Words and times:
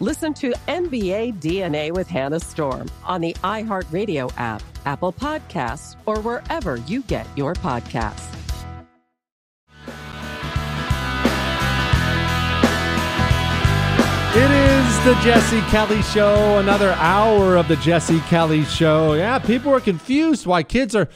Listen 0.00 0.32
to 0.34 0.52
NBA 0.68 1.40
DNA 1.40 1.90
with 1.90 2.06
Hannah 2.06 2.38
Storm 2.38 2.88
on 3.04 3.20
the 3.20 3.32
iHeartRadio 3.42 4.32
app, 4.36 4.62
Apple 4.84 5.12
Podcasts, 5.12 5.96
or 6.06 6.20
wherever 6.20 6.76
you 6.76 7.02
get 7.02 7.26
your 7.36 7.54
podcasts. 7.54 8.32
It 14.36 14.50
is 14.52 15.04
the 15.04 15.14
Jesse 15.24 15.62
Kelly 15.62 16.00
Show, 16.02 16.58
another 16.58 16.92
hour 16.92 17.56
of 17.56 17.66
the 17.66 17.74
Jesse 17.76 18.20
Kelly 18.20 18.64
Show. 18.66 19.14
Yeah, 19.14 19.40
people 19.40 19.74
are 19.74 19.80
confused 19.80 20.46
why 20.46 20.62
kids 20.62 20.94
are 20.94 21.08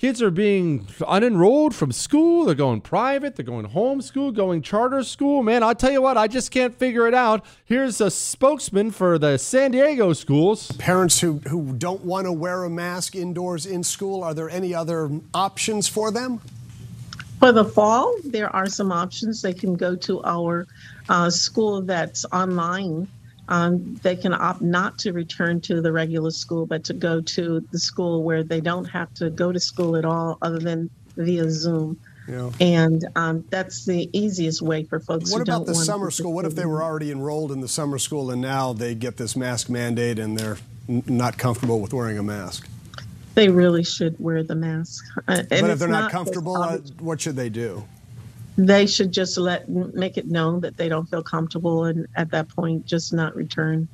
kids 0.00 0.22
are 0.22 0.30
being 0.30 0.80
unenrolled 1.00 1.74
from 1.74 1.92
school. 1.92 2.46
They're 2.46 2.54
going 2.54 2.80
private. 2.80 3.36
They're 3.36 3.44
going 3.44 3.68
homeschool, 3.68 4.34
going 4.34 4.62
charter 4.62 5.04
school. 5.04 5.42
Man, 5.42 5.62
I'll 5.62 5.74
tell 5.74 5.92
you 5.92 6.00
what, 6.00 6.16
I 6.16 6.26
just 6.26 6.50
can't 6.50 6.74
figure 6.74 7.06
it 7.06 7.12
out. 7.12 7.44
Here's 7.66 8.00
a 8.00 8.10
spokesman 8.10 8.92
for 8.92 9.18
the 9.18 9.36
San 9.36 9.72
Diego 9.72 10.14
schools. 10.14 10.72
Parents 10.72 11.20
who, 11.20 11.34
who 11.46 11.74
don't 11.74 12.02
want 12.02 12.24
to 12.24 12.32
wear 12.32 12.64
a 12.64 12.70
mask 12.70 13.14
indoors 13.14 13.66
in 13.66 13.84
school, 13.84 14.24
are 14.24 14.32
there 14.32 14.48
any 14.48 14.74
other 14.74 15.10
options 15.34 15.86
for 15.86 16.10
them? 16.10 16.40
For 17.38 17.52
the 17.52 17.64
fall, 17.64 18.14
there 18.24 18.54
are 18.54 18.66
some 18.66 18.92
options. 18.92 19.42
They 19.42 19.54
can 19.54 19.74
go 19.74 19.96
to 19.96 20.22
our 20.24 20.66
uh, 21.10 21.28
school 21.28 21.82
that's 21.82 22.24
online 22.32 23.06
um, 23.50 23.96
they 24.02 24.16
can 24.16 24.32
opt 24.32 24.62
not 24.62 24.98
to 25.00 25.12
return 25.12 25.60
to 25.62 25.82
the 25.82 25.92
regular 25.92 26.30
school, 26.30 26.66
but 26.66 26.84
to 26.84 26.94
go 26.94 27.20
to 27.20 27.60
the 27.72 27.78
school 27.78 28.22
where 28.22 28.42
they 28.44 28.60
don't 28.60 28.84
have 28.86 29.12
to 29.14 29.28
go 29.28 29.52
to 29.52 29.60
school 29.60 29.96
at 29.96 30.04
all 30.04 30.38
other 30.40 30.60
than 30.60 30.88
via 31.16 31.50
Zoom. 31.50 31.98
Yeah. 32.28 32.50
And 32.60 33.04
um, 33.16 33.44
that's 33.50 33.84
the 33.84 34.08
easiest 34.12 34.62
way 34.62 34.84
for 34.84 35.00
folks. 35.00 35.32
What 35.32 35.42
about 35.42 35.66
the 35.66 35.74
summer 35.74 36.12
school? 36.12 36.32
What 36.32 36.44
if 36.44 36.54
they 36.54 36.64
were 36.64 36.82
already 36.82 37.10
enrolled 37.10 37.50
in 37.50 37.60
the 37.60 37.68
summer 37.68 37.98
school 37.98 38.30
and 38.30 38.40
now 38.40 38.72
they 38.72 38.94
get 38.94 39.16
this 39.16 39.34
mask 39.34 39.68
mandate 39.68 40.20
and 40.20 40.38
they're 40.38 40.58
n- 40.88 41.02
not 41.06 41.36
comfortable 41.36 41.80
with 41.80 41.92
wearing 41.92 42.18
a 42.18 42.22
mask? 42.22 42.68
They 43.34 43.48
really 43.48 43.82
should 43.82 44.14
wear 44.20 44.44
the 44.44 44.54
mask. 44.54 45.04
Uh, 45.26 45.42
but 45.48 45.70
if 45.70 45.78
they're 45.80 45.88
not, 45.88 46.02
not 46.02 46.12
comfortable, 46.12 46.56
uh, 46.56 46.78
what 47.00 47.20
should 47.20 47.34
they 47.34 47.48
do? 47.48 47.84
They 48.56 48.86
should 48.86 49.12
just 49.12 49.38
let 49.38 49.68
make 49.68 50.16
it 50.16 50.26
known 50.26 50.60
that 50.60 50.76
they 50.76 50.88
don't 50.88 51.08
feel 51.08 51.22
comfortable 51.22 51.84
and 51.84 52.06
at 52.16 52.30
that 52.30 52.48
point 52.48 52.84
just 52.84 53.12
not 53.12 53.34
return. 53.34 53.88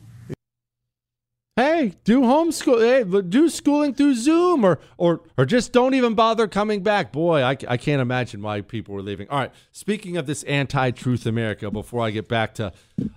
Hey 1.57 1.95
do 2.05 2.21
homeschool 2.21 2.81
hey 2.81 3.23
do 3.23 3.49
schooling 3.49 3.95
through 3.95 4.15
zoom 4.15 4.63
or 4.63 4.79
or 4.99 5.23
or 5.39 5.47
just 5.47 5.73
don't 5.73 5.95
even 5.95 6.15
bother 6.15 6.47
coming 6.47 6.83
back. 6.83 7.13
Boy 7.13 7.41
i, 7.43 7.57
I 7.67 7.77
can't 7.79 8.03
imagine 8.03 8.43
why 8.43 8.61
people 8.61 8.95
were 8.95 9.03
leaving. 9.03 9.29
All 9.31 9.39
right 9.39 9.53
speaking 9.73 10.19
of 10.19 10.27
this 10.27 10.43
anti-truth 10.43 11.25
america 11.25 11.71
before 11.71 12.05
i 12.05 12.11
get 12.11 12.29
back 12.29 12.53
to 12.55 12.75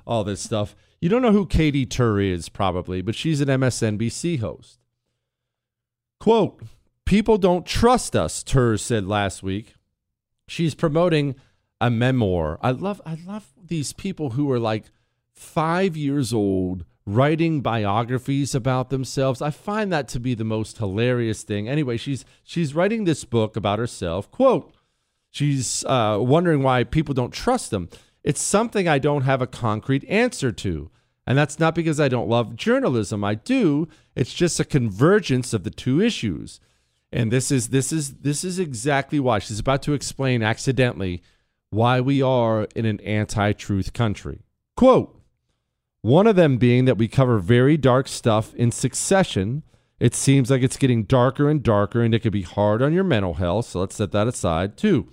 all 0.07 0.23
this 0.23 0.39
stuff 0.39 0.73
you 1.01 1.09
don't 1.09 1.21
know 1.21 1.33
who 1.33 1.45
katie 1.45 1.85
tur 1.85 2.21
is 2.21 2.47
probably 2.47 3.01
but 3.01 3.13
she's 3.13 3.41
an 3.41 3.49
msnbc 3.49 4.39
host. 4.39 4.79
Quote 6.21 6.61
people 7.03 7.37
don't 7.37 7.65
trust 7.65 8.15
us 8.15 8.41
tur 8.41 8.77
said 8.77 9.05
last 9.05 9.43
week 9.43 9.73
she's 10.49 10.75
promoting 10.75 11.35
a 11.79 11.89
memoir. 11.89 12.59
I 12.61 12.71
love 12.71 13.01
I 13.05 13.17
love 13.25 13.53
these 13.63 13.93
people 13.93 14.31
who 14.31 14.51
are 14.51 14.59
like 14.59 14.85
5 15.33 15.95
years 15.95 16.33
old 16.33 16.83
writing 17.05 17.61
biographies 17.61 18.53
about 18.53 18.89
themselves. 18.89 19.41
I 19.41 19.51
find 19.51 19.91
that 19.91 20.07
to 20.09 20.19
be 20.19 20.33
the 20.33 20.43
most 20.43 20.77
hilarious 20.77 21.43
thing. 21.43 21.69
Anyway, 21.69 21.97
she's 21.97 22.25
she's 22.43 22.75
writing 22.75 23.05
this 23.05 23.25
book 23.25 23.55
about 23.55 23.79
herself. 23.79 24.29
Quote, 24.31 24.73
she's 25.31 25.83
uh, 25.85 26.17
wondering 26.19 26.61
why 26.63 26.83
people 26.83 27.13
don't 27.13 27.33
trust 27.33 27.71
them. 27.71 27.89
It's 28.23 28.41
something 28.41 28.87
I 28.87 28.99
don't 28.99 29.23
have 29.23 29.41
a 29.41 29.47
concrete 29.47 30.03
answer 30.09 30.51
to. 30.51 30.91
And 31.25 31.37
that's 31.37 31.59
not 31.59 31.75
because 31.75 31.99
I 31.99 32.07
don't 32.07 32.27
love 32.27 32.55
journalism. 32.55 33.23
I 33.23 33.35
do. 33.35 33.87
It's 34.15 34.33
just 34.33 34.59
a 34.59 34.65
convergence 34.65 35.53
of 35.53 35.63
the 35.63 35.69
two 35.69 36.01
issues. 36.01 36.59
And 37.11 37.31
this 37.31 37.51
is 37.51 37.69
this 37.69 37.91
is 37.91 38.15
this 38.15 38.43
is 38.43 38.59
exactly 38.59 39.19
why 39.19 39.39
she's 39.39 39.59
about 39.59 39.81
to 39.83 39.93
explain 39.93 40.43
accidentally 40.43 41.21
why 41.71 41.99
we 42.01 42.21
are 42.21 42.67
in 42.75 42.85
an 42.85 42.99
anti-truth 43.01 43.93
country. 43.93 44.41
Quote, 44.75 45.19
one 46.01 46.27
of 46.27 46.35
them 46.35 46.57
being 46.57 46.85
that 46.85 46.97
we 46.97 47.07
cover 47.07 47.39
very 47.39 47.77
dark 47.77 48.07
stuff 48.07 48.53
in 48.55 48.71
succession. 48.71 49.63
It 49.99 50.15
seems 50.15 50.49
like 50.49 50.61
it's 50.61 50.77
getting 50.77 51.03
darker 51.03 51.49
and 51.49 51.61
darker 51.61 52.01
and 52.01 52.13
it 52.13 52.19
could 52.19 52.31
be 52.31 52.43
hard 52.43 52.81
on 52.81 52.93
your 52.93 53.03
mental 53.03 53.33
health, 53.33 53.65
so 53.65 53.81
let's 53.81 53.95
set 53.95 54.11
that 54.13 54.27
aside. 54.27 54.77
too. 54.77 55.09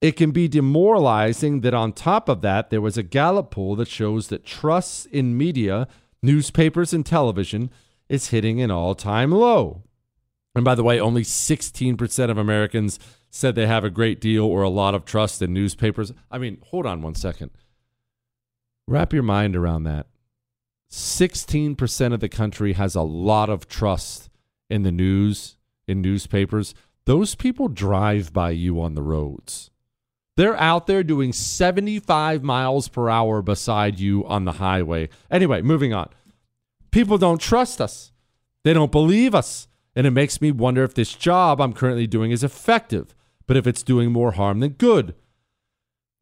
it 0.00 0.12
can 0.12 0.30
be 0.30 0.48
demoralizing 0.48 1.60
that 1.60 1.74
on 1.74 1.92
top 1.92 2.28
of 2.28 2.40
that 2.42 2.70
there 2.70 2.80
was 2.80 2.96
a 2.96 3.02
Gallup 3.02 3.50
poll 3.50 3.74
that 3.76 3.88
shows 3.88 4.28
that 4.28 4.44
trust 4.44 5.06
in 5.06 5.36
media, 5.36 5.88
newspapers 6.22 6.92
and 6.92 7.04
television 7.04 7.70
is 8.08 8.28
hitting 8.28 8.60
an 8.60 8.70
all-time 8.70 9.32
low. 9.32 9.82
And 10.58 10.64
by 10.64 10.74
the 10.74 10.82
way, 10.82 10.98
only 10.98 11.22
16% 11.22 12.30
of 12.30 12.36
Americans 12.36 12.98
said 13.30 13.54
they 13.54 13.68
have 13.68 13.84
a 13.84 13.90
great 13.90 14.20
deal 14.20 14.44
or 14.44 14.62
a 14.62 14.68
lot 14.68 14.92
of 14.92 15.04
trust 15.04 15.40
in 15.40 15.54
newspapers. 15.54 16.12
I 16.32 16.38
mean, 16.38 16.58
hold 16.70 16.84
on 16.84 17.00
one 17.00 17.14
second. 17.14 17.52
Wrap 18.88 19.12
your 19.12 19.22
mind 19.22 19.54
around 19.54 19.84
that. 19.84 20.08
16% 20.90 22.12
of 22.12 22.18
the 22.18 22.28
country 22.28 22.72
has 22.72 22.96
a 22.96 23.02
lot 23.02 23.48
of 23.48 23.68
trust 23.68 24.30
in 24.68 24.82
the 24.82 24.90
news, 24.90 25.58
in 25.86 26.02
newspapers. 26.02 26.74
Those 27.04 27.36
people 27.36 27.68
drive 27.68 28.32
by 28.32 28.50
you 28.50 28.80
on 28.82 28.96
the 28.96 29.02
roads. 29.02 29.70
They're 30.36 30.58
out 30.58 30.88
there 30.88 31.04
doing 31.04 31.32
75 31.32 32.42
miles 32.42 32.88
per 32.88 33.08
hour 33.08 33.42
beside 33.42 34.00
you 34.00 34.26
on 34.26 34.44
the 34.44 34.52
highway. 34.54 35.08
Anyway, 35.30 35.62
moving 35.62 35.94
on. 35.94 36.08
People 36.90 37.16
don't 37.16 37.40
trust 37.40 37.80
us, 37.80 38.10
they 38.64 38.72
don't 38.72 38.90
believe 38.90 39.36
us. 39.36 39.67
And 39.98 40.06
it 40.06 40.12
makes 40.12 40.40
me 40.40 40.52
wonder 40.52 40.84
if 40.84 40.94
this 40.94 41.12
job 41.12 41.60
I'm 41.60 41.72
currently 41.72 42.06
doing 42.06 42.30
is 42.30 42.44
effective, 42.44 43.16
but 43.48 43.56
if 43.56 43.66
it's 43.66 43.82
doing 43.82 44.12
more 44.12 44.30
harm 44.30 44.60
than 44.60 44.74
good. 44.74 45.16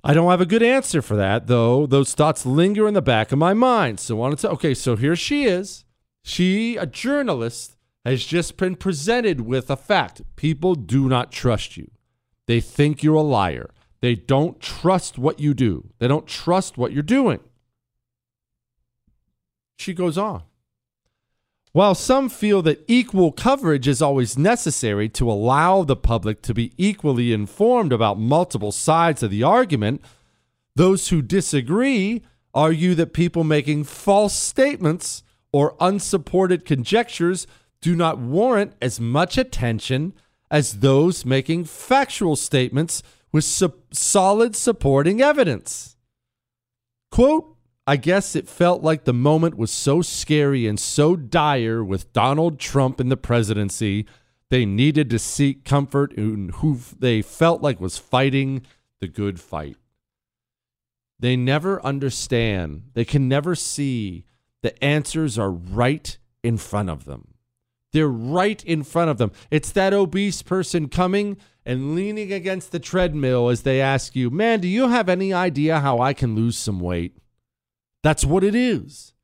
I 0.02 0.14
don't 0.14 0.30
have 0.30 0.40
a 0.40 0.46
good 0.46 0.62
answer 0.62 1.02
for 1.02 1.14
that, 1.16 1.46
though. 1.46 1.84
Those 1.84 2.14
thoughts 2.14 2.46
linger 2.46 2.88
in 2.88 2.94
the 2.94 3.02
back 3.02 3.32
of 3.32 3.38
my 3.38 3.52
mind. 3.52 4.00
So 4.00 4.16
wanted 4.16 4.38
to, 4.38 4.50
okay, 4.52 4.72
so 4.72 4.96
here 4.96 5.14
she 5.14 5.44
is. 5.44 5.84
She, 6.24 6.78
a 6.78 6.86
journalist, 6.86 7.76
has 8.02 8.24
just 8.24 8.56
been 8.56 8.76
presented 8.76 9.42
with 9.42 9.68
a 9.68 9.76
fact. 9.76 10.22
People 10.36 10.74
do 10.74 11.06
not 11.06 11.30
trust 11.30 11.76
you. 11.76 11.90
They 12.46 12.62
think 12.62 13.02
you're 13.02 13.16
a 13.16 13.20
liar. 13.20 13.68
They 14.00 14.14
don't 14.14 14.58
trust 14.58 15.18
what 15.18 15.38
you 15.38 15.52
do. 15.52 15.90
They 15.98 16.08
don't 16.08 16.26
trust 16.26 16.78
what 16.78 16.92
you're 16.92 17.02
doing. 17.02 17.40
She 19.78 19.92
goes 19.92 20.16
on. 20.16 20.44
While 21.76 21.94
some 21.94 22.30
feel 22.30 22.62
that 22.62 22.82
equal 22.88 23.32
coverage 23.32 23.86
is 23.86 24.00
always 24.00 24.38
necessary 24.38 25.10
to 25.10 25.30
allow 25.30 25.84
the 25.84 25.94
public 25.94 26.40
to 26.40 26.54
be 26.54 26.72
equally 26.78 27.34
informed 27.34 27.92
about 27.92 28.18
multiple 28.18 28.72
sides 28.72 29.22
of 29.22 29.30
the 29.30 29.42
argument, 29.42 30.00
those 30.74 31.08
who 31.08 31.20
disagree 31.20 32.22
argue 32.54 32.94
that 32.94 33.12
people 33.12 33.44
making 33.44 33.84
false 33.84 34.32
statements 34.32 35.22
or 35.52 35.76
unsupported 35.78 36.64
conjectures 36.64 37.46
do 37.82 37.94
not 37.94 38.16
warrant 38.16 38.72
as 38.80 38.98
much 38.98 39.36
attention 39.36 40.14
as 40.50 40.80
those 40.80 41.26
making 41.26 41.64
factual 41.64 42.36
statements 42.36 43.02
with 43.32 43.44
su- 43.44 43.74
solid 43.92 44.56
supporting 44.56 45.20
evidence. 45.20 45.94
Quote, 47.10 47.55
I 47.88 47.96
guess 47.96 48.34
it 48.34 48.48
felt 48.48 48.82
like 48.82 49.04
the 49.04 49.12
moment 49.12 49.56
was 49.56 49.70
so 49.70 50.02
scary 50.02 50.66
and 50.66 50.78
so 50.78 51.14
dire 51.14 51.84
with 51.84 52.12
Donald 52.12 52.58
Trump 52.58 53.00
in 53.00 53.10
the 53.10 53.16
presidency, 53.16 54.06
they 54.50 54.66
needed 54.66 55.08
to 55.10 55.20
seek 55.20 55.64
comfort 55.64 56.12
in 56.12 56.48
who 56.48 56.80
they 56.98 57.22
felt 57.22 57.62
like 57.62 57.80
was 57.80 57.96
fighting 57.96 58.62
the 59.00 59.06
good 59.06 59.40
fight. 59.40 59.76
They 61.18 61.36
never 61.36 61.84
understand, 61.84 62.90
they 62.94 63.04
can 63.04 63.28
never 63.28 63.54
see 63.54 64.24
the 64.62 64.82
answers 64.82 65.38
are 65.38 65.52
right 65.52 66.18
in 66.42 66.56
front 66.56 66.90
of 66.90 67.04
them. 67.04 67.34
They're 67.92 68.08
right 68.08 68.62
in 68.64 68.82
front 68.82 69.10
of 69.10 69.18
them. 69.18 69.30
It's 69.50 69.70
that 69.72 69.94
obese 69.94 70.42
person 70.42 70.88
coming 70.88 71.36
and 71.64 71.94
leaning 71.94 72.32
against 72.32 72.72
the 72.72 72.80
treadmill 72.80 73.48
as 73.48 73.62
they 73.62 73.80
ask 73.80 74.16
you, 74.16 74.28
Man, 74.28 74.60
do 74.60 74.66
you 74.66 74.88
have 74.88 75.08
any 75.08 75.32
idea 75.32 75.80
how 75.80 76.00
I 76.00 76.12
can 76.12 76.34
lose 76.34 76.58
some 76.58 76.80
weight? 76.80 77.16
That's 78.06 78.24
what 78.24 78.44
it 78.44 78.54
is. 78.54 79.14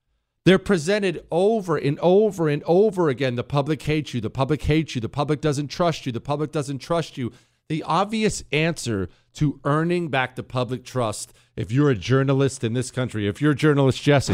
They're 0.44 0.58
presented 0.58 1.24
over 1.30 1.76
and 1.76 2.00
over 2.00 2.48
and 2.48 2.64
over 2.66 3.08
again. 3.08 3.36
The 3.36 3.44
public 3.44 3.80
hates 3.80 4.12
you. 4.12 4.20
The 4.20 4.28
public 4.28 4.60
hates 4.62 4.96
you. 4.96 5.00
The 5.00 5.08
public 5.08 5.40
doesn't 5.40 5.68
trust 5.68 6.04
you. 6.04 6.10
The 6.10 6.20
public 6.20 6.50
doesn't 6.50 6.78
trust 6.78 7.16
you. 7.16 7.30
The 7.68 7.84
obvious 7.84 8.42
answer 8.50 9.08
to 9.34 9.60
earning 9.62 10.08
back 10.08 10.34
the 10.34 10.42
public 10.42 10.84
trust, 10.84 11.32
if 11.54 11.70
you're 11.70 11.90
a 11.90 11.94
journalist 11.94 12.64
in 12.64 12.72
this 12.72 12.90
country, 12.90 13.28
if 13.28 13.40
you're 13.40 13.54
journalist 13.54 14.02
Jesse, 14.02 14.32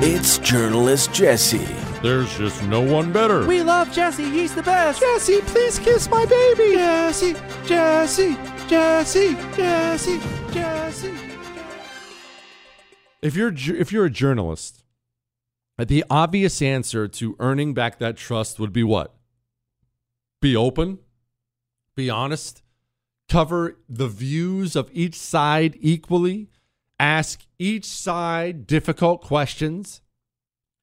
It's 0.00 0.38
journalist 0.38 1.12
Jesse. 1.12 1.58
there's 2.02 2.38
just 2.38 2.62
no 2.62 2.80
one 2.80 3.12
better. 3.12 3.46
We 3.46 3.62
love 3.62 3.92
Jesse. 3.92 4.30
He's 4.30 4.54
the 4.54 4.62
best. 4.62 5.00
Jesse, 5.00 5.42
please 5.42 5.78
kiss 5.78 6.08
my 6.08 6.24
baby. 6.24 6.76
Jesse, 6.76 7.36
Jesse, 7.66 8.34
Jesse, 8.66 9.34
Jesse, 9.54 10.20
Jesse. 10.54 11.25
If 13.22 13.34
you're 13.34 13.52
if 13.52 13.92
you're 13.92 14.04
a 14.04 14.10
journalist, 14.10 14.84
the 15.78 16.04
obvious 16.10 16.60
answer 16.62 17.08
to 17.08 17.36
earning 17.38 17.74
back 17.74 17.98
that 17.98 18.16
trust 18.16 18.58
would 18.58 18.72
be 18.72 18.82
what? 18.82 19.14
Be 20.40 20.54
open, 20.54 20.98
be 21.94 22.10
honest, 22.10 22.62
cover 23.28 23.78
the 23.88 24.08
views 24.08 24.76
of 24.76 24.90
each 24.92 25.14
side 25.14 25.76
equally, 25.80 26.50
ask 26.98 27.46
each 27.58 27.86
side 27.86 28.66
difficult 28.66 29.22
questions. 29.22 30.02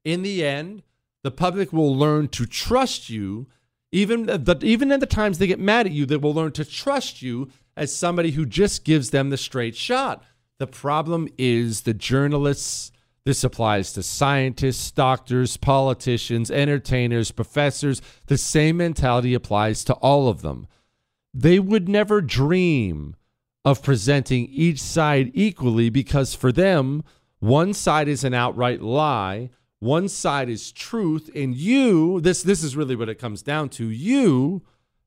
In 0.04 0.22
the 0.22 0.44
end, 0.46 0.84
the 1.24 1.32
public 1.32 1.72
will 1.72 1.96
learn 1.96 2.28
to 2.30 2.46
trust 2.46 3.10
you. 3.10 3.48
Even 3.92 4.26
the, 4.26 4.60
even 4.64 4.92
in 4.92 5.00
the 5.00 5.06
times 5.06 5.38
they 5.38 5.48
get 5.48 5.60
mad 5.60 5.86
at 5.86 5.92
you, 5.92 6.06
they 6.06 6.18
will 6.18 6.34
learn 6.34 6.52
to 6.54 6.66
trust 6.66 7.22
you 7.22 7.50
as 7.78 7.96
somebody 7.96 8.32
who 8.32 8.46
just 8.46 8.84
gives 8.84 9.12
them 9.12 9.30
the 9.30 9.38
straight 9.38 9.76
shot. 9.76 10.24
The 10.60 10.68
problem 10.68 11.28
is 11.38 11.82
the 11.82 11.94
journalists. 11.94 12.92
This 13.26 13.44
applies 13.44 13.94
to 13.94 14.04
scientists, 14.04 14.92
doctors, 14.92 15.58
politicians, 15.58 16.52
entertainers, 16.52 17.32
professors. 17.32 18.02
The 18.28 18.38
same 18.38 18.78
mentality 18.78 19.34
applies 19.34 19.84
to 19.86 19.94
all 19.96 20.28
of 20.28 20.42
them. 20.42 20.68
They 21.34 21.60
would 21.60 21.88
never 21.90 22.22
dream 22.22 23.16
of 23.66 23.82
presenting 23.82 24.48
each 24.48 24.82
side 24.82 25.32
equally 25.34 25.90
because 25.90 26.34
for 26.34 26.52
them, 26.52 27.04
one 27.40 27.74
side 27.74 28.08
is 28.08 28.24
an 28.24 28.34
outright 28.34 28.82
lie, 28.82 29.50
one 29.80 30.08
side 30.08 30.50
is 30.50 30.72
truth, 30.72 31.30
and 31.36 31.56
you, 31.56 32.22
this 32.22 32.44
this 32.44 32.64
is 32.64 32.76
really 32.78 32.96
what 32.96 33.10
it 33.10 33.20
comes 33.20 33.42
down 33.42 33.70
to. 33.70 33.90
You, 33.90 34.64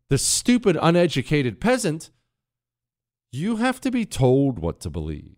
the 0.08 0.18
stupid 0.18 0.76
uneducated 0.80 1.60
peasant, 1.60 2.10
you 3.32 3.56
have 3.56 3.80
to 3.82 3.90
be 3.90 4.04
told 4.04 4.58
what 4.58 4.80
to 4.80 4.90
believe. 4.90 5.36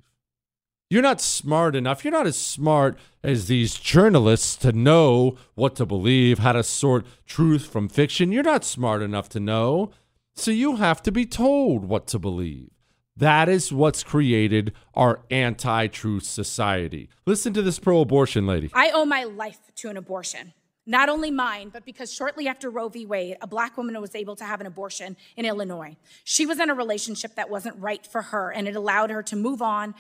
You're 0.91 1.03
not 1.03 1.21
smart 1.21 1.77
enough. 1.77 2.03
You're 2.03 2.13
not 2.13 2.27
as 2.27 2.39
smart 2.39 2.99
as 3.23 3.47
these 3.47 3.75
journalists 3.75 4.57
to 4.57 4.73
know 4.73 5.37
what 5.55 5.77
to 5.77 5.85
believe, 5.85 6.39
how 6.39 6.53
to 6.53 6.63
sort 6.63 7.07
truth 7.27 7.67
from 7.67 7.89
fiction. 7.89 8.33
You're 8.33 8.43
not 8.43 8.65
smart 8.65 9.03
enough 9.03 9.29
to 9.31 9.41
know. 9.41 9.91
So 10.35 10.51
you 10.51 10.77
have 10.77 11.03
to 11.03 11.13
be 11.13 11.27
told 11.27 11.85
what 11.85 12.07
to 12.09 12.19
believe. 12.19 12.71
That 13.17 13.49
is 13.49 13.73
what's 13.73 14.05
created 14.05 14.73
our 14.95 15.21
anti 15.31 15.89
truth 15.89 16.23
society. 16.23 17.11
Listen 17.27 17.53
to 17.53 17.63
this 17.63 17.79
pro 17.79 18.01
abortion 18.01 18.47
lady. 18.47 18.71
I 18.73 18.91
owe 18.91 19.05
my 19.05 19.25
life 19.25 19.59
to 19.77 19.91
an 19.91 19.97
abortion. 19.97 20.55
Not 20.89 21.11
only 21.11 21.31
mine, 21.31 21.69
but 21.69 21.85
because 21.85 22.11
shortly 22.11 22.49
after 22.49 22.71
Roe 22.71 22.89
v. 22.89 23.05
Wade, 23.05 23.37
a 23.43 23.47
black 23.47 23.77
woman 23.77 24.01
was 24.01 24.15
able 24.15 24.35
to 24.37 24.45
have 24.45 24.59
an 24.63 24.67
abortion 24.67 25.19
in 25.37 25.45
Illinois. 25.45 25.99
She 26.25 26.47
was 26.47 26.59
in 26.59 26.71
a 26.71 26.75
relationship 26.75 27.35
that 27.35 27.51
wasn't 27.51 27.77
right 27.79 28.07
for 28.07 28.23
her, 28.23 28.51
and 28.51 28.67
it 28.67 28.75
allowed 28.75 29.11
her 29.11 29.23
to 29.25 29.37
move 29.37 29.61
on, 29.61 29.95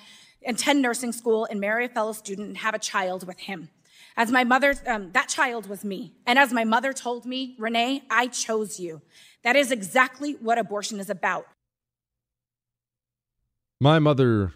attend 0.46 0.80
nursing 0.80 1.12
school, 1.12 1.46
and 1.50 1.60
marry 1.60 1.84
a 1.84 1.90
fellow 1.90 2.12
student 2.14 2.48
and 2.48 2.56
have 2.56 2.72
a 2.72 2.78
child 2.78 3.26
with 3.26 3.40
him. 3.40 3.68
As 4.16 4.32
my 4.32 4.44
mother, 4.44 4.76
um, 4.86 5.12
that 5.12 5.28
child 5.28 5.68
was 5.68 5.84
me. 5.84 6.14
And 6.24 6.38
as 6.38 6.54
my 6.54 6.64
mother 6.64 6.94
told 6.94 7.26
me, 7.26 7.54
Renee, 7.58 8.04
I 8.10 8.28
chose 8.28 8.80
you. 8.80 9.02
That 9.44 9.56
is 9.56 9.70
exactly 9.70 10.38
what 10.40 10.56
abortion 10.56 11.00
is 11.00 11.10
about. 11.10 11.46
My 13.78 13.98
mother 13.98 14.54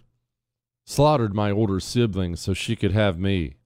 slaughtered 0.87 1.35
my 1.35 1.51
older 1.51 1.79
siblings 1.79 2.41
so 2.41 2.55
she 2.55 2.75
could 2.75 2.93
have 2.93 3.19
me. 3.19 3.57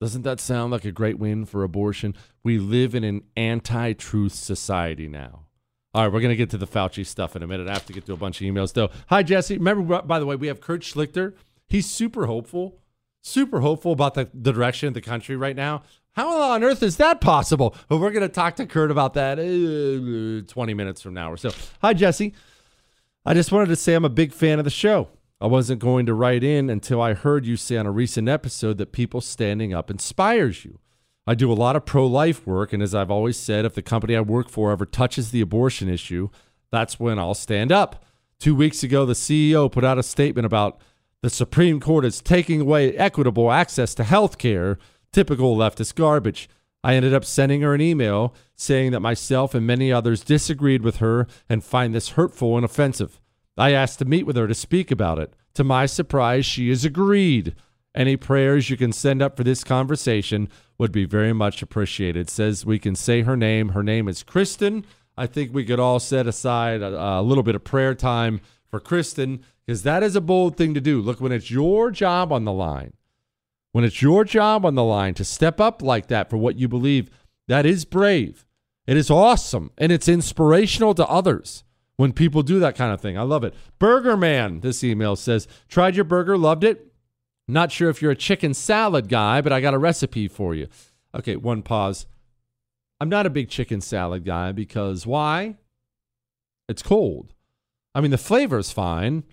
Doesn't 0.00 0.22
that 0.22 0.40
sound 0.40 0.72
like 0.72 0.84
a 0.84 0.92
great 0.92 1.18
win 1.18 1.46
for 1.46 1.62
abortion? 1.62 2.14
We 2.42 2.58
live 2.58 2.94
in 2.94 3.02
an 3.02 3.22
anti 3.36 3.94
truth 3.94 4.32
society 4.32 5.08
now. 5.08 5.46
All 5.94 6.02
right, 6.02 6.12
we're 6.12 6.20
going 6.20 6.30
to 6.32 6.36
get 6.36 6.50
to 6.50 6.58
the 6.58 6.66
Fauci 6.66 7.06
stuff 7.06 7.34
in 7.36 7.42
a 7.42 7.46
minute. 7.46 7.68
I 7.68 7.72
have 7.72 7.86
to 7.86 7.94
get 7.94 8.04
to 8.04 8.12
a 8.12 8.18
bunch 8.18 8.42
of 8.42 8.46
emails, 8.46 8.74
though. 8.74 8.90
Hi, 9.06 9.22
Jesse. 9.22 9.56
Remember, 9.56 10.02
by 10.02 10.18
the 10.18 10.26
way, 10.26 10.36
we 10.36 10.48
have 10.48 10.60
Kurt 10.60 10.82
Schlichter. 10.82 11.32
He's 11.66 11.88
super 11.88 12.26
hopeful, 12.26 12.78
super 13.22 13.60
hopeful 13.60 13.92
about 13.92 14.12
the, 14.12 14.28
the 14.34 14.52
direction 14.52 14.88
of 14.88 14.94
the 14.94 15.00
country 15.00 15.36
right 15.36 15.56
now. 15.56 15.82
How 16.12 16.52
on 16.52 16.62
earth 16.62 16.82
is 16.82 16.98
that 16.98 17.22
possible? 17.22 17.74
Well, 17.88 17.98
we're 17.98 18.10
going 18.10 18.20
to 18.22 18.28
talk 18.28 18.56
to 18.56 18.66
Kurt 18.66 18.90
about 18.90 19.14
that 19.14 19.38
uh, 19.38 20.46
20 20.46 20.74
minutes 20.74 21.00
from 21.00 21.14
now 21.14 21.32
or 21.32 21.38
so. 21.38 21.50
Hi, 21.80 21.94
Jesse. 21.94 22.34
I 23.24 23.32
just 23.32 23.50
wanted 23.50 23.70
to 23.70 23.76
say 23.76 23.94
I'm 23.94 24.04
a 24.04 24.10
big 24.10 24.34
fan 24.34 24.58
of 24.58 24.66
the 24.66 24.70
show. 24.70 25.08
I 25.38 25.46
wasn't 25.46 25.80
going 25.80 26.06
to 26.06 26.14
write 26.14 26.42
in 26.42 26.70
until 26.70 27.02
I 27.02 27.12
heard 27.12 27.44
you 27.44 27.56
say 27.56 27.76
on 27.76 27.84
a 27.84 27.90
recent 27.90 28.26
episode 28.26 28.78
that 28.78 28.92
people 28.92 29.20
standing 29.20 29.74
up 29.74 29.90
inspires 29.90 30.64
you. 30.64 30.78
I 31.26 31.34
do 31.34 31.52
a 31.52 31.54
lot 31.54 31.76
of 31.76 31.84
pro 31.84 32.06
life 32.06 32.46
work, 32.46 32.72
and 32.72 32.82
as 32.82 32.94
I've 32.94 33.10
always 33.10 33.36
said, 33.36 33.66
if 33.66 33.74
the 33.74 33.82
company 33.82 34.16
I 34.16 34.20
work 34.20 34.48
for 34.48 34.72
ever 34.72 34.86
touches 34.86 35.30
the 35.30 35.42
abortion 35.42 35.90
issue, 35.90 36.30
that's 36.70 36.98
when 36.98 37.18
I'll 37.18 37.34
stand 37.34 37.70
up. 37.70 38.04
Two 38.38 38.54
weeks 38.54 38.82
ago, 38.82 39.04
the 39.04 39.12
CEO 39.12 39.70
put 39.70 39.84
out 39.84 39.98
a 39.98 40.02
statement 40.02 40.46
about 40.46 40.80
the 41.20 41.28
Supreme 41.28 41.80
Court 41.80 42.04
is 42.04 42.22
taking 42.22 42.62
away 42.62 42.96
equitable 42.96 43.52
access 43.52 43.94
to 43.96 44.04
health 44.04 44.38
care, 44.38 44.78
typical 45.12 45.56
leftist 45.56 45.96
garbage. 45.96 46.48
I 46.82 46.94
ended 46.94 47.12
up 47.12 47.24
sending 47.24 47.60
her 47.60 47.74
an 47.74 47.80
email 47.80 48.34
saying 48.54 48.92
that 48.92 49.00
myself 49.00 49.54
and 49.54 49.66
many 49.66 49.92
others 49.92 50.22
disagreed 50.22 50.82
with 50.82 50.96
her 50.96 51.26
and 51.48 51.64
find 51.64 51.94
this 51.94 52.10
hurtful 52.10 52.56
and 52.56 52.64
offensive. 52.64 53.20
I 53.56 53.72
asked 53.72 53.98
to 54.00 54.04
meet 54.04 54.26
with 54.26 54.36
her 54.36 54.46
to 54.46 54.54
speak 54.54 54.90
about 54.90 55.18
it. 55.18 55.32
To 55.54 55.64
my 55.64 55.86
surprise, 55.86 56.44
she 56.44 56.68
has 56.68 56.84
agreed. 56.84 57.54
Any 57.94 58.16
prayers 58.16 58.68
you 58.68 58.76
can 58.76 58.92
send 58.92 59.22
up 59.22 59.36
for 59.36 59.44
this 59.44 59.64
conversation 59.64 60.50
would 60.76 60.92
be 60.92 61.06
very 61.06 61.32
much 61.32 61.62
appreciated. 61.62 62.28
Says 62.28 62.66
we 62.66 62.78
can 62.78 62.94
say 62.94 63.22
her 63.22 63.36
name. 63.36 63.70
Her 63.70 63.82
name 63.82 64.06
is 64.06 64.22
Kristen. 64.22 64.84
I 65.16 65.26
think 65.26 65.54
we 65.54 65.64
could 65.64 65.80
all 65.80 65.98
set 65.98 66.26
aside 66.26 66.82
a, 66.82 67.20
a 67.20 67.22
little 67.22 67.42
bit 67.42 67.54
of 67.54 67.64
prayer 67.64 67.94
time 67.94 68.42
for 68.70 68.78
Kristen 68.78 69.42
because 69.64 69.82
that 69.84 70.02
is 70.02 70.14
a 70.14 70.20
bold 70.20 70.58
thing 70.58 70.74
to 70.74 70.80
do. 70.80 71.00
Look, 71.00 71.22
when 71.22 71.32
it's 71.32 71.50
your 71.50 71.90
job 71.90 72.32
on 72.32 72.44
the 72.44 72.52
line, 72.52 72.92
when 73.72 73.84
it's 73.84 74.02
your 74.02 74.24
job 74.24 74.66
on 74.66 74.74
the 74.74 74.84
line 74.84 75.14
to 75.14 75.24
step 75.24 75.58
up 75.58 75.80
like 75.80 76.08
that 76.08 76.28
for 76.28 76.36
what 76.36 76.56
you 76.56 76.68
believe, 76.68 77.08
that 77.48 77.64
is 77.64 77.86
brave. 77.86 78.46
It 78.86 78.98
is 78.98 79.10
awesome 79.10 79.70
and 79.78 79.90
it's 79.90 80.08
inspirational 80.08 80.94
to 80.94 81.06
others 81.06 81.64
when 81.96 82.12
people 82.12 82.42
do 82.42 82.60
that 82.60 82.76
kind 82.76 82.92
of 82.92 83.00
thing. 83.00 83.16
I 83.18 83.22
love 83.22 83.44
it. 83.44 83.54
Burger 83.78 84.16
Man, 84.16 84.60
this 84.60 84.84
email 84.84 85.16
says, 85.16 85.48
tried 85.68 85.96
your 85.96 86.04
burger, 86.04 86.36
loved 86.36 86.64
it. 86.64 86.92
Not 87.48 87.72
sure 87.72 87.88
if 87.88 88.02
you're 88.02 88.10
a 88.10 88.16
chicken 88.16 88.54
salad 88.54 89.08
guy, 89.08 89.40
but 89.40 89.52
I 89.52 89.60
got 89.60 89.74
a 89.74 89.78
recipe 89.78 90.28
for 90.28 90.54
you. 90.54 90.68
Okay, 91.14 91.36
one 91.36 91.62
pause. 91.62 92.06
I'm 93.00 93.08
not 93.08 93.26
a 93.26 93.30
big 93.30 93.48
chicken 93.48 93.80
salad 93.80 94.24
guy 94.24 94.52
because 94.52 95.06
why? 95.06 95.56
It's 96.68 96.82
cold. 96.82 97.34
I 97.94 98.00
mean, 98.00 98.10
the 98.10 98.18
flavor's 98.18 98.72
fine. 98.72 99.24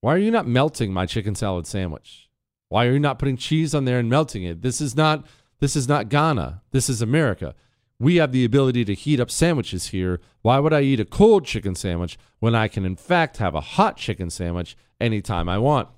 Why 0.00 0.14
are 0.14 0.18
you 0.18 0.30
not 0.30 0.46
melting 0.46 0.92
my 0.92 1.06
chicken 1.06 1.34
salad 1.34 1.66
sandwich? 1.66 2.28
Why 2.68 2.86
are 2.86 2.92
you 2.92 3.00
not 3.00 3.18
putting 3.18 3.36
cheese 3.36 3.74
on 3.74 3.84
there 3.84 3.98
and 3.98 4.10
melting 4.10 4.42
it? 4.42 4.62
This 4.62 4.80
is 4.80 4.96
not 4.96 5.26
this 5.60 5.76
is 5.76 5.88
not 5.88 6.08
Ghana. 6.08 6.62
This 6.72 6.90
is 6.90 7.00
America. 7.00 7.54
We 7.98 8.16
have 8.16 8.32
the 8.32 8.44
ability 8.44 8.84
to 8.86 8.94
heat 8.94 9.20
up 9.20 9.30
sandwiches 9.30 9.88
here. 9.88 10.20
Why 10.42 10.58
would 10.58 10.72
I 10.72 10.82
eat 10.82 11.00
a 11.00 11.04
cold 11.04 11.44
chicken 11.44 11.74
sandwich 11.74 12.18
when 12.40 12.54
I 12.54 12.68
can 12.68 12.84
in 12.84 12.96
fact 12.96 13.38
have 13.38 13.54
a 13.54 13.60
hot 13.60 13.96
chicken 13.96 14.30
sandwich 14.30 14.76
anytime 15.00 15.48
I 15.48 15.58
want? 15.58 15.88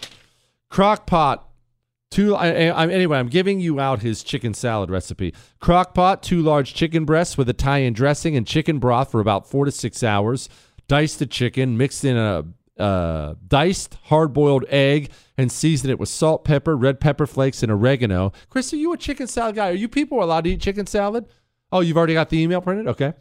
Crock 0.69 1.07
pot 1.07 1.47
Two. 2.11 2.35
I, 2.35 2.69
I, 2.69 2.87
anyway, 2.87 3.19
I'm 3.19 3.29
giving 3.29 3.59
you 3.61 3.81
out 3.81 4.01
his 4.01 4.23
chicken 4.23 4.55
salad 4.55 4.91
recipe. 4.91 5.35
Crock 5.61 5.93
pot, 5.93 6.23
two 6.23 6.41
large 6.41 6.73
chicken 6.73 7.05
breasts 7.05 7.37
with 7.37 7.49
Italian 7.49 7.93
dressing 7.95 8.37
and 8.37 8.47
chicken 8.47 8.79
broth 8.79 9.11
for 9.11 9.21
about 9.21 9.49
four 9.49 9.65
to 9.65 9.73
six 9.73 10.03
hours. 10.03 10.49
Dice 10.89 11.17
the 11.17 11.27
chicken, 11.27 11.77
mixed 11.77 12.05
in 12.05 12.17
a 12.17 12.45
uh, 12.81 13.35
diced 13.49 13.99
hard-boiled 14.05 14.65
egg, 14.69 15.11
and 15.37 15.51
season 15.51 15.91
it 15.91 15.99
with 15.99 16.09
salt, 16.09 16.45
pepper, 16.45 16.77
red 16.77 17.01
pepper 17.01 17.27
flakes, 17.27 17.63
and 17.63 17.73
oregano. 17.73 18.33
Chris, 18.51 18.73
are 18.73 18.77
you 18.77 18.93
a 18.93 18.97
chicken 18.97 19.27
salad 19.27 19.57
guy? 19.57 19.71
Are 19.71 19.75
you 19.75 19.89
people 19.89 20.23
allowed 20.23 20.45
to 20.45 20.51
eat 20.51 20.61
chicken 20.61 20.87
salad? 20.87 21.27
Oh, 21.73 21.81
you've 21.81 21.97
already 21.97 22.15
got 22.15 22.31
the 22.31 22.41
email 22.41 22.61
printed. 22.61 22.87
Okay. 22.89 23.15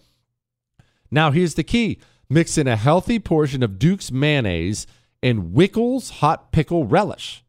Now 1.11 1.31
here's 1.31 1.55
the 1.55 1.63
key: 1.63 1.99
mix 2.29 2.57
in 2.57 2.67
a 2.67 2.75
healthy 2.75 3.19
portion 3.19 3.63
of 3.63 3.79
Duke's 3.79 4.11
mayonnaise 4.11 4.87
and 5.21 5.53
Wickles 5.53 6.11
hot 6.11 6.51
pickle 6.51 6.85
relish. 6.85 7.43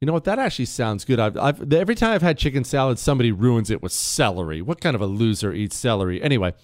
You 0.00 0.06
know 0.06 0.14
what? 0.14 0.24
That 0.24 0.38
actually 0.38 0.64
sounds 0.64 1.04
good. 1.04 1.20
I've, 1.20 1.36
I've, 1.36 1.72
every 1.72 1.94
time 1.94 2.12
I've 2.12 2.22
had 2.22 2.38
chicken 2.38 2.64
salad, 2.64 2.98
somebody 2.98 3.32
ruins 3.32 3.70
it 3.70 3.82
with 3.82 3.92
celery. 3.92 4.62
What 4.62 4.80
kind 4.80 4.94
of 4.94 5.02
a 5.02 5.06
loser 5.06 5.52
eats 5.52 5.76
celery? 5.76 6.22
Anyway, 6.22 6.54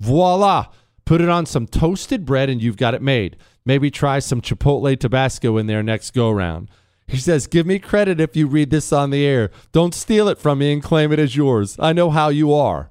voila. 0.00 0.68
Put 1.04 1.20
it 1.20 1.28
on 1.28 1.46
some 1.46 1.66
toasted 1.66 2.26
bread 2.26 2.50
and 2.50 2.62
you've 2.62 2.76
got 2.76 2.94
it 2.94 3.02
made. 3.02 3.36
Maybe 3.64 3.90
try 3.90 4.18
some 4.18 4.42
Chipotle 4.42 4.98
Tabasco 4.98 5.56
in 5.56 5.66
there 5.66 5.82
next 5.82 6.12
go 6.12 6.30
round. 6.30 6.70
He 7.06 7.16
says, 7.16 7.46
Give 7.46 7.66
me 7.66 7.78
credit 7.78 8.20
if 8.20 8.36
you 8.36 8.46
read 8.46 8.70
this 8.70 8.92
on 8.92 9.10
the 9.10 9.24
air. 9.24 9.50
Don't 9.72 9.94
steal 9.94 10.28
it 10.28 10.38
from 10.38 10.58
me 10.58 10.72
and 10.72 10.82
claim 10.82 11.10
it 11.12 11.18
as 11.18 11.36
yours. 11.36 11.76
I 11.78 11.94
know 11.94 12.10
how 12.10 12.28
you 12.28 12.52
are. 12.52 12.90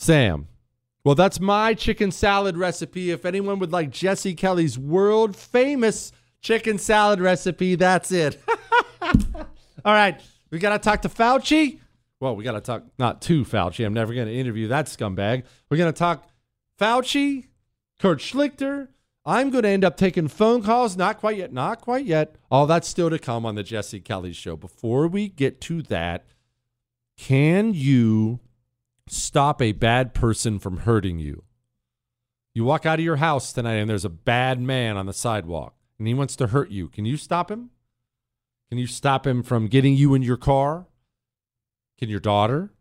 Sam. 0.00 0.48
Well, 1.04 1.14
that's 1.14 1.40
my 1.40 1.74
chicken 1.74 2.10
salad 2.10 2.56
recipe. 2.56 3.10
If 3.10 3.26
anyone 3.26 3.58
would 3.58 3.72
like 3.72 3.90
Jesse 3.90 4.34
Kelly's 4.34 4.78
world 4.78 5.36
famous 5.36 6.12
chicken 6.40 6.78
salad 6.78 7.20
recipe. 7.20 7.74
That's 7.74 8.10
it. 8.10 8.42
All 9.02 9.92
right. 9.92 10.20
We 10.50 10.58
got 10.58 10.72
to 10.72 10.78
talk 10.78 11.02
to 11.02 11.08
Fauci. 11.08 11.80
Well, 12.18 12.34
we 12.34 12.44
got 12.44 12.52
to 12.52 12.60
talk 12.60 12.84
not 12.98 13.20
to 13.22 13.44
Fauci. 13.44 13.84
I'm 13.84 13.94
never 13.94 14.14
going 14.14 14.26
to 14.26 14.34
interview 14.34 14.68
that 14.68 14.86
scumbag. 14.86 15.44
We're 15.70 15.76
going 15.76 15.92
to 15.92 15.98
talk 15.98 16.28
Fauci, 16.78 17.48
Kurt 17.98 18.18
Schlichter. 18.18 18.88
I'm 19.26 19.50
going 19.50 19.64
to 19.64 19.68
end 19.68 19.84
up 19.84 19.98
taking 19.98 20.28
phone 20.28 20.62
calls. 20.62 20.96
Not 20.96 21.18
quite 21.18 21.36
yet. 21.36 21.52
Not 21.52 21.82
quite 21.82 22.06
yet. 22.06 22.36
All 22.50 22.66
that's 22.66 22.88
still 22.88 23.10
to 23.10 23.18
come 23.18 23.44
on 23.44 23.54
the 23.54 23.62
Jesse 23.62 24.00
Kelly 24.00 24.32
show. 24.32 24.56
Before 24.56 25.06
we 25.08 25.28
get 25.28 25.60
to 25.62 25.82
that, 25.82 26.24
can 27.18 27.74
you 27.74 28.40
stop 29.10 29.60
a 29.60 29.72
bad 29.72 30.14
person 30.14 30.58
from 30.58 30.78
hurting 30.78 31.18
you? 31.18 31.44
You 32.54 32.64
walk 32.64 32.84
out 32.86 32.98
of 32.98 33.04
your 33.04 33.16
house 33.16 33.52
tonight 33.52 33.74
and 33.74 33.88
there's 33.88 34.04
a 34.04 34.10
bad 34.10 34.60
man 34.60 34.96
on 34.96 35.06
the 35.06 35.12
sidewalk 35.12 35.74
and 35.98 36.08
he 36.08 36.14
wants 36.14 36.36
to 36.36 36.48
hurt 36.48 36.70
you, 36.70 36.88
can 36.88 37.04
you 37.04 37.16
stop 37.16 37.50
him? 37.50 37.70
Can 38.70 38.78
you 38.78 38.86
stop 38.86 39.26
him 39.26 39.42
from 39.42 39.66
getting 39.66 39.94
you 39.94 40.14
in 40.14 40.22
your 40.22 40.36
car? 40.36 40.86
Can 41.98 42.08
your 42.08 42.20
daughter? 42.20 42.72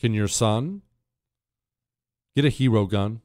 Can 0.00 0.14
your 0.14 0.28
son? 0.28 0.82
Get 2.34 2.44
a 2.44 2.48
hero 2.48 2.86
gun. 2.86 3.20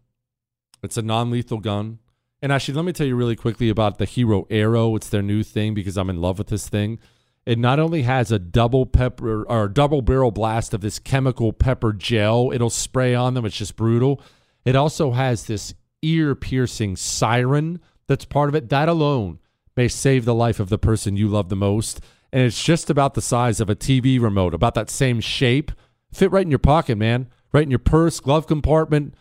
It's 0.83 0.97
a 0.97 1.01
non 1.01 1.31
lethal 1.31 1.59
gun. 1.59 1.99
And 2.41 2.51
actually, 2.51 2.75
let 2.75 2.85
me 2.85 2.93
tell 2.93 3.07
you 3.07 3.15
really 3.15 3.35
quickly 3.35 3.69
about 3.69 3.97
the 3.97 4.05
Hero 4.05 4.45
Arrow. 4.49 4.95
It's 4.95 5.09
their 5.09 5.23
new 5.23 5.41
thing 5.41 5.73
because 5.73 5.97
I'm 5.97 6.09
in 6.09 6.21
love 6.21 6.37
with 6.37 6.47
this 6.47 6.69
thing. 6.69 6.99
It 7.47 7.57
not 7.57 7.79
only 7.79 8.01
has 8.01 8.29
a 8.29 8.39
double 8.39 8.85
pepper 8.85 9.43
or 9.43 9.69
double 9.69 10.01
barrel 10.01 10.31
blast 10.31 10.73
of 10.73 10.81
this 10.81 10.99
chemical 10.99 11.53
pepper 11.53 11.93
gel, 11.93 12.51
it'll 12.53 12.69
spray 12.69 13.15
on 13.15 13.35
them. 13.35 13.45
It's 13.45 13.55
just 13.55 13.77
brutal. 13.77 14.21
It 14.65 14.75
also 14.75 15.11
has 15.11 15.45
this 15.45 15.73
ear 16.01 16.35
piercing 16.35 16.97
siren 16.97 17.79
that's 18.05 18.25
part 18.25 18.49
of 18.49 18.55
it, 18.55 18.67
that 18.67 18.89
alone 18.89 19.39
may 19.77 19.87
save 19.87 20.25
the 20.25 20.35
life 20.35 20.59
of 20.59 20.67
the 20.67 20.77
person 20.77 21.15
you 21.15 21.29
love 21.29 21.47
the 21.47 21.55
most. 21.55 22.01
And 22.33 22.43
it's 22.43 22.61
just 22.61 22.89
about 22.89 23.13
the 23.13 23.21
size 23.21 23.61
of 23.61 23.69
a 23.69 23.77
TV 23.77 24.21
remote, 24.21 24.53
about 24.53 24.75
that 24.75 24.89
same 24.89 25.21
shape. 25.21 25.71
Fit 26.11 26.33
right 26.33 26.45
in 26.45 26.51
your 26.51 26.59
pocket, 26.59 26.97
man. 26.97 27.29
Right 27.53 27.63
in 27.63 27.71
your 27.71 27.79
purse, 27.79 28.19
glove 28.19 28.45
compartment. 28.45 29.13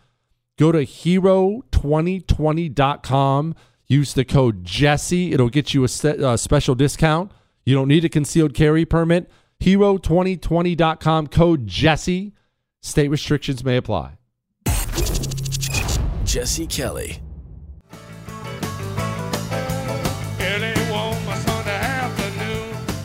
Go 0.59 0.73
to 0.73 0.79
hero2020.com. 0.79 3.55
Use 3.87 4.15
the 4.15 4.25
code 4.25 4.65
Jesse. 4.65 5.33
It'll 5.33 5.49
get 5.49 5.75
you 5.75 5.85
a 5.85 5.89
uh, 6.09 6.37
special 6.37 6.75
discount. 6.75 7.31
You 7.67 7.75
don't 7.75 7.89
need 7.89 8.05
a 8.05 8.09
concealed 8.09 8.55
carry 8.55 8.85
permit. 8.85 9.29
Hero2020.com, 9.61 11.27
code 11.27 11.67
Jesse. 11.67 12.33
State 12.81 13.09
restrictions 13.09 13.65
may 13.65 13.77
apply. 13.77 14.19
Jesse 16.25 16.69
Kelly. 16.69 17.21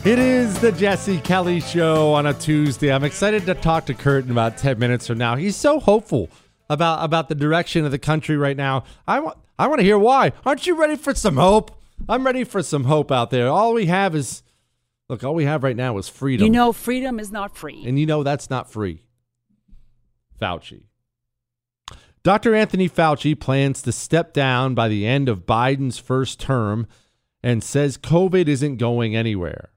It 0.04 0.18
is 0.18 0.58
the 0.58 0.72
Jesse 0.72 1.18
Kelly 1.20 1.60
Show 1.60 2.12
on 2.12 2.26
a 2.26 2.34
Tuesday. 2.34 2.92
I'm 2.92 3.04
excited 3.04 3.46
to 3.46 3.54
talk 3.54 3.86
to 3.86 3.94
Kurt 3.94 4.24
in 4.24 4.32
about 4.32 4.58
10 4.58 4.78
minutes 4.78 5.06
from 5.06 5.18
now. 5.18 5.36
He's 5.36 5.56
so 5.56 5.80
hopeful 5.80 6.28
about, 6.68 7.04
about 7.04 7.28
the 7.28 7.34
direction 7.34 7.84
of 7.84 7.90
the 7.92 8.00
country 8.00 8.36
right 8.36 8.56
now. 8.56 8.84
I 9.06 9.20
want, 9.20 9.38
I 9.58 9.66
want 9.66 9.78
to 9.80 9.84
hear 9.84 9.98
why. 9.98 10.32
Aren't 10.44 10.66
you 10.66 10.78
ready 10.78 10.96
for 10.96 11.14
some 11.14 11.36
hope? 11.36 11.80
I'm 12.08 12.24
ready 12.24 12.42
for 12.42 12.62
some 12.64 12.84
hope 12.84 13.12
out 13.12 13.30
there. 13.30 13.48
All 13.48 13.74
we 13.74 13.86
have 13.86 14.16
is, 14.16 14.42
look, 15.12 15.22
all 15.22 15.34
we 15.34 15.44
have 15.44 15.62
right 15.62 15.76
now 15.76 15.98
is 15.98 16.08
freedom. 16.08 16.46
You 16.46 16.50
know, 16.50 16.72
freedom 16.72 17.20
is 17.20 17.30
not 17.30 17.54
free. 17.54 17.84
And 17.86 17.98
you 17.98 18.06
know 18.06 18.22
that's 18.22 18.48
not 18.48 18.72
free. 18.72 19.04
Fauci. 20.40 20.84
Dr. 22.22 22.54
Anthony 22.54 22.88
Fauci 22.88 23.38
plans 23.38 23.82
to 23.82 23.92
step 23.92 24.32
down 24.32 24.74
by 24.74 24.88
the 24.88 25.06
end 25.06 25.28
of 25.28 25.44
Biden's 25.44 25.98
first 25.98 26.40
term 26.40 26.86
and 27.42 27.62
says 27.62 27.98
COVID 27.98 28.48
isn't 28.48 28.78
going 28.78 29.14
anywhere. 29.14 29.70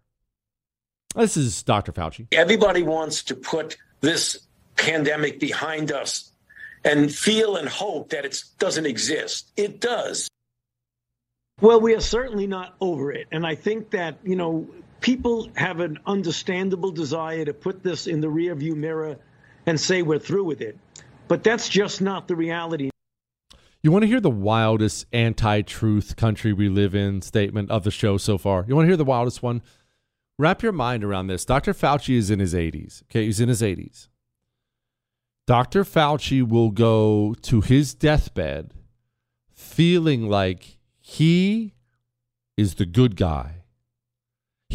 This 1.15 1.35
is 1.35 1.61
Dr. 1.63 1.91
Fauci. 1.91 2.27
Everybody 2.31 2.83
wants 2.83 3.23
to 3.23 3.35
put 3.35 3.75
this 3.99 4.39
pandemic 4.77 5.39
behind 5.39 5.91
us 5.91 6.31
and 6.85 7.13
feel 7.13 7.57
and 7.57 7.67
hope 7.67 8.11
that 8.11 8.23
it 8.23 8.41
doesn't 8.57 8.85
exist. 8.85 9.51
It 9.57 9.81
does. 9.81 10.29
Well, 11.59 11.81
we 11.81 11.93
are 11.93 12.01
certainly 12.01 12.47
not 12.47 12.75
over 12.79 13.11
it. 13.11 13.27
And 13.31 13.45
I 13.45 13.55
think 13.55 13.91
that, 13.91 14.19
you 14.23 14.35
know, 14.35 14.67
people 15.05 15.47
have 15.55 15.81
an 15.81 15.99
understandable 16.07 16.89
desire 16.89 17.45
to 17.45 17.53
put 17.53 17.83
this 17.83 18.07
in 18.07 18.19
the 18.19 18.27
rearview 18.27 18.75
mirror 18.75 19.15
and 19.67 19.79
say 19.79 20.01
we're 20.01 20.17
through 20.17 20.43
with 20.43 20.61
it. 20.61 20.75
But 21.27 21.43
that's 21.43 21.69
just 21.69 22.01
not 22.01 22.27
the 22.27 22.35
reality. 22.35 22.89
You 23.83 23.91
want 23.91 24.01
to 24.01 24.07
hear 24.07 24.19
the 24.19 24.31
wildest 24.31 25.05
anti 25.13 25.61
truth 25.61 26.15
country 26.15 26.53
we 26.53 26.69
live 26.69 26.95
in 26.95 27.21
statement 27.21 27.69
of 27.69 27.83
the 27.83 27.91
show 27.91 28.17
so 28.17 28.39
far? 28.39 28.65
You 28.67 28.75
want 28.75 28.85
to 28.85 28.89
hear 28.89 28.97
the 28.97 29.05
wildest 29.05 29.43
one? 29.43 29.61
wrap 30.39 30.63
your 30.63 30.71
mind 30.71 31.03
around 31.03 31.27
this. 31.27 31.45
Dr. 31.45 31.73
Fauci 31.73 32.17
is 32.17 32.31
in 32.31 32.39
his 32.39 32.53
80s. 32.55 33.03
Okay, 33.03 33.25
he's 33.25 33.39
in 33.39 33.47
his 33.47 33.61
80s. 33.61 34.09
Dr. 35.45 35.83
Fauci 35.83 36.45
will 36.45 36.71
go 36.71 37.35
to 37.43 37.61
his 37.61 37.93
deathbed 37.93 38.73
feeling 39.53 40.27
like 40.27 40.77
he 40.99 41.75
is 42.57 42.73
the 42.75 42.87
good 42.87 43.15
guy. 43.15 43.64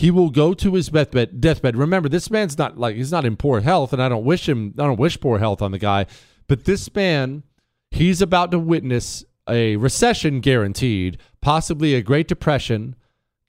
He 0.01 0.11
will 0.11 0.31
go 0.31 0.55
to 0.55 0.75
his 0.77 0.89
deathbed. 0.89 1.43
Deathbed. 1.43 1.77
Remember, 1.77 2.09
this 2.09 2.31
man's 2.31 2.57
not 2.57 2.79
like 2.79 2.97
he's 2.97 3.13
not 3.13 3.27
in 3.27 3.37
poor 3.37 3.61
health, 3.61 3.93
and 3.93 4.03
I 4.03 4.09
don't 4.09 4.25
wish 4.25 4.49
him. 4.49 4.73
I 4.79 4.85
don't 4.85 4.99
wish 4.99 5.21
poor 5.21 5.39
health 5.39 5.61
on 5.61 5.73
the 5.73 5.79
guy. 5.79 6.07
But 6.47 6.65
this 6.65 6.93
man, 6.95 7.43
he's 7.91 8.23
about 8.23 8.51
to 8.53 8.59
witness 8.59 9.27
a 9.47 9.77
recession 9.77 10.41
guaranteed, 10.41 11.19
possibly 11.43 11.95
a 11.95 12.01
Great 12.01 12.29
Depression 12.29 12.97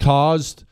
caused 0.02 0.66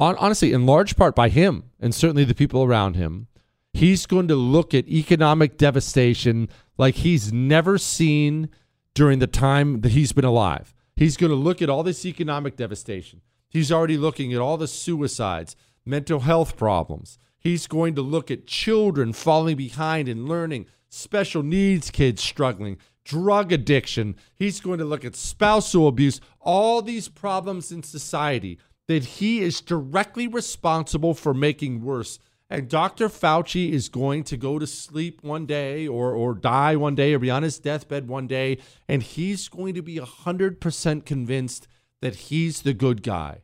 on, 0.00 0.16
honestly, 0.16 0.54
in 0.54 0.64
large 0.64 0.96
part 0.96 1.14
by 1.14 1.28
him 1.28 1.64
and 1.78 1.94
certainly 1.94 2.24
the 2.24 2.34
people 2.34 2.62
around 2.64 2.96
him. 2.96 3.26
He's 3.74 4.06
going 4.06 4.28
to 4.28 4.36
look 4.36 4.72
at 4.72 4.88
economic 4.88 5.58
devastation 5.58 6.48
like 6.78 6.94
he's 6.94 7.30
never 7.30 7.76
seen 7.76 8.48
during 8.94 9.18
the 9.18 9.26
time 9.26 9.82
that 9.82 9.92
he's 9.92 10.12
been 10.12 10.24
alive. 10.24 10.74
He's 10.96 11.18
going 11.18 11.28
to 11.28 11.36
look 11.36 11.60
at 11.60 11.68
all 11.68 11.82
this 11.82 12.06
economic 12.06 12.56
devastation. 12.56 13.20
He's 13.48 13.72
already 13.72 13.96
looking 13.96 14.32
at 14.32 14.40
all 14.40 14.56
the 14.56 14.68
suicides, 14.68 15.56
mental 15.84 16.20
health 16.20 16.56
problems. 16.56 17.18
He's 17.38 17.66
going 17.66 17.94
to 17.94 18.02
look 18.02 18.30
at 18.30 18.46
children 18.46 19.12
falling 19.12 19.56
behind 19.56 20.08
in 20.08 20.26
learning, 20.26 20.66
special 20.88 21.42
needs 21.42 21.90
kids 21.90 22.22
struggling, 22.22 22.78
drug 23.04 23.52
addiction. 23.52 24.16
He's 24.34 24.60
going 24.60 24.78
to 24.80 24.84
look 24.84 25.04
at 25.04 25.14
spousal 25.14 25.86
abuse, 25.88 26.20
all 26.40 26.82
these 26.82 27.08
problems 27.08 27.70
in 27.70 27.82
society 27.82 28.58
that 28.88 29.04
he 29.04 29.40
is 29.40 29.60
directly 29.60 30.26
responsible 30.26 31.14
for 31.14 31.34
making 31.34 31.82
worse. 31.82 32.18
And 32.48 32.68
Dr. 32.68 33.08
Fauci 33.08 33.72
is 33.72 33.88
going 33.88 34.22
to 34.24 34.36
go 34.36 34.58
to 34.58 34.66
sleep 34.66 35.22
one 35.24 35.46
day 35.46 35.88
or, 35.88 36.12
or 36.12 36.34
die 36.34 36.76
one 36.76 36.94
day 36.94 37.12
or 37.12 37.18
be 37.18 37.30
on 37.30 37.42
his 37.42 37.58
deathbed 37.58 38.06
one 38.06 38.28
day. 38.28 38.58
And 38.88 39.02
he's 39.02 39.48
going 39.48 39.74
to 39.74 39.82
be 39.82 39.96
100% 39.96 41.04
convinced 41.04 41.66
that 42.06 42.14
he's 42.30 42.62
the 42.62 42.72
good 42.72 43.02
guy. 43.02 43.40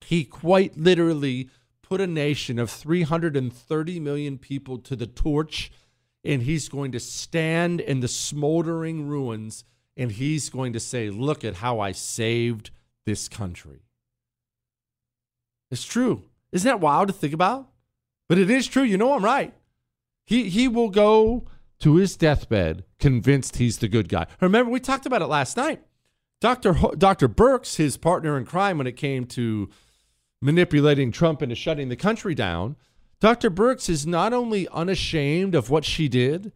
He 0.00 0.24
quite 0.24 0.78
literally 0.78 1.50
put 1.82 2.00
a 2.00 2.06
nation 2.06 2.58
of 2.58 2.70
330 2.70 4.00
million 4.00 4.38
people 4.38 4.78
to 4.78 4.96
the 4.96 5.06
torch. 5.06 5.70
And 6.24 6.44
he's 6.44 6.70
going 6.70 6.90
to 6.92 7.00
stand 7.00 7.82
in 7.82 8.00
the 8.00 8.08
smoldering 8.08 9.08
ruins 9.08 9.64
and 9.94 10.10
he's 10.10 10.48
going 10.48 10.72
to 10.72 10.80
say, 10.80 11.10
Look 11.10 11.44
at 11.44 11.56
how 11.56 11.80
I 11.80 11.92
saved 11.92 12.70
this 13.04 13.28
country. 13.28 13.82
It's 15.70 15.84
true. 15.84 16.22
Isn't 16.50 16.66
that 16.66 16.80
wild 16.80 17.08
to 17.08 17.12
think 17.12 17.34
about? 17.34 17.68
But 18.26 18.38
it 18.38 18.48
is 18.48 18.66
true. 18.66 18.84
You 18.84 18.96
know 18.96 19.12
I'm 19.12 19.24
right. 19.24 19.52
He 20.24 20.48
he 20.48 20.66
will 20.66 20.88
go 20.88 21.44
to 21.80 21.96
his 21.96 22.16
deathbed 22.16 22.84
convinced 22.98 23.56
he's 23.56 23.78
the 23.78 23.88
good 23.88 24.08
guy. 24.08 24.28
Remember 24.40 24.70
we 24.70 24.80
talked 24.80 25.04
about 25.04 25.20
it 25.20 25.26
last 25.26 25.58
night. 25.58 25.82
Dr. 26.42 26.72
Ho- 26.72 26.94
Dr. 26.98 27.28
Birx, 27.28 27.76
his 27.76 27.96
partner 27.96 28.36
in 28.36 28.44
crime 28.44 28.76
when 28.76 28.88
it 28.88 28.96
came 28.96 29.26
to 29.26 29.70
manipulating 30.40 31.12
Trump 31.12 31.40
into 31.40 31.54
shutting 31.54 31.88
the 31.88 31.94
country 31.94 32.34
down, 32.34 32.74
Dr. 33.20 33.48
Birx 33.48 33.88
is 33.88 34.08
not 34.08 34.32
only 34.32 34.66
unashamed 34.70 35.54
of 35.54 35.70
what 35.70 35.84
she 35.84 36.08
did, 36.08 36.50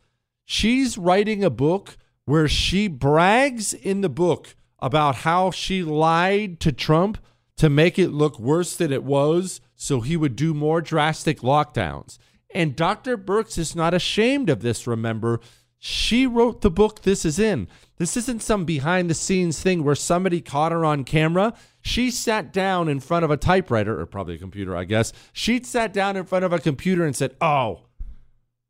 she's 0.45 0.99
writing 0.99 1.45
a 1.45 1.51
book 1.51 1.97
where 2.25 2.49
she 2.49 2.89
brags 2.89 3.73
in 3.73 4.01
the 4.01 4.09
book 4.09 4.57
about 4.81 5.17
how 5.17 5.53
she 5.53 5.85
lied 5.85 6.59
to 6.59 6.73
Trump 6.73 7.19
to 7.57 7.71
make 7.71 7.97
it 7.97 8.09
look 8.09 8.41
worse 8.41 8.75
than 8.75 8.93
it 8.93 9.05
was 9.05 9.61
so 9.77 10.01
he 10.01 10.17
would 10.17 10.35
do 10.35 10.53
more 10.53 10.81
drastic 10.81 11.43
lockdowns. 11.43 12.19
And 12.53 12.75
Dr. 12.75 13.17
Birx 13.17 13.57
is 13.57 13.77
not 13.77 13.95
ashamed 13.95 14.51
of 14.51 14.63
this, 14.63 14.89
remember. 14.89 15.39
She 15.79 16.27
wrote 16.27 16.63
the 16.63 16.73
book 16.73 17.03
this 17.03 17.25
is 17.25 17.39
in. 17.39 17.69
This 17.99 18.17
isn't 18.17 18.43
some 18.43 18.65
behind 18.65 19.09
the 19.09 19.15
scenes 19.15 19.61
thing 19.61 19.83
where 19.83 19.95
somebody 19.95 20.41
caught 20.41 20.73
her 20.73 20.85
on 20.85 21.05
camera. 21.05 21.55
She 21.81 22.11
sat 22.11 22.53
down 22.53 22.89
in 22.89 23.01
front 23.01 23.25
of 23.25 23.31
a 23.31 23.37
typewriter, 23.37 23.99
or 23.99 24.07
probably 24.07 24.35
a 24.35 24.39
computer, 24.39 24.77
I 24.77 24.85
guess. 24.85 25.13
She 25.33 25.63
sat 25.63 25.93
down 25.93 26.17
in 26.17 26.25
front 26.25 26.45
of 26.45 26.53
a 26.53 26.59
computer 26.59 27.05
and 27.05 27.17
said, 27.17 27.35
Oh, 27.41 27.83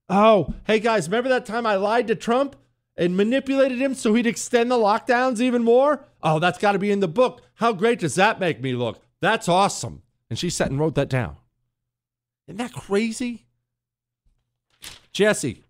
oh, 0.08 0.54
hey 0.66 0.78
guys, 0.78 1.08
remember 1.08 1.28
that 1.30 1.46
time 1.46 1.66
I 1.66 1.76
lied 1.76 2.06
to 2.08 2.14
Trump? 2.14 2.56
and 2.96 3.16
manipulated 3.16 3.78
him 3.78 3.94
so 3.94 4.14
he'd 4.14 4.26
extend 4.26 4.70
the 4.70 4.76
lockdowns 4.76 5.40
even 5.40 5.62
more? 5.62 6.04
Oh, 6.22 6.38
that's 6.38 6.58
got 6.58 6.72
to 6.72 6.78
be 6.78 6.90
in 6.90 7.00
the 7.00 7.08
book. 7.08 7.42
How 7.54 7.72
great 7.72 7.98
does 7.98 8.14
that 8.14 8.40
make 8.40 8.60
me 8.60 8.72
look? 8.72 9.02
That's 9.20 9.48
awesome. 9.48 10.02
And 10.30 10.38
she 10.38 10.50
sat 10.50 10.70
and 10.70 10.80
wrote 10.80 10.94
that 10.94 11.08
down. 11.08 11.36
Isn't 12.48 12.58
that 12.58 12.72
crazy? 12.72 13.46
Jesse, 15.12 15.64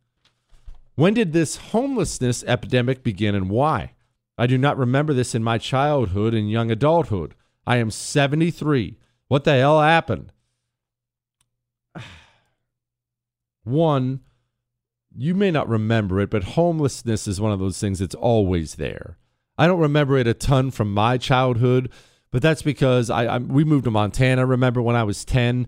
when 0.96 1.14
did 1.14 1.32
this 1.32 1.56
homelessness 1.56 2.42
epidemic 2.44 3.02
begin 3.02 3.34
and 3.34 3.48
why? 3.48 3.92
I 4.38 4.46
do 4.46 4.58
not 4.58 4.76
remember 4.76 5.14
this 5.14 5.34
in 5.34 5.42
my 5.42 5.58
childhood 5.58 6.34
and 6.34 6.50
young 6.50 6.70
adulthood. 6.70 7.34
I 7.66 7.76
am 7.76 7.90
73. 7.90 8.98
What 9.28 9.44
the 9.44 9.52
hell 9.52 9.80
happened? 9.80 10.32
One, 13.64 14.20
you 15.14 15.34
may 15.34 15.50
not 15.50 15.68
remember 15.68 16.20
it, 16.20 16.30
but 16.30 16.44
homelessness 16.44 17.26
is 17.26 17.40
one 17.40 17.52
of 17.52 17.58
those 17.58 17.80
things 17.80 17.98
that's 17.98 18.14
always 18.14 18.74
there. 18.74 19.16
I 19.58 19.66
don't 19.66 19.80
remember 19.80 20.18
it 20.18 20.26
a 20.26 20.34
ton 20.34 20.70
from 20.70 20.92
my 20.92 21.16
childhood, 21.16 21.90
but 22.30 22.42
that's 22.42 22.62
because 22.62 23.08
I, 23.08 23.24
I, 23.24 23.38
we 23.38 23.64
moved 23.64 23.84
to 23.84 23.90
Montana. 23.90 24.44
Remember 24.44 24.82
when 24.82 24.96
I 24.96 25.04
was 25.04 25.24
ten, 25.24 25.66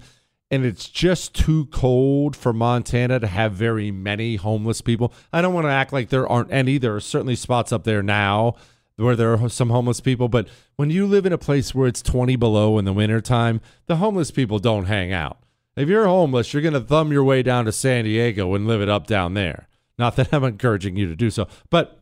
and 0.51 0.65
it's 0.65 0.89
just 0.89 1.35
too 1.35 1.67
cold 1.67 2.35
for 2.35 2.53
Montana 2.53 3.21
to 3.21 3.27
have 3.27 3.53
very 3.53 3.91
many 3.91 4.37
homeless 4.37 4.81
people. 4.81 5.13
I 5.33 5.43
don't 5.43 5.55
want 5.55 5.67
to 5.67 5.73
act 5.73 5.93
like 5.93 6.09
there 6.09 6.29
aren't 6.29 6.53
any. 6.53 6.79
There 6.79 6.97
are 6.97 7.01
certainly 7.01 7.37
spots 7.37 7.73
up 7.73 7.85
there 7.85 8.03
now 8.03 8.55
where 8.97 9.15
there 9.15 9.35
are 9.35 9.49
some 9.49 9.71
homeless 9.71 10.01
people, 10.01 10.29
but 10.29 10.49
when 10.77 10.91
you 10.91 11.07
live 11.07 11.27
in 11.27 11.33
a 11.33 11.39
place 11.39 11.75
where 11.75 11.87
it's 11.87 12.03
20 12.03 12.35
below 12.37 12.79
in 12.79 12.85
the 12.85 12.93
wintertime, 12.93 13.61
the 13.87 13.97
homeless 13.97 14.31
people 14.31 14.59
don't 14.59 14.87
hang 14.87 15.13
out. 15.13 15.39
If 15.77 15.89
you're 15.89 16.09
homeless, 16.09 16.53
you're 16.53 16.63
going 16.63 16.75
to 16.75 16.81
thumb 16.81 17.13
your 17.13 17.23
way 17.23 17.43
down 17.45 17.67
to 17.67 17.73
San 17.73 18.05
Diego 18.05 18.55
and 18.55 18.67
live 18.67 18.81
it 18.81 18.89
up 18.89 19.07
down 19.07 19.35
there. 19.35 19.69
Not 19.99 20.17
that 20.17 20.33
I'm 20.33 20.45
encouraging 20.45 20.97
you 20.97 21.07
to 21.07 21.15
do 21.15 21.31
so, 21.31 21.47
but 21.71 22.01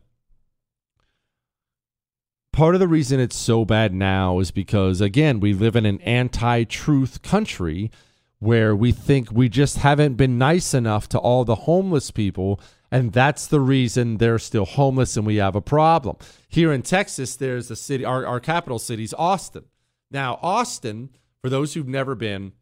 part 2.51 2.73
of 2.73 2.79
the 2.79 2.87
reason 2.87 3.19
it's 3.19 3.35
so 3.35 3.65
bad 3.65 3.93
now 3.93 4.39
is 4.39 4.49
because, 4.49 4.99
again, 4.99 5.39
we 5.39 5.53
live 5.53 5.75
in 5.75 5.85
an 5.85 6.01
anti 6.01 6.63
truth 6.63 7.21
country 7.21 7.91
where 8.39 8.75
we 8.75 8.91
think 8.91 9.31
we 9.31 9.49
just 9.49 9.77
haven't 9.77 10.15
been 10.15 10.37
nice 10.37 10.73
enough 10.73 11.09
to 11.09 11.17
all 11.17 11.43
the 11.43 11.55
homeless 11.55 12.11
people. 12.11 12.59
And 12.91 13.11
that's 13.11 13.47
the 13.47 13.59
reason 13.59 14.17
they're 14.17 14.39
still 14.39 14.65
homeless 14.65 15.17
and 15.17 15.25
we 15.25 15.37
have 15.37 15.55
a 15.55 15.61
problem. 15.61 16.17
Here 16.47 16.71
in 16.71 16.83
Texas, 16.83 17.35
there's 17.35 17.69
a 17.69 17.75
city, 17.75 18.05
our, 18.05 18.25
our 18.25 18.39
capital 18.39 18.79
city 18.79 19.03
is 19.03 19.13
Austin. 19.17 19.65
Now, 20.09 20.39
Austin, 20.41 21.09
for 21.41 21.49
those 21.49 21.73
who've 21.73 21.87
never 21.87 22.15
been, 22.15 22.53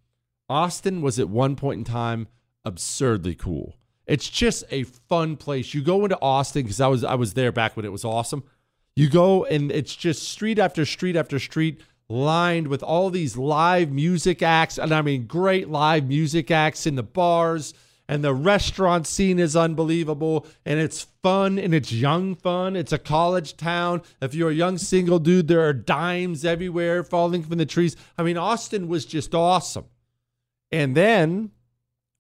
Austin 0.50 1.02
was 1.02 1.20
at 1.20 1.30
one 1.30 1.56
point 1.56 1.80
in 1.80 1.84
time 1.84 2.28
absurdly 2.64 3.36
cool. 3.36 3.78
It's 4.08 4.30
just 4.30 4.64
a 4.72 4.84
fun 4.84 5.36
place. 5.36 5.74
You 5.74 5.82
go 5.82 6.04
into 6.04 6.20
Austin 6.22 6.64
because 6.64 6.82
I 6.82 6.88
was 6.88 7.04
I 7.04 7.16
was 7.16 7.34
there 7.34 7.52
back 7.52 7.76
when 7.76 7.86
it 7.86 7.92
was 7.92 8.06
awesome. 8.06 8.44
You 8.96 9.10
go 9.10 9.46
and 9.46 9.72
it's 9.72 9.96
just 9.96 10.30
street 10.30 10.60
after 10.60 10.86
street 10.86 11.16
after 11.16 11.40
street 11.40 11.82
lined 12.08 12.68
with 12.68 12.84
all 12.84 13.10
these 13.10 13.36
live 13.36 13.92
music 13.92 14.44
acts 14.44 14.78
and 14.78 14.94
I 14.94 15.02
mean 15.02 15.26
great 15.26 15.70
live 15.70 16.06
music 16.08 16.52
acts 16.52 16.86
in 16.86 16.96
the 16.96 17.04
bars 17.04 17.74
and 18.08 18.24
the 18.24 18.34
restaurant 18.34 19.08
scene 19.08 19.40
is 19.40 19.56
unbelievable 19.56 20.46
and 20.66 20.80
it's 20.80 21.08
fun 21.24 21.58
and 21.58 21.74
it's 21.74 21.92
young 21.92 22.36
fun. 22.36 22.76
It's 22.76 22.92
a 22.92 23.00
college 23.00 23.58
town. 23.58 24.04
If 24.22 24.36
you're 24.36 24.52
a 24.52 24.54
young 24.54 24.78
single 24.78 25.18
dude, 25.18 25.48
there 25.48 25.68
are 25.68 25.74
dimes 25.74 26.46
everywhere 26.46 27.04
falling 27.04 27.42
from 27.42 27.58
the 27.58 27.66
trees. 27.66 27.96
I 28.18 28.24
mean, 28.24 28.38
Austin 28.38 28.88
was 28.88 29.06
just 29.06 29.34
awesome. 29.34 29.86
And 30.72 30.96
then 30.96 31.52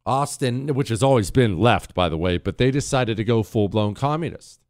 Austin, 0.05 0.69
which 0.69 0.89
has 0.89 1.03
always 1.03 1.29
been 1.29 1.59
left, 1.59 1.93
by 1.93 2.09
the 2.09 2.17
way, 2.17 2.37
but 2.37 2.57
they 2.57 2.71
decided 2.71 3.17
to 3.17 3.23
go 3.23 3.43
full 3.43 3.69
blown 3.69 3.93
communist. 3.93 4.61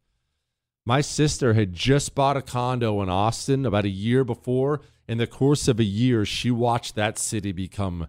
My 0.84 1.00
sister 1.00 1.54
had 1.54 1.72
just 1.72 2.14
bought 2.14 2.36
a 2.36 2.42
condo 2.42 3.02
in 3.02 3.08
Austin 3.08 3.66
about 3.66 3.84
a 3.84 3.90
year 3.90 4.22
before. 4.22 4.82
In 5.08 5.18
the 5.18 5.26
course 5.26 5.68
of 5.68 5.78
a 5.78 5.84
year, 5.84 6.24
she 6.24 6.50
watched 6.50 6.94
that 6.96 7.18
city 7.18 7.52
become 7.52 8.08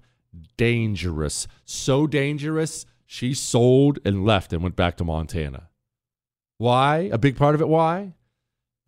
dangerous. 0.58 1.48
So 1.66 2.08
dangerous, 2.08 2.86
she 3.06 3.34
sold 3.34 4.00
and 4.04 4.26
left 4.26 4.52
and 4.52 4.64
went 4.64 4.76
back 4.76 4.98
to 4.98 5.04
Montana. 5.04 5.70
Why? 6.58 7.10
A 7.12 7.18
big 7.18 7.38
part 7.38 7.56
of 7.56 7.62
it, 7.62 7.68
why? 7.68 8.16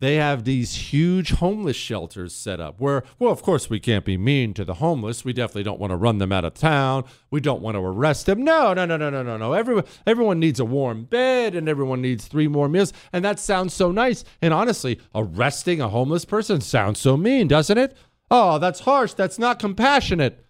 They 0.00 0.16
have 0.16 0.44
these 0.44 0.74
huge 0.74 1.32
homeless 1.32 1.76
shelters 1.76 2.34
set 2.34 2.58
up 2.58 2.80
where, 2.80 3.04
well, 3.18 3.30
of 3.30 3.42
course, 3.42 3.68
we 3.68 3.78
can't 3.78 4.04
be 4.04 4.16
mean 4.16 4.54
to 4.54 4.64
the 4.64 4.74
homeless. 4.74 5.26
We 5.26 5.34
definitely 5.34 5.62
don't 5.62 5.78
want 5.78 5.90
to 5.90 5.96
run 5.96 6.16
them 6.16 6.32
out 6.32 6.46
of 6.46 6.54
town. 6.54 7.04
We 7.30 7.40
don't 7.40 7.60
want 7.60 7.74
to 7.74 7.80
arrest 7.80 8.24
them. 8.24 8.42
No, 8.42 8.72
no, 8.72 8.86
no, 8.86 8.96
no, 8.96 9.10
no, 9.10 9.22
no, 9.22 9.36
no. 9.36 9.52
Everyone, 9.52 9.84
everyone 10.06 10.40
needs 10.40 10.58
a 10.58 10.64
warm 10.64 11.04
bed 11.04 11.54
and 11.54 11.68
everyone 11.68 12.00
needs 12.00 12.26
three 12.26 12.48
more 12.48 12.66
meals. 12.66 12.94
And 13.12 13.22
that 13.26 13.38
sounds 13.38 13.74
so 13.74 13.92
nice. 13.92 14.24
And 14.40 14.54
honestly, 14.54 14.98
arresting 15.14 15.82
a 15.82 15.88
homeless 15.90 16.24
person 16.24 16.62
sounds 16.62 16.98
so 16.98 17.18
mean, 17.18 17.46
doesn't 17.46 17.76
it? 17.76 17.94
Oh, 18.30 18.58
that's 18.58 18.80
harsh. 18.80 19.12
That's 19.12 19.38
not 19.38 19.58
compassionate. 19.58 20.46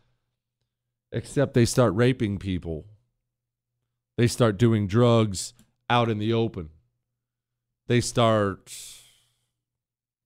Except 1.10 1.54
they 1.54 1.64
start 1.64 1.92
raping 1.94 2.38
people, 2.38 2.86
they 4.16 4.28
start 4.28 4.58
doing 4.58 4.86
drugs 4.86 5.54
out 5.88 6.08
in 6.08 6.18
the 6.18 6.32
open. 6.32 6.70
They 7.88 8.00
start 8.00 8.70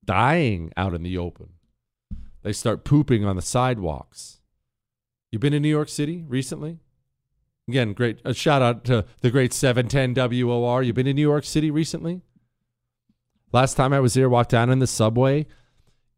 dying 0.07 0.73
out 0.77 0.95
in 0.95 1.03
the 1.03 1.19
open. 1.19 1.51
They 2.43 2.53
start 2.53 2.85
pooping 2.85 3.25
on 3.25 3.37
the 3.37 3.43
sidewalks. 3.43 4.41
You 5.33 5.39
been 5.39 5.55
in 5.55 5.63
New 5.63 5.69
York 5.69 5.89
City 5.89 6.25
recently? 6.29 6.79
Again, 7.67 7.95
great 7.95 8.21
a 8.25 8.35
shout 8.35 8.63
out 8.63 8.85
to 8.85 9.07
the 9.21 9.31
great 9.31 9.53
710 9.53 10.15
WOR. 10.15 10.83
You 10.83 10.93
been 10.93 11.07
in 11.07 11.17
New 11.17 11.23
York 11.23 11.45
City 11.45 11.71
recently? 11.71 12.21
Last 13.53 13.75
time 13.75 13.93
I 13.93 14.01
was 14.01 14.15
here, 14.15 14.29
walked 14.29 14.51
down 14.51 14.69
in 14.71 14.81
the 14.81 14.87
subway, 14.87 15.47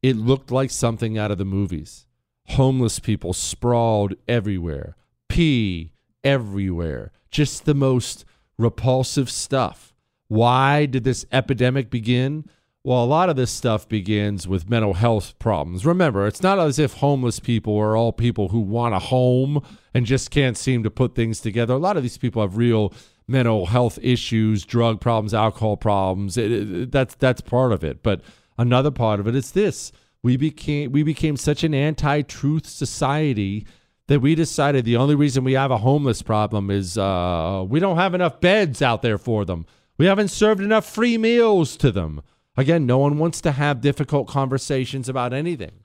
it 0.03 0.16
looked 0.16 0.51
like 0.51 0.70
something 0.70 1.18
out 1.18 1.31
of 1.31 1.38
the 1.38 1.44
movies. 1.44 2.07
Homeless 2.49 2.99
people 2.99 3.33
sprawled 3.33 4.14
everywhere. 4.27 4.96
Pee 5.29 5.92
everywhere. 6.25 7.12
Just 7.31 7.64
the 7.64 7.75
most 7.75 8.25
repulsive 8.59 9.31
stuff. 9.31 9.94
Why 10.29 10.87
did 10.87 11.05
this 11.05 11.27
epidemic 11.31 11.90
begin? 11.90 12.49
Well, 12.87 13.03
a 13.03 13.05
lot 13.05 13.29
of 13.29 13.35
this 13.35 13.51
stuff 13.51 13.88
begins 13.88 14.46
with 14.46 14.70
mental 14.70 14.94
health 14.94 15.37
problems. 15.40 15.85
Remember, 15.85 16.25
it's 16.25 16.40
not 16.40 16.61
as 16.61 16.79
if 16.79 16.92
homeless 16.92 17.40
people 17.40 17.77
are 17.77 17.96
all 17.96 18.12
people 18.12 18.51
who 18.51 18.61
want 18.61 18.94
a 18.94 19.01
home 19.01 19.61
and 19.92 20.07
just 20.07 20.31
can't 20.31 20.57
seem 20.57 20.85
to 20.85 20.90
put 20.92 21.16
things 21.16 21.40
together. 21.40 21.75
A 21.75 21.79
lot 21.79 21.96
of 21.96 22.05
these 22.05 22.16
people 22.16 22.42
have 22.42 22.57
real 22.57 22.94
mental 23.27 23.66
health 23.66 23.99
issues, 24.03 24.64
drug 24.64 25.01
problems, 25.01 25.35
alcohol 25.35 25.77
problems. 25.77 26.37
It, 26.37 26.53
it, 26.53 26.92
that's 26.92 27.16
that's 27.16 27.40
part 27.40 27.72
of 27.72 27.83
it. 27.83 28.05
But 28.05 28.20
another 28.57 28.92
part 28.92 29.18
of 29.18 29.27
it 29.27 29.35
is 29.35 29.51
this: 29.51 29.90
we 30.22 30.37
became 30.37 30.92
we 30.92 31.03
became 31.03 31.37
such 31.37 31.64
an 31.64 31.75
anti-truth 31.75 32.66
society 32.66 33.66
that 34.07 34.20
we 34.20 34.37
decided 34.37 34.85
the 34.85 34.96
only 34.96 35.16
reason 35.16 35.42
we 35.42 35.55
have 35.55 35.72
a 35.72 35.79
homeless 35.79 36.22
problem 36.22 36.70
is 36.70 36.96
uh, 36.96 37.64
we 37.68 37.81
don't 37.81 37.96
have 37.96 38.14
enough 38.14 38.40
beds 38.40 38.81
out 38.81 39.03
there 39.03 39.18
for 39.18 39.44
them. 39.44 39.66
We 39.99 40.07
haven't 40.07 40.29
served 40.29 40.61
enough 40.61 40.88
free 40.88 41.18
meals 41.18 41.77
to 41.79 41.90
them. 41.90 42.22
Again, 42.57 42.87
no 42.87 42.99
one 42.99 43.19
wants 43.19 43.40
to 43.42 43.53
have 43.53 43.83
difficult 43.83 44.29
conversations 44.29 45.09
about 45.09 45.35
anything, 45.35 45.85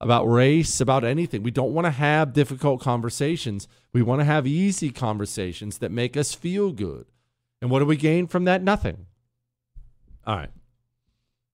about 0.00 0.24
race, 0.24 0.80
about 0.80 1.04
anything. 1.04 1.42
We 1.42 1.50
don't 1.50 1.74
want 1.74 1.84
to 1.84 1.90
have 1.90 2.32
difficult 2.32 2.80
conversations. 2.80 3.68
We 3.92 4.02
want 4.02 4.20
to 4.20 4.24
have 4.24 4.46
easy 4.46 4.90
conversations 4.90 5.78
that 5.78 5.90
make 5.90 6.16
us 6.16 6.34
feel 6.34 6.72
good. 6.72 7.06
And 7.60 7.70
what 7.70 7.80
do 7.80 7.84
we 7.84 7.96
gain 7.96 8.26
from 8.26 8.44
that? 8.44 8.62
Nothing. 8.62 9.06
All 10.26 10.36
right. 10.36 10.50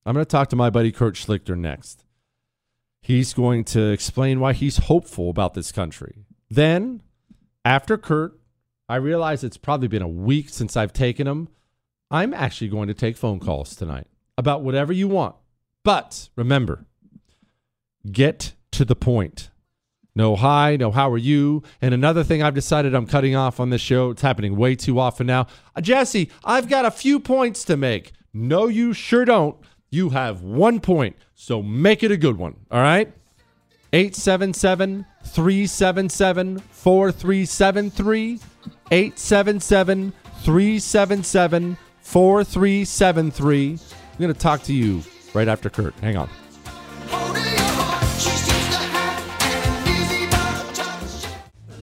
I'm 0.06 0.14
going 0.14 0.24
to 0.24 0.30
talk 0.30 0.48
to 0.50 0.56
my 0.56 0.70
buddy 0.70 0.92
Kurt 0.92 1.14
Schlichter 1.14 1.56
next. 1.56 2.04
He's 3.00 3.34
going 3.34 3.64
to 3.64 3.90
explain 3.90 4.38
why 4.38 4.52
he's 4.52 4.76
hopeful 4.78 5.28
about 5.28 5.54
this 5.54 5.72
country. 5.72 6.24
Then, 6.48 7.02
after 7.64 7.98
Kurt, 7.98 8.38
I 8.88 8.96
realize 8.96 9.42
it's 9.42 9.56
probably 9.56 9.88
been 9.88 10.02
a 10.02 10.08
week 10.08 10.50
since 10.50 10.76
I've 10.76 10.92
taken 10.92 11.26
him. 11.26 11.48
I'm 12.12 12.32
actually 12.32 12.68
going 12.68 12.88
to 12.88 12.94
take 12.94 13.16
phone 13.16 13.40
calls 13.40 13.74
tonight 13.74 14.06
about 14.36 14.62
whatever 14.62 14.92
you 14.92 15.08
want. 15.08 15.34
But 15.84 16.28
remember, 16.36 16.86
get 18.10 18.54
to 18.72 18.84
the 18.84 18.96
point. 18.96 19.50
No 20.14 20.36
hi, 20.36 20.76
no 20.76 20.90
how 20.90 21.10
are 21.10 21.18
you. 21.18 21.62
And 21.80 21.94
another 21.94 22.22
thing 22.22 22.42
I've 22.42 22.54
decided 22.54 22.94
I'm 22.94 23.06
cutting 23.06 23.34
off 23.34 23.58
on 23.58 23.70
this 23.70 23.80
show, 23.80 24.10
it's 24.10 24.22
happening 24.22 24.56
way 24.56 24.74
too 24.76 24.98
often 24.98 25.26
now. 25.26 25.46
Uh, 25.74 25.80
Jesse, 25.80 26.30
I've 26.44 26.68
got 26.68 26.84
a 26.84 26.90
few 26.90 27.18
points 27.18 27.64
to 27.64 27.76
make. 27.76 28.12
No, 28.34 28.66
you 28.66 28.92
sure 28.92 29.24
don't. 29.24 29.56
You 29.90 30.10
have 30.10 30.42
one 30.42 30.80
point, 30.80 31.16
so 31.34 31.62
make 31.62 32.02
it 32.02 32.10
a 32.10 32.16
good 32.16 32.36
one. 32.36 32.56
All 32.70 32.80
right? 32.80 33.12
877 33.94 35.06
377 35.24 36.58
4373. 36.58 38.40
877 38.90 40.12
377 40.42 41.76
4373. 42.00 43.78
I'm 44.12 44.18
going 44.18 44.32
to 44.32 44.38
talk 44.38 44.62
to 44.64 44.74
you 44.74 45.02
right 45.34 45.48
after 45.48 45.70
Kurt. 45.70 45.94
Hang 46.00 46.16
on. 46.16 46.28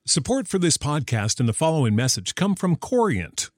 Support 0.07 0.49
for 0.49 0.59
this 0.59 0.77
podcast 0.79 1.39
and 1.39 1.49
the 1.49 1.53
following 1.53 1.95
message 1.95 2.35
come 2.35 2.55
from 2.55 2.77
Corient. 2.77 3.51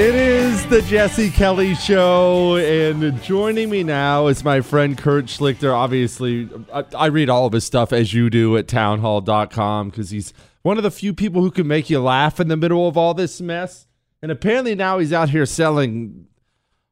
It 0.00 0.14
is 0.14 0.66
the 0.68 0.80
Jesse 0.80 1.28
Kelly 1.28 1.74
Show, 1.74 2.56
and 2.56 3.22
joining 3.22 3.68
me 3.68 3.82
now 3.82 4.28
is 4.28 4.42
my 4.42 4.62
friend 4.62 4.96
Kurt 4.96 5.26
Schlichter. 5.26 5.74
Obviously, 5.74 6.48
I, 6.72 6.84
I 6.96 7.06
read 7.08 7.28
all 7.28 7.44
of 7.44 7.52
his 7.52 7.66
stuff 7.66 7.92
as 7.92 8.14
you 8.14 8.30
do 8.30 8.56
at 8.56 8.66
townhall.com 8.66 9.90
because 9.90 10.08
he's 10.08 10.32
one 10.62 10.78
of 10.78 10.84
the 10.84 10.90
few 10.90 11.12
people 11.12 11.42
who 11.42 11.50
can 11.50 11.68
make 11.68 11.90
you 11.90 12.00
laugh 12.00 12.40
in 12.40 12.48
the 12.48 12.56
middle 12.56 12.88
of 12.88 12.96
all 12.96 13.12
this 13.12 13.42
mess. 13.42 13.88
And 14.22 14.32
apparently 14.32 14.74
now 14.74 14.98
he's 15.00 15.12
out 15.12 15.28
here 15.28 15.44
selling 15.44 16.28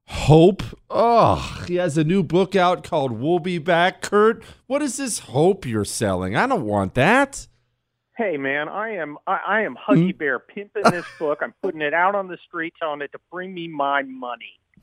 hope. 0.08 0.62
Oh, 0.90 1.64
he 1.66 1.76
has 1.76 1.96
a 1.96 2.04
new 2.04 2.22
book 2.22 2.54
out 2.54 2.84
called 2.84 3.12
We'll 3.12 3.38
Be 3.38 3.56
Back. 3.56 4.02
Kurt, 4.02 4.44
what 4.66 4.82
is 4.82 4.98
this 4.98 5.20
hope 5.20 5.64
you're 5.64 5.86
selling? 5.86 6.36
I 6.36 6.46
don't 6.46 6.66
want 6.66 6.92
that. 6.92 7.46
Hey 8.18 8.36
man, 8.36 8.68
I 8.68 8.96
am 8.96 9.16
I, 9.28 9.38
I 9.46 9.60
am 9.62 9.76
hmm? 9.80 9.92
Huggy 9.92 10.18
Bear 10.18 10.40
pimping 10.40 10.82
this 10.90 11.06
book. 11.20 11.38
I'm 11.40 11.54
putting 11.62 11.80
it 11.80 11.94
out 11.94 12.16
on 12.16 12.26
the 12.26 12.36
street, 12.48 12.74
telling 12.76 13.00
it 13.00 13.12
to 13.12 13.18
bring 13.30 13.54
me 13.54 13.68
my 13.68 14.02
money. 14.02 14.58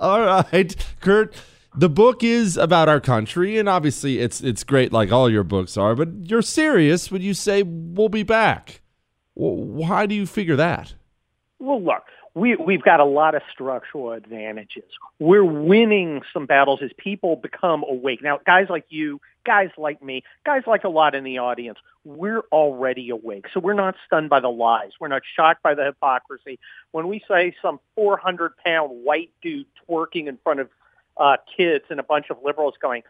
All 0.00 0.20
right, 0.20 0.76
Kurt. 1.00 1.34
The 1.74 1.88
book 1.88 2.22
is 2.22 2.58
about 2.58 2.90
our 2.90 3.00
country, 3.00 3.56
and 3.56 3.70
obviously, 3.70 4.18
it's 4.18 4.42
it's 4.42 4.64
great, 4.64 4.92
like 4.92 5.12
all 5.12 5.30
your 5.30 5.44
books 5.44 5.78
are. 5.78 5.94
But 5.94 6.08
you're 6.24 6.42
serious 6.42 7.10
when 7.10 7.22
you 7.22 7.32
say 7.32 7.62
we'll 7.62 8.10
be 8.10 8.22
back. 8.22 8.82
Why 9.32 10.04
do 10.04 10.14
you 10.14 10.26
figure 10.26 10.56
that? 10.56 10.92
Well, 11.58 11.82
look, 11.82 12.04
we 12.34 12.54
we've 12.56 12.82
got 12.82 13.00
a 13.00 13.04
lot 13.04 13.34
of 13.34 13.42
structural 13.52 14.12
advantages. 14.12 14.84
We're 15.18 15.44
winning 15.44 16.22
some 16.32 16.46
battles 16.46 16.80
as 16.82 16.90
people 16.96 17.36
become 17.36 17.84
awake. 17.88 18.22
Now, 18.22 18.38
guys 18.46 18.68
like 18.68 18.86
you, 18.88 19.20
guys 19.44 19.70
like 19.76 20.02
me, 20.02 20.22
guys 20.44 20.62
like 20.66 20.84
a 20.84 20.88
lot 20.88 21.14
in 21.14 21.24
the 21.24 21.38
audience, 21.38 21.78
we're 22.04 22.42
already 22.52 23.10
awake. 23.10 23.46
So 23.52 23.60
we're 23.60 23.74
not 23.74 23.96
stunned 24.06 24.30
by 24.30 24.40
the 24.40 24.48
lies. 24.48 24.92
We're 25.00 25.08
not 25.08 25.22
shocked 25.36 25.62
by 25.62 25.74
the 25.74 25.84
hypocrisy. 25.84 26.58
When 26.92 27.08
we 27.08 27.22
say 27.26 27.54
some 27.60 27.80
400 27.96 28.56
pound 28.64 29.04
white 29.04 29.30
dude 29.42 29.66
twerking 29.88 30.26
in 30.28 30.38
front 30.42 30.60
of 30.60 30.68
uh, 31.16 31.36
kids 31.56 31.86
and 31.90 31.98
a 31.98 32.04
bunch 32.04 32.30
of 32.30 32.38
liberals 32.44 32.74
going, 32.80 33.02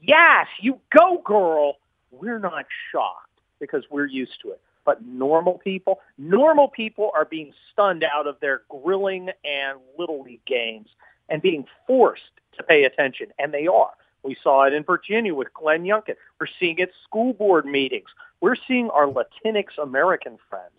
yes, 0.00 0.46
you 0.60 0.80
go 0.96 1.20
girl, 1.24 1.76
we're 2.10 2.38
not 2.38 2.66
shocked 2.90 3.28
because 3.60 3.84
we're 3.90 4.06
used 4.06 4.40
to 4.42 4.50
it 4.50 4.60
but 4.84 5.04
normal 5.04 5.58
people, 5.58 6.00
normal 6.18 6.68
people 6.68 7.10
are 7.14 7.24
being 7.24 7.52
stunned 7.72 8.04
out 8.04 8.26
of 8.26 8.40
their 8.40 8.62
grilling 8.68 9.30
and 9.44 9.78
little 9.98 10.22
league 10.22 10.44
games 10.44 10.88
and 11.28 11.40
being 11.40 11.66
forced 11.86 12.22
to 12.56 12.62
pay 12.62 12.84
attention, 12.84 13.28
and 13.38 13.52
they 13.52 13.66
are. 13.66 13.92
We 14.22 14.36
saw 14.42 14.64
it 14.64 14.72
in 14.72 14.84
Virginia 14.84 15.34
with 15.34 15.52
Glenn 15.52 15.84
Youngkin. 15.84 16.14
We're 16.40 16.46
seeing 16.60 16.78
it 16.78 16.82
at 16.82 16.90
school 17.04 17.32
board 17.32 17.66
meetings. 17.66 18.08
We're 18.40 18.56
seeing 18.68 18.90
our 18.90 19.06
Latinx 19.06 19.78
American 19.82 20.38
friends 20.48 20.72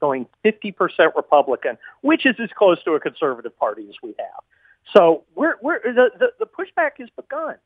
going 0.00 0.26
50% 0.44 1.16
Republican, 1.16 1.76
which 2.02 2.24
is 2.24 2.36
as 2.38 2.50
close 2.56 2.82
to 2.84 2.92
a 2.92 3.00
conservative 3.00 3.58
party 3.58 3.86
as 3.88 3.96
we 4.02 4.14
have. 4.18 4.42
So 4.96 5.24
we're, 5.34 5.56
we're, 5.60 5.80
the, 5.82 6.10
the, 6.18 6.32
the 6.38 6.46
pushback 6.46 6.92
has 6.98 7.08
begun. 7.16 7.56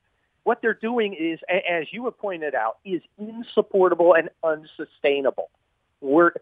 What 0.45 0.61
they're 0.61 0.75
doing 0.75 1.15
is, 1.15 1.39
as 1.49 1.93
you 1.93 2.05
have 2.07 2.19
pointed 2.19 2.55
out, 2.55 2.79
is 2.85 3.03
insupportable 3.19 4.15
and 4.15 4.29
unsustainable. 4.43 5.51
We're 6.03 6.33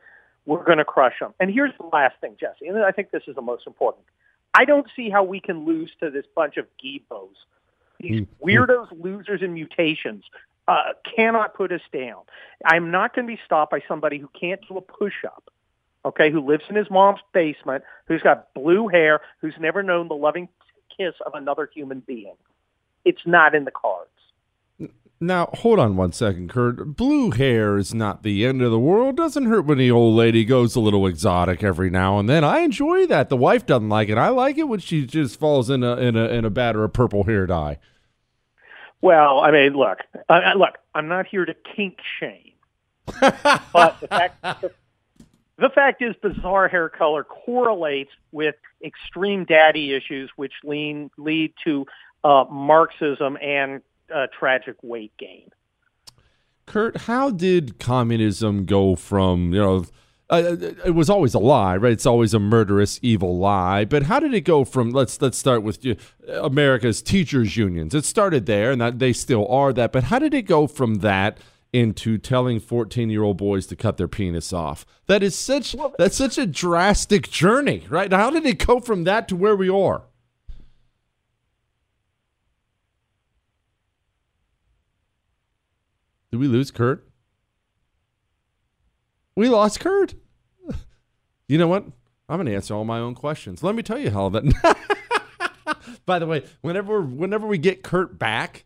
we're 0.47 0.65
going 0.65 0.79
to 0.79 0.85
crush 0.85 1.19
them. 1.21 1.35
And 1.39 1.51
here's 1.51 1.73
the 1.79 1.87
last 1.87 2.17
thing, 2.21 2.37
Jesse, 2.41 2.67
and 2.67 2.79
I 2.83 2.91
think 2.91 3.11
this 3.11 3.23
is 3.29 3.37
the 3.37 3.43
most 3.43 3.67
important. 3.67 4.05
I 4.55 4.65
don't 4.65 4.87
see 4.97 5.11
how 5.11 5.23
we 5.23 5.39
can 5.39 5.65
lose 5.65 5.91
to 6.01 6.11
this 6.11 6.25
bunch 6.35 6.57
of 6.57 6.67
geebos. 6.83 7.35
These 8.01 8.23
mm-hmm. 8.23 8.45
weirdos, 8.45 8.89
losers, 9.01 9.43
and 9.43 9.55
mutations 9.55 10.25
uh, 10.67 10.95
cannot 11.15 11.55
put 11.55 11.73
us 11.73 11.83
down. 11.93 12.23
I'm 12.65 12.91
not 12.91 13.15
going 13.15 13.27
to 13.27 13.33
be 13.33 13.41
stopped 13.45 13.71
by 13.71 13.83
somebody 13.87 14.19
who 14.19 14.29
can't 14.39 14.61
do 14.67 14.79
a 14.79 14.81
push-up, 14.81 15.51
okay, 16.05 16.31
who 16.31 16.41
lives 16.41 16.65
in 16.69 16.77
his 16.77 16.91
mom's 16.91 17.21
basement, 17.33 17.85
who's 18.07 18.23
got 18.23 18.53
blue 18.55 18.89
hair, 18.89 19.21
who's 19.41 19.55
never 19.61 19.83
known 19.83 20.09
the 20.09 20.15
loving 20.15 20.49
kiss 20.97 21.15
of 21.25 21.35
another 21.35 21.69
human 21.73 22.01
being. 22.01 22.35
It's 23.05 23.27
not 23.27 23.55
in 23.55 23.65
the 23.65 23.71
cards. 23.71 24.11
Now, 25.23 25.51
hold 25.53 25.79
on 25.79 25.97
one 25.97 26.13
second, 26.13 26.49
Kurt. 26.49 26.97
Blue 26.97 27.31
hair 27.31 27.77
is 27.77 27.93
not 27.93 28.23
the 28.23 28.47
end 28.47 28.63
of 28.63 28.71
the 28.71 28.79
world. 28.79 29.19
Doesn't 29.19 29.45
hurt 29.45 29.67
when 29.67 29.77
the 29.77 29.91
old 29.91 30.17
lady 30.17 30.47
goes 30.47 30.75
a 30.75 30.81
little 30.81 31.07
exotic 31.07 31.63
every 31.63 31.91
now 31.91 32.19
and 32.19 32.27
then. 32.27 32.43
I 32.43 32.61
enjoy 32.61 33.07
that. 33.09 33.29
The 33.29 33.37
wife 33.37 33.67
doesn't 33.67 33.91
like 33.91 34.09
it. 34.09 34.17
I 34.17 34.31
like 34.31 34.57
it 34.57 34.67
when 34.67 34.81
she 34.81 35.05
just 35.05 35.39
falls 35.39 35.69
in 35.69 35.85
a 35.85 35.97
in 35.97 36.17
a 36.17 36.25
in 36.29 36.47
a 36.47 36.51
batter 36.51 36.85
of 36.85 36.95
purple 36.95 37.25
hair 37.25 37.47
dye. 37.47 37.79
Well, 39.03 39.41
I 39.41 39.51
mean, 39.51 39.75
look, 39.75 39.99
uh, 40.31 40.41
look. 40.57 40.79
I'm 40.95 41.09
not 41.09 41.27
here 41.27 41.45
to 41.45 41.55
kink 41.77 41.99
shame, 42.19 42.53
but 43.21 44.01
the 44.01 44.09
fact 44.09 44.43
the, 44.63 44.73
the 45.59 45.69
fact 45.69 46.01
is, 46.01 46.17
bizarre 46.23 46.69
hair 46.69 46.89
color 46.89 47.25
correlates 47.25 48.13
with 48.33 48.55
extreme 48.83 49.45
daddy 49.45 49.93
issues, 49.93 50.31
which 50.37 50.55
lean 50.65 51.11
lead 51.19 51.53
to 51.65 51.85
uh, 52.25 52.47
Marxism 52.51 53.37
and 53.43 53.83
uh, 54.15 54.27
tragic 54.39 54.77
weight 54.83 55.13
gain. 55.19 55.51
Kurt, 56.67 56.97
how 56.97 57.31
did 57.31 57.79
communism 57.79 58.65
go 58.65 58.95
from, 58.95 59.53
you 59.53 59.61
know, 59.61 59.85
uh, 60.31 60.57
it 60.85 60.95
was 60.95 61.11
always 61.11 61.35
a 61.35 61.41
lie, 61.41 61.77
right? 61.77 61.93
It's 61.93 62.07
always 62.07 62.33
a 62.33 62.39
murderous, 62.39 63.01
evil 63.03 63.37
lie. 63.39 63.85
But 63.85 64.05
how 64.05 64.21
did 64.21 64.33
it 64.33 64.43
go 64.43 64.65
from? 64.65 64.91
Let's 64.91 65.21
let's 65.21 65.37
start 65.37 65.65
with 65.65 65.85
uh, 65.85 65.95
America's 66.43 67.03
teachers 67.03 67.57
unions. 67.57 67.95
It 67.95 68.05
started 68.05 68.47
there, 68.47 68.71
and 68.71 68.81
that 68.81 69.01
they 69.01 69.13
still 69.13 69.49
are 69.49 69.73
that. 69.73 69.91
But 69.91 70.05
how 70.05 70.21
did 70.21 70.33
it 70.33 70.43
go 70.43 70.69
from 70.69 70.97
that 70.97 71.39
into 71.73 72.17
telling 72.17 72.61
fourteen-year-old 72.61 73.39
boys 73.39 73.67
to 73.67 73.77
cut 73.77 73.97
their 73.97 74.07
penis 74.07 74.53
off? 74.53 74.87
That 75.09 75.25
is 75.25 75.37
such 75.37 75.75
that's 75.99 76.17
such 76.17 76.39
a 76.39 76.47
drastic 76.47 77.29
journey, 77.29 77.85
right? 77.89 78.13
How 78.13 78.31
did 78.31 78.47
it 78.47 78.65
go 78.65 78.79
from 78.79 79.03
that 79.05 79.27
to 79.29 79.35
where 79.35 79.57
we 79.57 79.69
are? 79.69 80.05
Did 86.31 86.39
we 86.39 86.49
lose 86.49 86.71
Kurt? 86.71 87.07
We 89.35 89.49
lost 89.49 89.81
Kurt. 89.81 90.15
you 91.49 91.59
know 91.59 91.69
what? 91.69 91.87
I'm 92.29 92.45
to 92.47 92.55
answer 92.55 92.75
all 92.75 92.85
my 92.85 92.99
own 92.99 93.15
questions. 93.15 93.63
Let 93.63 93.75
me 93.75 93.83
tell 93.83 93.99
you 93.99 94.11
how 94.11 94.29
that. 94.29 94.77
By 96.07 96.19
the 96.19 96.27
way, 96.27 96.45
whenever 96.61 97.01
whenever 97.01 97.47
we 97.47 97.59
get 97.59 97.83
Kurt 97.83 98.19
back, 98.19 98.65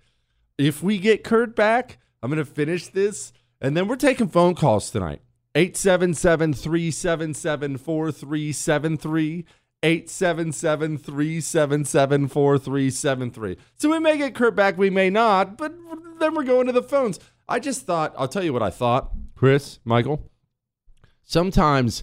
if 0.59 0.83
we 0.83 0.99
get 0.99 1.25
Kurt 1.25 1.57
back, 1.57 1.99
I'm 2.23 2.31
to 2.37 2.45
finish 2.45 2.89
this 2.89 3.33
and 3.65 3.75
then 3.75 3.89
we're 3.89 3.97
taking 3.97 4.29
phone 4.29 4.55
calls 4.55 4.91
tonight. 4.91 5.23
877 5.55 6.53
377 6.53 7.79
4373. 7.79 9.45
877 9.85 10.97
377 10.97 12.29
4373. 12.29 13.57
So 13.77 13.91
we 13.91 13.99
may 13.99 14.17
get 14.17 14.35
Kurt 14.35 14.57
back, 14.57 14.79
we 14.79 14.89
may 14.89 15.11
not, 15.11 15.59
but 15.59 15.75
then 16.19 16.35
we're 16.35 16.43
going 16.43 16.67
to 16.67 16.73
the 16.73 16.83
phones. 16.83 17.21
I 17.47 17.61
just 17.61 17.83
thought, 17.83 18.15
I'll 18.17 18.27
tell 18.27 18.43
you 18.43 18.55
what 18.55 18.63
I 18.63 18.71
thought, 18.71 19.13
Chris, 19.37 19.81
Michael. 19.85 20.31
Sometimes, 21.23 22.03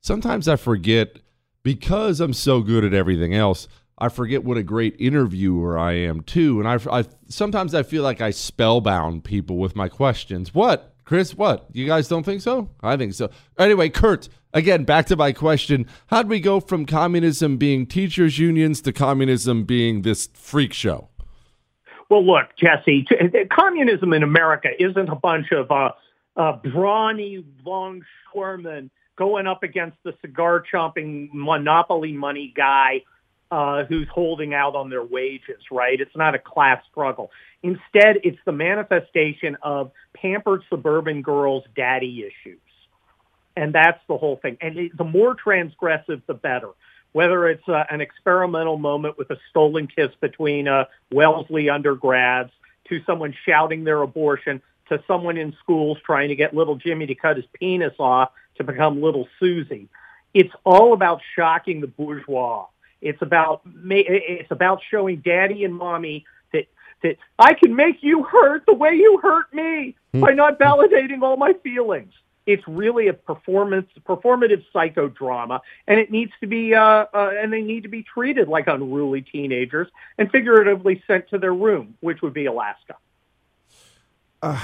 sometimes 0.00 0.48
I 0.48 0.56
forget 0.56 1.18
because 1.62 2.20
I'm 2.20 2.32
so 2.32 2.62
good 2.62 2.82
at 2.82 2.94
everything 2.94 3.34
else. 3.34 3.68
I 3.98 4.08
forget 4.08 4.42
what 4.42 4.56
a 4.56 4.62
great 4.62 4.96
interviewer 4.98 5.78
I 5.78 5.92
am 5.92 6.22
too, 6.22 6.60
and 6.60 6.68
I, 6.68 7.00
I 7.00 7.04
sometimes 7.28 7.74
I 7.74 7.82
feel 7.82 8.02
like 8.02 8.22
I 8.22 8.30
spellbound 8.30 9.24
people 9.24 9.58
with 9.58 9.76
my 9.76 9.88
questions. 9.88 10.54
What, 10.54 10.94
Chris? 11.08 11.34
What? 11.34 11.64
You 11.72 11.86
guys 11.86 12.06
don't 12.06 12.22
think 12.22 12.42
so? 12.42 12.68
I 12.82 12.98
think 12.98 13.14
so. 13.14 13.30
Anyway, 13.58 13.88
Kurt. 13.88 14.28
Again, 14.52 14.84
back 14.84 15.06
to 15.06 15.16
my 15.16 15.32
question: 15.32 15.86
How 16.08 16.20
did 16.20 16.28
we 16.28 16.38
go 16.38 16.60
from 16.60 16.84
communism 16.84 17.56
being 17.56 17.86
teachers' 17.86 18.38
unions 18.38 18.82
to 18.82 18.92
communism 18.92 19.64
being 19.64 20.02
this 20.02 20.28
freak 20.34 20.74
show? 20.74 21.08
Well, 22.10 22.26
look, 22.26 22.48
Jesse, 22.60 23.06
communism 23.50 24.12
in 24.12 24.22
America 24.22 24.68
isn't 24.78 25.08
a 25.08 25.14
bunch 25.14 25.46
of 25.50 25.70
uh, 25.70 25.92
uh, 26.36 26.58
brawny 26.74 27.42
longshoremen 27.64 28.90
going 29.16 29.46
up 29.46 29.62
against 29.62 29.96
the 30.04 30.12
cigar 30.20 30.62
chomping 30.70 31.30
monopoly 31.32 32.12
money 32.12 32.52
guy 32.54 33.00
uh, 33.50 33.84
who's 33.84 34.08
holding 34.08 34.52
out 34.54 34.74
on 34.74 34.90
their 34.90 35.02
wages, 35.02 35.62
right? 35.70 36.00
It's 36.00 36.16
not 36.16 36.34
a 36.34 36.38
class 36.38 36.82
struggle. 36.90 37.30
Instead, 37.62 38.18
it's 38.24 38.38
the 38.44 38.52
manifestation 38.52 39.56
of 39.62 39.90
pampered 40.14 40.62
suburban 40.68 41.22
girls' 41.22 41.64
daddy 41.74 42.24
issues. 42.26 42.60
And 43.56 43.74
that's 43.74 44.00
the 44.06 44.16
whole 44.16 44.36
thing. 44.36 44.56
And 44.60 44.78
it, 44.78 44.96
the 44.96 45.04
more 45.04 45.34
transgressive, 45.34 46.22
the 46.26 46.34
better. 46.34 46.70
whether 47.12 47.48
it's 47.48 47.66
uh, 47.68 47.84
an 47.90 48.00
experimental 48.00 48.78
moment 48.78 49.18
with 49.18 49.30
a 49.30 49.36
stolen 49.50 49.86
kiss 49.86 50.10
between 50.20 50.68
uh, 50.68 50.84
Wellesley 51.10 51.70
undergrads 51.70 52.50
to 52.88 53.02
someone 53.04 53.34
shouting 53.46 53.84
their 53.84 54.02
abortion 54.02 54.62
to 54.88 55.02
someone 55.06 55.36
in 55.36 55.54
schools 55.62 55.98
trying 56.04 56.28
to 56.28 56.36
get 56.36 56.54
little 56.54 56.76
Jimmy 56.76 57.06
to 57.06 57.14
cut 57.14 57.36
his 57.36 57.46
penis 57.54 57.94
off 57.98 58.30
to 58.56 58.64
become 58.64 59.02
little 59.02 59.28
Susie. 59.38 59.88
It's 60.34 60.52
all 60.64 60.92
about 60.92 61.20
shocking 61.36 61.80
the 61.80 61.86
bourgeois. 61.86 62.66
It's 63.00 63.22
about 63.22 63.62
it's 63.64 64.50
about 64.50 64.80
showing 64.90 65.16
daddy 65.16 65.64
and 65.64 65.74
mommy 65.74 66.24
that 66.52 66.66
that 67.02 67.16
I 67.38 67.54
can 67.54 67.76
make 67.76 68.02
you 68.02 68.24
hurt 68.24 68.64
the 68.66 68.74
way 68.74 68.94
you 68.94 69.18
hurt 69.22 69.52
me 69.52 69.96
by 70.12 70.32
not 70.32 70.58
validating 70.58 71.22
all 71.22 71.36
my 71.36 71.52
feelings. 71.62 72.12
It's 72.46 72.66
really 72.66 73.08
a 73.08 73.12
performance 73.12 73.88
performative 74.08 74.64
psychodrama, 74.74 75.60
and 75.86 76.00
it 76.00 76.10
needs 76.10 76.32
to 76.40 76.46
be 76.46 76.74
uh, 76.74 77.04
uh, 77.12 77.30
and 77.38 77.52
they 77.52 77.60
need 77.60 77.82
to 77.82 77.88
be 77.88 78.02
treated 78.02 78.48
like 78.48 78.66
unruly 78.66 79.20
teenagers 79.20 79.86
and 80.16 80.30
figuratively 80.30 81.02
sent 81.06 81.28
to 81.28 81.38
their 81.38 81.54
room, 81.54 81.94
which 82.00 82.22
would 82.22 82.32
be 82.32 82.46
Alaska. 82.46 82.96
Uh, 84.40 84.58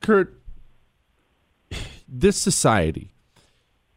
Kurt, 0.00 0.40
this 2.08 2.36
society, 2.36 3.12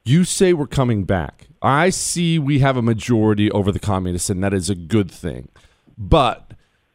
you 0.03 0.23
say 0.23 0.53
we're 0.53 0.67
coming 0.67 1.05
back. 1.05 1.47
I 1.65 1.89
see 1.89 2.37
we 2.37 2.59
have 2.59 2.77
a 2.77 2.83
majority 2.83 3.49
over 3.49 3.71
the 3.71 3.79
communists, 3.79 4.29
and 4.29 4.43
that 4.43 4.53
is 4.53 4.69
a 4.69 4.75
good 4.75 5.09
thing. 5.09 5.49
But 5.97 6.51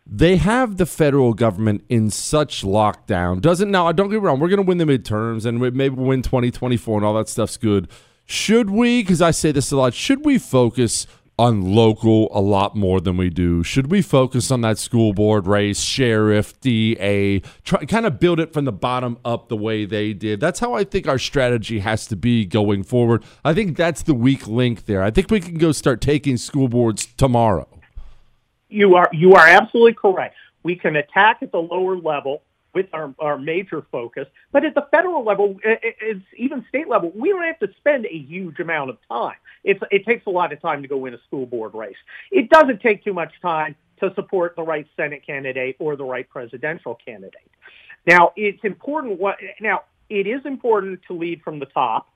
they 0.06 0.36
have 0.36 0.76
the 0.76 0.86
federal 0.86 1.34
government 1.34 1.84
in 1.88 2.10
such 2.10 2.62
lockdown. 2.62 3.40
Doesn't 3.40 3.70
now? 3.70 3.90
Don't 3.90 4.10
get 4.10 4.22
me 4.22 4.26
wrong. 4.26 4.38
We're 4.38 4.48
going 4.48 4.62
to 4.62 4.66
win 4.66 4.78
the 4.78 4.84
midterms, 4.84 5.44
and 5.44 5.60
we 5.60 5.72
maybe 5.72 5.96
win 5.96 6.22
2024, 6.22 6.98
and 6.98 7.04
all 7.04 7.14
that 7.14 7.28
stuff's 7.28 7.56
good. 7.56 7.88
Should 8.26 8.70
we? 8.70 9.02
Because 9.02 9.20
I 9.20 9.32
say 9.32 9.50
this 9.50 9.72
a 9.72 9.76
lot. 9.76 9.92
Should 9.92 10.24
we 10.24 10.38
focus 10.38 11.08
on 11.40 11.62
local 11.74 12.28
a 12.36 12.40
lot 12.40 12.76
more 12.76 13.00
than 13.00 13.16
we 13.16 13.30
do? 13.30 13.62
Should 13.62 13.90
we 13.90 14.02
focus 14.02 14.50
on 14.50 14.60
that 14.60 14.76
school 14.76 15.14
board 15.14 15.46
race, 15.46 15.80
sheriff, 15.80 16.60
DA, 16.60 17.40
try, 17.64 17.86
kind 17.86 18.04
of 18.04 18.20
build 18.20 18.38
it 18.38 18.52
from 18.52 18.66
the 18.66 18.72
bottom 18.72 19.16
up 19.24 19.48
the 19.48 19.56
way 19.56 19.86
they 19.86 20.12
did? 20.12 20.38
That's 20.38 20.60
how 20.60 20.74
I 20.74 20.84
think 20.84 21.08
our 21.08 21.18
strategy 21.18 21.78
has 21.78 22.06
to 22.08 22.16
be 22.16 22.44
going 22.44 22.82
forward. 22.82 23.24
I 23.42 23.54
think 23.54 23.78
that's 23.78 24.02
the 24.02 24.12
weak 24.12 24.46
link 24.46 24.84
there. 24.84 25.02
I 25.02 25.10
think 25.10 25.30
we 25.30 25.40
can 25.40 25.54
go 25.54 25.72
start 25.72 26.02
taking 26.02 26.36
school 26.36 26.68
boards 26.68 27.08
tomorrow. 27.16 27.66
You 28.68 28.94
are 28.96 29.08
you 29.10 29.32
are 29.32 29.46
absolutely 29.48 29.94
correct. 29.94 30.36
We 30.62 30.76
can 30.76 30.94
attack 30.94 31.38
at 31.40 31.52
the 31.52 31.62
lower 31.62 31.96
level 31.96 32.42
with 32.74 32.86
our, 32.92 33.14
our 33.18 33.38
major 33.38 33.84
focus, 33.90 34.26
but 34.52 34.64
at 34.64 34.74
the 34.74 34.86
federal 34.90 35.24
level, 35.24 35.56
it's 35.64 36.24
even 36.36 36.64
state 36.68 36.88
level, 36.88 37.12
we 37.14 37.30
don't 37.30 37.42
have 37.42 37.58
to 37.60 37.68
spend 37.78 38.06
a 38.06 38.18
huge 38.18 38.60
amount 38.60 38.90
of 38.90 38.98
time. 39.08 39.36
It's, 39.64 39.80
it 39.90 40.04
takes 40.04 40.26
a 40.26 40.30
lot 40.30 40.52
of 40.52 40.60
time 40.60 40.82
to 40.82 40.88
go 40.88 40.96
win 40.96 41.14
a 41.14 41.20
school 41.26 41.46
board 41.46 41.74
race. 41.74 41.96
It 42.30 42.48
doesn't 42.50 42.80
take 42.80 43.04
too 43.04 43.12
much 43.12 43.32
time 43.42 43.74
to 44.00 44.12
support 44.14 44.56
the 44.56 44.62
right 44.62 44.86
Senate 44.96 45.24
candidate 45.26 45.76
or 45.78 45.96
the 45.96 46.04
right 46.04 46.28
presidential 46.28 46.98
candidate. 47.04 47.50
Now, 48.06 48.32
it's 48.36 48.64
important 48.64 49.20
what 49.20 49.36
now 49.60 49.82
it 50.08 50.26
is 50.26 50.44
important 50.44 51.00
to 51.08 51.14
lead 51.14 51.42
from 51.42 51.58
the 51.58 51.66
top 51.66 52.08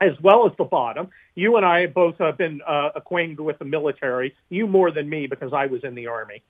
as 0.00 0.12
well 0.20 0.46
as 0.46 0.52
the 0.56 0.64
bottom. 0.64 1.08
You 1.34 1.56
and 1.56 1.66
I 1.66 1.86
both 1.86 2.18
have 2.18 2.38
been 2.38 2.60
uh, 2.66 2.90
acquainted 2.94 3.40
with 3.40 3.58
the 3.58 3.64
military. 3.64 4.34
You 4.48 4.66
more 4.66 4.90
than 4.90 5.08
me 5.08 5.26
because 5.26 5.52
I 5.52 5.66
was 5.66 5.82
in 5.82 5.94
the 5.94 6.06
army. 6.06 6.42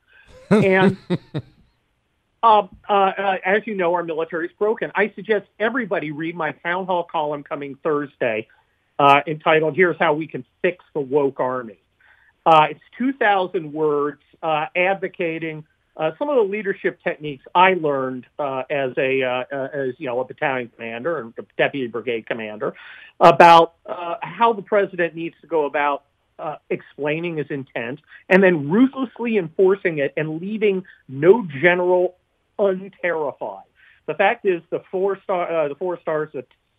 And 0.51 0.97
um, 2.43 2.69
uh, 2.89 2.93
uh, 2.93 3.37
as 3.45 3.67
you 3.67 3.75
know, 3.75 3.95
our 3.95 4.05
military 4.05 4.47
is 4.47 4.53
broken. 4.59 4.93
I 4.95 5.13
suggest 5.15 5.47
everybody 5.59 6.13
read 6.13 6.37
my 6.37 6.53
town 6.53 6.87
hall 6.87 7.05
column 7.05 7.43
coming 7.43 7.77
Thursday, 7.83 8.47
uh, 8.99 9.21
entitled 9.27 9.75
"Here's 9.75 9.97
How 9.99 10.15
We 10.15 10.27
Can 10.27 10.45
Fix 10.63 10.85
the 10.95 11.01
Woke 11.01 11.41
Army." 11.41 11.79
Uh, 12.47 12.69
it's 12.71 12.81
2,000 12.97 13.73
words 13.73 14.23
uh, 14.43 14.67
advocating 14.77 15.65
some 16.17 16.29
of 16.29 16.37
the 16.37 16.43
leadership 16.43 17.03
techniques 17.03 17.45
I 17.57 17.75
learned 17.75 18.25
as 18.39 18.93
a 18.97 19.45
as 19.51 19.95
you 19.99 20.07
know 20.07 20.21
a 20.21 20.25
battalion 20.25 20.71
commander 20.77 21.19
and 21.19 21.35
deputy 21.57 21.89
brigade 21.89 22.25
commander 22.25 22.75
about 23.19 23.75
how 24.23 24.53
the 24.53 24.63
president 24.63 25.17
needs 25.17 25.35
to 25.41 25.49
go 25.49 25.65
about 25.65 26.05
uh, 26.39 26.57
explaining 26.71 27.37
his 27.37 27.49
intent 27.51 28.01
and 28.29 28.43
then 28.43 28.71
ruthlessly 28.71 29.39
enforcing 29.39 29.99
it 29.99 30.13
and 30.17 30.41
leaving 30.41 30.85
no 31.09 31.45
general 31.61 32.17
unterrified. 32.59 33.65
The 34.07 34.15
fact 34.15 34.47
is, 34.47 34.63
the 34.71 34.83
four 34.91 35.21
star 35.23 35.51
uh, 35.51 35.69
the 35.69 35.75
four 35.75 36.01
stars 36.01 36.31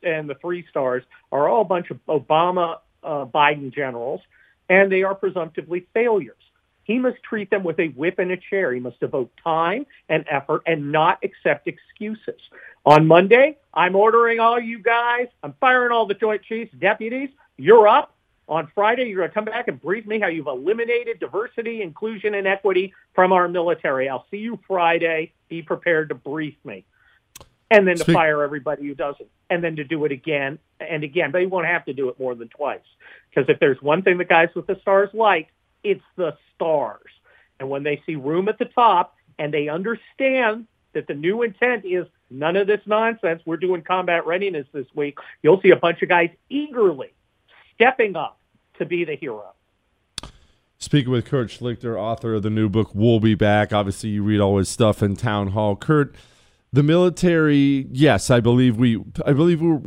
and 0.04 0.30
the 0.30 0.36
three 0.36 0.66
stars 0.70 1.04
are 1.32 1.48
all 1.48 1.62
a 1.62 1.66
bunch 1.66 1.92
of 1.92 2.00
Obama 2.08 2.78
uh, 3.04 3.26
Biden 3.26 3.74
generals, 3.74 4.22
and 4.68 4.92
they 4.92 5.04
are 5.04 5.16
presumptively 5.16 5.88
failures. 5.94 6.36
He 6.84 6.98
must 6.98 7.22
treat 7.22 7.52
them 7.52 7.64
with 7.64 7.80
a 7.80 7.90
whip 7.90 8.18
and 8.18 8.32
a 8.32 8.38
chair. 8.38 8.74
He 8.74 8.80
must 8.80 9.00
devote 9.00 9.32
time 9.44 9.86
and 10.10 10.26
effort 10.28 10.64
and 10.66 10.92
not 10.92 11.20
accept 11.24 11.68
excuses. 11.68 12.42
On 12.84 13.06
Monday, 13.06 13.58
I'm 13.74 13.96
ordering 13.96 14.40
all 14.40 14.60
you 14.60 14.80
guys. 14.80 15.28
I'm 15.44 15.54
firing 15.60 15.92
all 15.92 16.08
the 16.08 16.16
Joint 16.16 16.42
Chiefs, 16.42 16.74
deputies. 16.80 17.30
You're 17.58 17.88
up. 17.88 18.16
On 18.50 18.68
Friday, 18.74 19.04
you're 19.04 19.20
going 19.20 19.30
to 19.30 19.34
come 19.34 19.46
back 19.46 19.68
and 19.68 19.80
brief 19.80 20.08
me 20.08 20.20
how 20.20 20.28
you've 20.28 20.48
eliminated 20.48 21.20
diversity, 21.20 21.84
inclusion, 21.84 22.34
and 22.34 22.48
equity 22.48 22.94
from 23.14 23.32
our 23.32 23.48
military. 23.48 24.10
I'll 24.10 24.26
see 24.32 24.38
you 24.38 24.60
Friday. 24.68 25.34
Be 25.50 25.62
prepared 25.62 26.10
to 26.10 26.16
brief 26.16 26.56
me. 26.66 26.84
And 27.70 27.88
then 27.88 27.98
to 27.98 28.04
Speak- 28.04 28.16
fire 28.16 28.42
everybody 28.42 28.88
who 28.88 28.96
doesn't. 28.96 29.30
And 29.52 29.64
then 29.64 29.76
to 29.76 29.84
do 29.84 30.04
it 30.06 30.12
again 30.12 30.58
and 30.80 31.04
again. 31.04 31.30
But 31.30 31.40
you 31.44 31.50
won't 31.50 31.68
have 31.68 31.86
to 31.86 31.94
do 31.94 32.10
it 32.10 32.20
more 32.20 32.34
than 32.34 32.48
twice. 32.50 32.80
Because 33.30 33.48
if 33.50 33.60
there's 33.60 33.80
one 33.84 34.02
thing 34.02 34.18
the 34.18 34.26
guys 34.26 34.50
with 34.56 34.66
the 34.66 34.80
stars 34.82 35.10
like, 35.14 35.50
it's 35.84 36.04
the 36.16 36.36
stars. 36.56 37.12
And 37.60 37.70
when 37.70 37.84
they 37.84 38.02
see 38.08 38.16
room 38.16 38.50
at 38.50 38.58
the 38.58 38.66
top 38.66 39.16
and 39.38 39.54
they 39.54 39.70
understand 39.70 40.66
that 40.94 41.06
the 41.06 41.14
new 41.14 41.44
intent 41.44 41.86
is 41.86 42.08
none 42.32 42.56
of 42.56 42.66
this 42.66 42.82
nonsense, 42.88 43.44
we're 43.46 43.58
doing 43.58 43.84
combat 43.84 44.26
readiness 44.26 44.66
this 44.74 44.88
week, 44.96 45.20
you'll 45.44 45.62
see 45.62 45.70
a 45.70 45.76
bunch 45.76 46.02
of 46.02 46.10
guys 46.10 46.32
eagerly 46.50 47.14
stepping 47.76 48.16
up 48.16 48.39
to 48.80 48.86
be 48.86 49.06
the 49.06 49.16
hero. 49.16 49.54
Speaking 50.78 51.12
with 51.12 51.26
Kurt 51.26 51.50
Schlichter, 51.50 52.00
author 52.00 52.36
of 52.36 52.44
the 52.44 52.50
new 52.50 52.70
book, 52.70 52.92
We'll 52.94 53.20
Be 53.20 53.36
Back. 53.36 53.74
Obviously, 53.74 54.10
you 54.10 54.24
read 54.24 54.40
all 54.40 54.58
his 54.58 54.70
stuff 54.70 55.04
in 55.04 55.16
Townhall. 55.16 55.76
Kurt, 55.76 56.16
the 56.72 56.84
military, 56.84 57.88
yes, 57.92 58.30
I 58.30 58.40
believe 58.40 58.78
we, 58.78 59.04
I 59.26 59.34
believe 59.34 59.62
we 59.62 59.78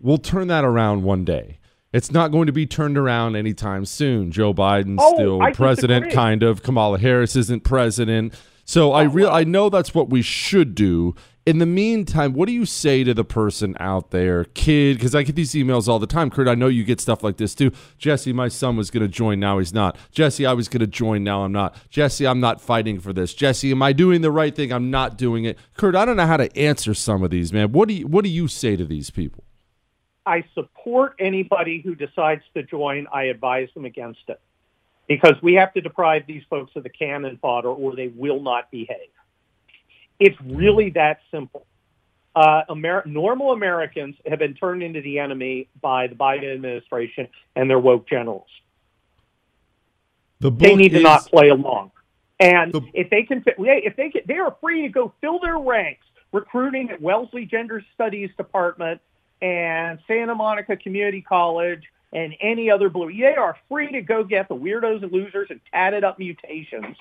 we'll 0.00 0.18
turn 0.18 0.48
that 0.48 0.64
around 0.64 1.04
one 1.04 1.24
day. 1.24 1.58
It's 1.92 2.12
not 2.12 2.30
going 2.30 2.46
to 2.46 2.52
be 2.52 2.66
turned 2.66 2.96
around 2.96 3.34
anytime 3.34 3.84
soon. 3.84 4.30
Joe 4.30 4.54
Biden's 4.54 5.00
oh, 5.02 5.14
still 5.14 5.42
I 5.42 5.52
president, 5.52 6.12
kind 6.12 6.42
of. 6.42 6.62
Kamala 6.62 6.98
Harris 6.98 7.34
isn't 7.34 7.64
president. 7.64 8.34
So 8.64 8.92
I 8.92 9.06
oh, 9.06 9.08
real 9.08 9.30
I 9.30 9.42
know 9.42 9.68
that's 9.70 9.94
what 9.94 10.10
we 10.10 10.22
should 10.22 10.74
do. 10.74 11.14
In 11.46 11.58
the 11.58 11.66
meantime, 11.66 12.34
what 12.34 12.46
do 12.46 12.52
you 12.52 12.66
say 12.66 13.02
to 13.02 13.14
the 13.14 13.24
person 13.24 13.74
out 13.80 14.10
there, 14.10 14.44
kid? 14.44 14.98
Because 14.98 15.14
I 15.14 15.22
get 15.22 15.36
these 15.36 15.52
emails 15.52 15.88
all 15.88 15.98
the 15.98 16.06
time. 16.06 16.28
Kurt, 16.28 16.46
I 16.46 16.54
know 16.54 16.68
you 16.68 16.84
get 16.84 17.00
stuff 17.00 17.24
like 17.24 17.38
this 17.38 17.54
too. 17.54 17.72
Jesse, 17.96 18.32
my 18.34 18.48
son 18.48 18.76
was 18.76 18.90
going 18.90 19.02
to 19.02 19.08
join, 19.08 19.40
now 19.40 19.58
he's 19.58 19.72
not. 19.72 19.96
Jesse, 20.10 20.44
I 20.44 20.52
was 20.52 20.68
going 20.68 20.80
to 20.80 20.86
join, 20.86 21.24
now 21.24 21.42
I'm 21.42 21.52
not. 21.52 21.74
Jesse, 21.88 22.26
I'm 22.26 22.40
not 22.40 22.60
fighting 22.60 23.00
for 23.00 23.14
this. 23.14 23.32
Jesse, 23.32 23.70
am 23.70 23.82
I 23.82 23.94
doing 23.94 24.20
the 24.20 24.30
right 24.30 24.54
thing? 24.54 24.70
I'm 24.70 24.90
not 24.90 25.16
doing 25.16 25.44
it. 25.44 25.58
Kurt, 25.76 25.96
I 25.96 26.04
don't 26.04 26.16
know 26.16 26.26
how 26.26 26.36
to 26.36 26.54
answer 26.56 26.92
some 26.92 27.22
of 27.22 27.30
these, 27.30 27.54
man. 27.54 27.72
What 27.72 27.88
do 27.88 27.94
you 27.94 28.06
What 28.06 28.22
do 28.22 28.30
you 28.30 28.46
say 28.46 28.76
to 28.76 28.84
these 28.84 29.08
people? 29.08 29.42
I 30.26 30.44
support 30.54 31.16
anybody 31.18 31.80
who 31.80 31.94
decides 31.94 32.42
to 32.54 32.62
join. 32.62 33.06
I 33.12 33.24
advise 33.24 33.68
them 33.74 33.86
against 33.86 34.20
it 34.28 34.40
because 35.08 35.34
we 35.42 35.54
have 35.54 35.72
to 35.72 35.80
deprive 35.80 36.26
these 36.26 36.42
folks 36.50 36.76
of 36.76 36.82
the 36.82 36.90
cannon 36.90 37.38
fodder 37.40 37.70
or 37.70 37.96
they 37.96 38.08
will 38.08 38.40
not 38.40 38.70
behave. 38.70 39.08
It's 40.20 40.36
really 40.42 40.90
that 40.90 41.20
simple. 41.30 41.66
Uh, 42.36 42.62
Amer- 42.70 43.02
normal 43.06 43.52
Americans 43.52 44.14
have 44.26 44.38
been 44.38 44.54
turned 44.54 44.82
into 44.82 45.00
the 45.00 45.18
enemy 45.18 45.68
by 45.80 46.06
the 46.06 46.14
Biden 46.14 46.52
administration 46.54 47.26
and 47.56 47.68
their 47.68 47.78
woke 47.78 48.08
generals. 48.08 48.46
The 50.38 50.50
they 50.50 50.76
need 50.76 50.92
is- 50.92 50.98
to 50.98 51.02
not 51.02 51.26
play 51.26 51.48
along. 51.48 51.90
And 52.38 52.74
if 52.94 53.10
they 53.10 53.24
can, 53.24 53.44
if 53.46 53.96
they 53.96 54.08
can, 54.08 54.22
they 54.26 54.38
are 54.38 54.56
free 54.62 54.82
to 54.82 54.88
go 54.88 55.12
fill 55.20 55.40
their 55.40 55.58
ranks 55.58 56.06
recruiting 56.32 56.90
at 56.90 57.00
Wellesley 57.00 57.44
Gender 57.44 57.84
Studies 57.94 58.30
Department 58.36 59.00
and 59.42 59.98
Santa 60.06 60.34
Monica 60.34 60.76
Community 60.76 61.20
College 61.20 61.82
and 62.12 62.34
any 62.40 62.70
other 62.70 62.88
blue. 62.88 63.12
They 63.12 63.34
are 63.34 63.56
free 63.68 63.92
to 63.92 64.00
go 64.00 64.24
get 64.24 64.48
the 64.48 64.54
weirdos 64.54 65.02
and 65.02 65.12
losers 65.12 65.48
and 65.50 65.60
tatted 65.70 66.02
up 66.02 66.18
mutations 66.18 66.96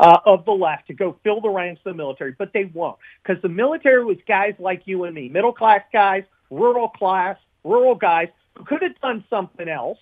uh, 0.00 0.18
of 0.24 0.46
the 0.46 0.52
left 0.52 0.86
to 0.86 0.94
go 0.94 1.16
fill 1.22 1.42
the 1.42 1.48
ranks 1.48 1.80
of 1.84 1.92
the 1.92 1.96
military, 1.96 2.34
but 2.36 2.52
they 2.54 2.64
won't 2.64 2.96
because 3.22 3.40
the 3.42 3.48
military 3.48 4.02
was 4.02 4.16
guys 4.26 4.54
like 4.58 4.82
you 4.86 5.04
and 5.04 5.14
me, 5.14 5.28
middle 5.28 5.52
class 5.52 5.82
guys, 5.92 6.24
rural 6.50 6.88
class, 6.88 7.36
rural 7.64 7.94
guys 7.94 8.28
who 8.56 8.64
could 8.64 8.82
have 8.82 8.98
done 9.00 9.22
something 9.28 9.68
else 9.68 9.98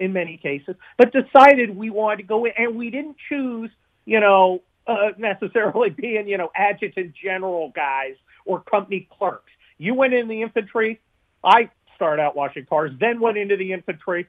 in 0.00 0.12
many 0.12 0.36
cases, 0.36 0.74
but 0.96 1.12
decided 1.12 1.76
we 1.76 1.88
wanted 1.88 2.16
to 2.18 2.22
go 2.24 2.44
in, 2.44 2.52
and 2.58 2.74
we 2.76 2.90
didn't 2.90 3.16
choose, 3.28 3.70
you 4.04 4.18
know, 4.18 4.60
uh, 4.88 5.10
necessarily 5.16 5.90
being, 5.96 6.26
you 6.26 6.36
know, 6.36 6.50
adjutant 6.56 7.14
general 7.14 7.72
guys 7.74 8.14
or 8.44 8.60
company 8.60 9.08
clerks. 9.18 9.52
You 9.78 9.94
went 9.94 10.14
in 10.14 10.26
the 10.26 10.42
infantry. 10.42 11.00
I 11.44 11.70
started 11.94 12.22
out 12.22 12.34
washing 12.34 12.66
cars, 12.66 12.90
then 12.98 13.20
went 13.20 13.38
into 13.38 13.56
the 13.56 13.72
infantry. 13.72 14.26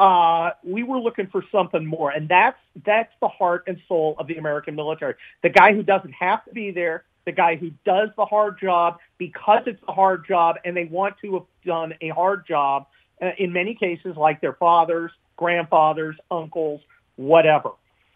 Uh, 0.00 0.52
we 0.64 0.82
were 0.82 0.98
looking 0.98 1.26
for 1.26 1.44
something 1.52 1.84
more, 1.84 2.10
and 2.10 2.26
that's 2.26 2.56
that's 2.86 3.12
the 3.20 3.28
heart 3.28 3.64
and 3.66 3.78
soul 3.86 4.16
of 4.18 4.26
the 4.26 4.36
American 4.36 4.74
military. 4.74 5.14
The 5.42 5.50
guy 5.50 5.74
who 5.74 5.82
doesn't 5.82 6.12
have 6.12 6.42
to 6.46 6.52
be 6.52 6.70
there, 6.70 7.04
the 7.26 7.32
guy 7.32 7.56
who 7.56 7.70
does 7.84 8.08
the 8.16 8.24
hard 8.24 8.58
job 8.58 8.98
because 9.18 9.64
it's 9.66 9.82
a 9.86 9.92
hard 9.92 10.26
job, 10.26 10.56
and 10.64 10.74
they 10.74 10.86
want 10.86 11.16
to 11.20 11.34
have 11.34 11.42
done 11.66 11.94
a 12.00 12.08
hard 12.08 12.46
job. 12.46 12.86
Uh, 13.20 13.32
in 13.36 13.52
many 13.52 13.74
cases, 13.74 14.16
like 14.16 14.40
their 14.40 14.54
fathers, 14.54 15.12
grandfathers, 15.36 16.16
uncles, 16.30 16.80
whatever. 17.16 17.72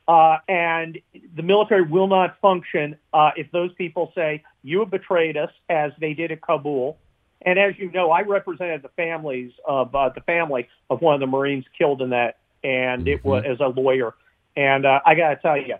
Uh, 0.08 0.38
and 0.48 0.98
the 1.36 1.42
military 1.42 1.82
will 1.82 2.06
not 2.06 2.40
function 2.40 2.96
uh, 3.12 3.30
if 3.36 3.50
those 3.52 3.72
people 3.74 4.10
say 4.14 4.42
you 4.62 4.80
have 4.80 4.90
betrayed 4.90 5.36
us, 5.36 5.50
as 5.68 5.92
they 6.00 6.14
did 6.14 6.32
at 6.32 6.40
Kabul. 6.40 6.96
And 7.44 7.58
as 7.58 7.78
you 7.78 7.90
know, 7.90 8.10
I 8.10 8.22
represented 8.22 8.82
the 8.82 8.88
families 8.90 9.52
of 9.66 9.94
uh, 9.94 10.08
the 10.10 10.22
family 10.22 10.68
of 10.88 11.02
one 11.02 11.14
of 11.14 11.20
the 11.20 11.26
Marines 11.26 11.64
killed 11.76 12.00
in 12.00 12.10
that, 12.10 12.38
and 12.62 13.06
it 13.06 13.22
was 13.24 13.44
as 13.46 13.60
a 13.60 13.68
lawyer. 13.68 14.14
And 14.56 14.86
uh, 14.86 15.00
I 15.04 15.14
got 15.14 15.30
to 15.30 15.36
tell 15.36 15.56
you, 15.58 15.74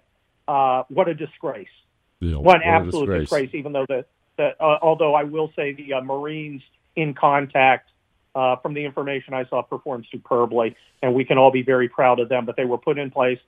uh, 0.46 0.84
what 0.88 1.08
a 1.08 1.14
disgrace! 1.14 1.68
Yeah, 2.20 2.36
what 2.36 2.56
an 2.56 2.62
absolute 2.64 3.06
disgrace. 3.06 3.20
disgrace. 3.22 3.50
Even 3.54 3.72
though 3.72 3.86
the, 3.88 4.04
the 4.36 4.62
uh, 4.62 4.78
although 4.82 5.14
I 5.14 5.22
will 5.24 5.52
say 5.56 5.72
the 5.72 5.94
uh, 5.94 6.00
Marines 6.02 6.62
in 6.96 7.14
contact, 7.14 7.90
uh, 8.34 8.56
from 8.56 8.74
the 8.74 8.84
information 8.84 9.32
I 9.32 9.46
saw, 9.46 9.62
performed 9.62 10.06
superbly, 10.12 10.76
and 11.02 11.14
we 11.14 11.24
can 11.24 11.38
all 11.38 11.50
be 11.50 11.62
very 11.62 11.88
proud 11.88 12.20
of 12.20 12.28
them. 12.28 12.44
But 12.44 12.56
they 12.56 12.66
were 12.66 12.78
put 12.78 12.98
in 12.98 13.10
place 13.10 13.38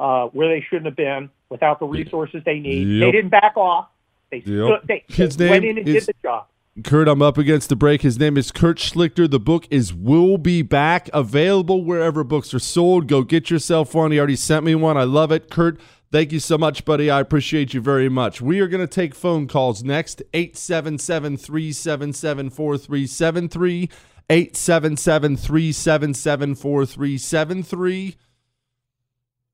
uh, 0.00 0.26
where 0.28 0.48
they 0.48 0.66
shouldn't 0.68 0.86
have 0.86 0.96
been, 0.96 1.30
without 1.48 1.78
the 1.78 1.86
resources 1.86 2.42
they 2.44 2.58
need. 2.58 2.88
Yep. 2.88 3.06
They 3.06 3.12
didn't 3.12 3.30
back 3.30 3.56
off. 3.56 3.88
They, 4.30 4.38
Yep. 4.38 4.44
stood, 4.44 4.80
they, 4.88 5.04
His 5.08 5.36
they 5.36 5.50
went 5.50 5.64
in 5.64 5.78
and 5.78 5.86
is- 5.86 6.06
did 6.06 6.16
the 6.16 6.28
job. 6.28 6.46
Kurt, 6.82 7.06
I'm 7.06 7.20
up 7.20 7.36
against 7.36 7.68
the 7.68 7.76
break. 7.76 8.00
His 8.00 8.18
name 8.18 8.38
is 8.38 8.50
Kurt 8.50 8.78
Schlichter. 8.78 9.30
The 9.30 9.38
book 9.38 9.66
is 9.70 9.92
We'll 9.92 10.38
Be 10.38 10.62
Back, 10.62 11.10
available 11.12 11.84
wherever 11.84 12.24
books 12.24 12.54
are 12.54 12.58
sold. 12.58 13.08
Go 13.08 13.22
get 13.24 13.50
yourself 13.50 13.94
one. 13.94 14.10
He 14.10 14.18
already 14.18 14.36
sent 14.36 14.64
me 14.64 14.74
one. 14.74 14.96
I 14.96 15.04
love 15.04 15.30
it. 15.32 15.50
Kurt, 15.50 15.78
thank 16.10 16.32
you 16.32 16.40
so 16.40 16.56
much, 16.56 16.86
buddy. 16.86 17.10
I 17.10 17.20
appreciate 17.20 17.74
you 17.74 17.82
very 17.82 18.08
much. 18.08 18.40
We 18.40 18.60
are 18.60 18.68
going 18.68 18.80
to 18.80 18.86
take 18.86 19.14
phone 19.14 19.48
calls 19.48 19.84
next 19.84 20.22
877 20.32 21.36
377 21.36 22.48
4373. 22.48 23.90
877 24.30 25.36
377 25.36 26.54
4373. 26.54 28.16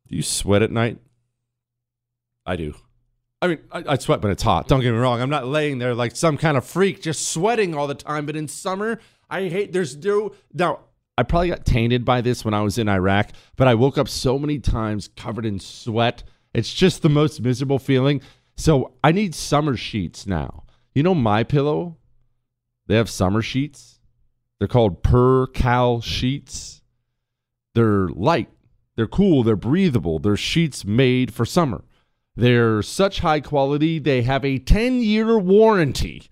Do 0.06 0.16
you 0.16 0.22
sweat 0.22 0.62
at 0.62 0.70
night? 0.70 0.98
I 2.46 2.54
do. 2.54 2.74
I 3.41 3.47
mean, 3.47 3.59
I, 3.70 3.84
I 3.89 3.99
sweat 3.99 4.20
when 4.20 4.32
it's 4.32 4.43
hot. 4.43 4.66
Don't 4.68 4.80
get 4.80 4.93
me 4.93 4.99
wrong. 4.99 5.20
I'm 5.20 5.30
not 5.30 5.47
laying 5.47 5.78
there 5.78 5.95
like 5.95 6.16
some 6.16 6.36
kind 6.36 6.57
of 6.57 6.64
freak 6.64 7.03
just 7.03 7.28
sweating 7.28 7.74
all 7.74 7.86
the 7.86 7.95
time. 7.95 8.26
But 8.26 8.36
in 8.36 8.49
summer, 8.49 9.01
I 9.30 9.49
hate. 9.49 9.72
There's 9.72 9.97
no 9.97 10.32
now. 10.53 10.80
I 11.16 11.24
probably 11.24 11.49
got 11.49 11.64
tainted 11.64 12.05
by 12.05 12.20
this 12.20 12.45
when 12.45 12.55
I 12.55 12.62
was 12.62 12.78
in 12.78 12.89
Iraq, 12.89 13.30
but 13.57 13.66
I 13.66 13.74
woke 13.74 13.99
up 13.99 14.09
so 14.09 14.39
many 14.39 14.61
times 14.61 15.09
covered 15.16 15.45
in 15.45 15.59
sweat. 15.59 16.22
It's 16.55 16.72
just 16.72 17.03
the 17.03 17.09
most 17.09 17.41
miserable 17.41 17.80
feeling. 17.80 18.20
So 18.57 18.95
I 19.03 19.12
need 19.12 19.34
summer 19.34 19.76
sheets 19.76 20.26
now. 20.26 20.64
You 20.95 21.03
know 21.03 21.14
my 21.14 21.43
pillow? 21.45 21.97
They 22.86 22.97
have 22.97 23.11
summer 23.11 23.43
sheets. 23.43 24.01
They're 24.59 24.68
called 24.68 25.03
Percale 25.03 26.01
sheets. 26.01 26.82
They're 27.74 28.09
light. 28.09 28.49
They're 28.97 29.07
cool. 29.07 29.43
They're 29.43 29.57
breathable. 29.57 30.18
They're 30.18 30.36
sheets 30.36 30.84
made 30.84 31.32
for 31.32 31.45
summer. 31.45 31.84
They're 32.39 32.82
such 32.82 33.18
high 33.18 33.41
quality, 33.41 33.99
they 33.99 34.22
have 34.22 34.45
a 34.45 34.61
10 34.61 35.03
year 35.03 35.36
warranty. 35.36 36.30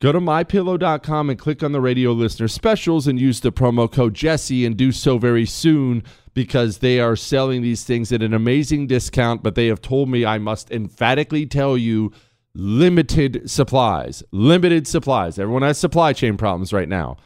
Go 0.00 0.10
to 0.10 0.20
mypillow.com 0.20 1.28
and 1.28 1.38
click 1.38 1.62
on 1.62 1.72
the 1.72 1.82
radio 1.82 2.12
listener 2.12 2.48
specials 2.48 3.06
and 3.06 3.20
use 3.20 3.40
the 3.40 3.52
promo 3.52 3.92
code 3.92 4.14
Jesse 4.14 4.64
and 4.64 4.74
do 4.74 4.90
so 4.90 5.18
very 5.18 5.44
soon 5.44 6.02
because 6.32 6.78
they 6.78 6.98
are 6.98 7.14
selling 7.14 7.60
these 7.60 7.84
things 7.84 8.10
at 8.10 8.22
an 8.22 8.32
amazing 8.32 8.86
discount. 8.86 9.42
But 9.42 9.54
they 9.54 9.66
have 9.66 9.82
told 9.82 10.08
me 10.08 10.24
I 10.24 10.38
must 10.38 10.70
emphatically 10.70 11.44
tell 11.44 11.76
you 11.76 12.10
limited 12.54 13.50
supplies. 13.50 14.22
Limited 14.32 14.86
supplies. 14.86 15.38
Everyone 15.38 15.60
has 15.60 15.76
supply 15.76 16.14
chain 16.14 16.38
problems 16.38 16.72
right 16.72 16.88
now. 16.88 17.18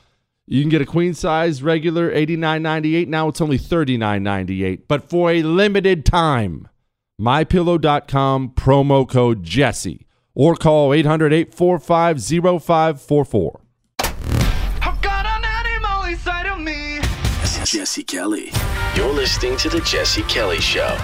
You 0.49 0.61
can 0.61 0.71
get 0.71 0.83
a 0.83 0.87
queen 0.87 1.15
size 1.15 1.63
regular 1.63 2.13
$89.98. 2.13 3.07
Now 3.07 3.29
it's 3.29 3.41
only 3.41 3.61
$39.98, 3.61 4.89
but 4.89 5.09
for 5.09 5.31
a 5.31 5.45
limited 5.45 6.05
time 6.05 6.67
mypillow.com 7.21 8.51
promo 8.51 9.09
code 9.09 9.43
jesse 9.43 10.07
or 10.35 10.55
call 10.57 10.91
800-845-0544 10.91 13.57
Jesse 17.65 18.03
Kelly. 18.03 18.51
You're 18.97 19.15
listening 19.15 19.57
to 19.59 19.71
The 19.71 19.81
Jesse 19.81 20.23
Kelly 20.25 20.61
Show. 20.61 20.99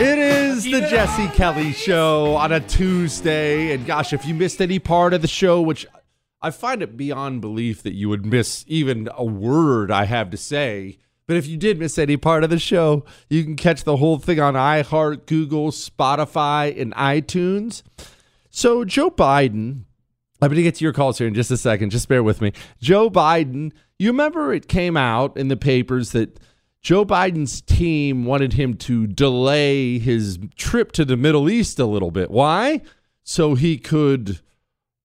It 0.00 0.18
is 0.18 0.64
the 0.64 0.86
Jesse 0.90 1.28
Kelly 1.28 1.72
Show 1.72 2.34
on 2.36 2.52
a 2.52 2.60
Tuesday. 2.60 3.72
And 3.72 3.86
gosh, 3.86 4.12
if 4.12 4.24
you 4.24 4.34
missed 4.34 4.60
any 4.60 4.78
part 4.78 5.14
of 5.14 5.22
the 5.22 5.28
show, 5.28 5.60
which 5.60 5.86
I 6.44 6.50
find 6.50 6.82
it 6.82 6.94
beyond 6.94 7.40
belief 7.40 7.82
that 7.84 7.94
you 7.94 8.10
would 8.10 8.26
miss 8.26 8.66
even 8.68 9.08
a 9.16 9.24
word 9.24 9.90
I 9.90 10.04
have 10.04 10.28
to 10.28 10.36
say. 10.36 10.98
But 11.26 11.38
if 11.38 11.46
you 11.46 11.56
did 11.56 11.78
miss 11.78 11.96
any 11.96 12.18
part 12.18 12.44
of 12.44 12.50
the 12.50 12.58
show, 12.58 13.06
you 13.30 13.44
can 13.44 13.56
catch 13.56 13.84
the 13.84 13.96
whole 13.96 14.18
thing 14.18 14.40
on 14.40 14.52
iHeart, 14.52 15.24
Google, 15.24 15.70
Spotify, 15.70 16.78
and 16.78 16.94
iTunes. 16.96 17.82
So, 18.50 18.84
Joe 18.84 19.10
Biden, 19.10 19.84
I'm 20.42 20.50
going 20.50 20.56
to 20.56 20.62
get 20.62 20.74
to 20.74 20.84
your 20.84 20.92
calls 20.92 21.16
here 21.16 21.26
in 21.26 21.32
just 21.32 21.50
a 21.50 21.56
second. 21.56 21.88
Just 21.88 22.08
bear 22.08 22.22
with 22.22 22.42
me. 22.42 22.52
Joe 22.78 23.08
Biden, 23.08 23.72
you 23.98 24.10
remember 24.10 24.52
it 24.52 24.68
came 24.68 24.98
out 24.98 25.38
in 25.38 25.48
the 25.48 25.56
papers 25.56 26.12
that 26.12 26.38
Joe 26.82 27.06
Biden's 27.06 27.62
team 27.62 28.26
wanted 28.26 28.52
him 28.52 28.74
to 28.74 29.06
delay 29.06 29.98
his 29.98 30.38
trip 30.56 30.92
to 30.92 31.06
the 31.06 31.16
Middle 31.16 31.48
East 31.48 31.78
a 31.78 31.86
little 31.86 32.10
bit. 32.10 32.30
Why? 32.30 32.82
So 33.22 33.54
he 33.54 33.78
could 33.78 34.40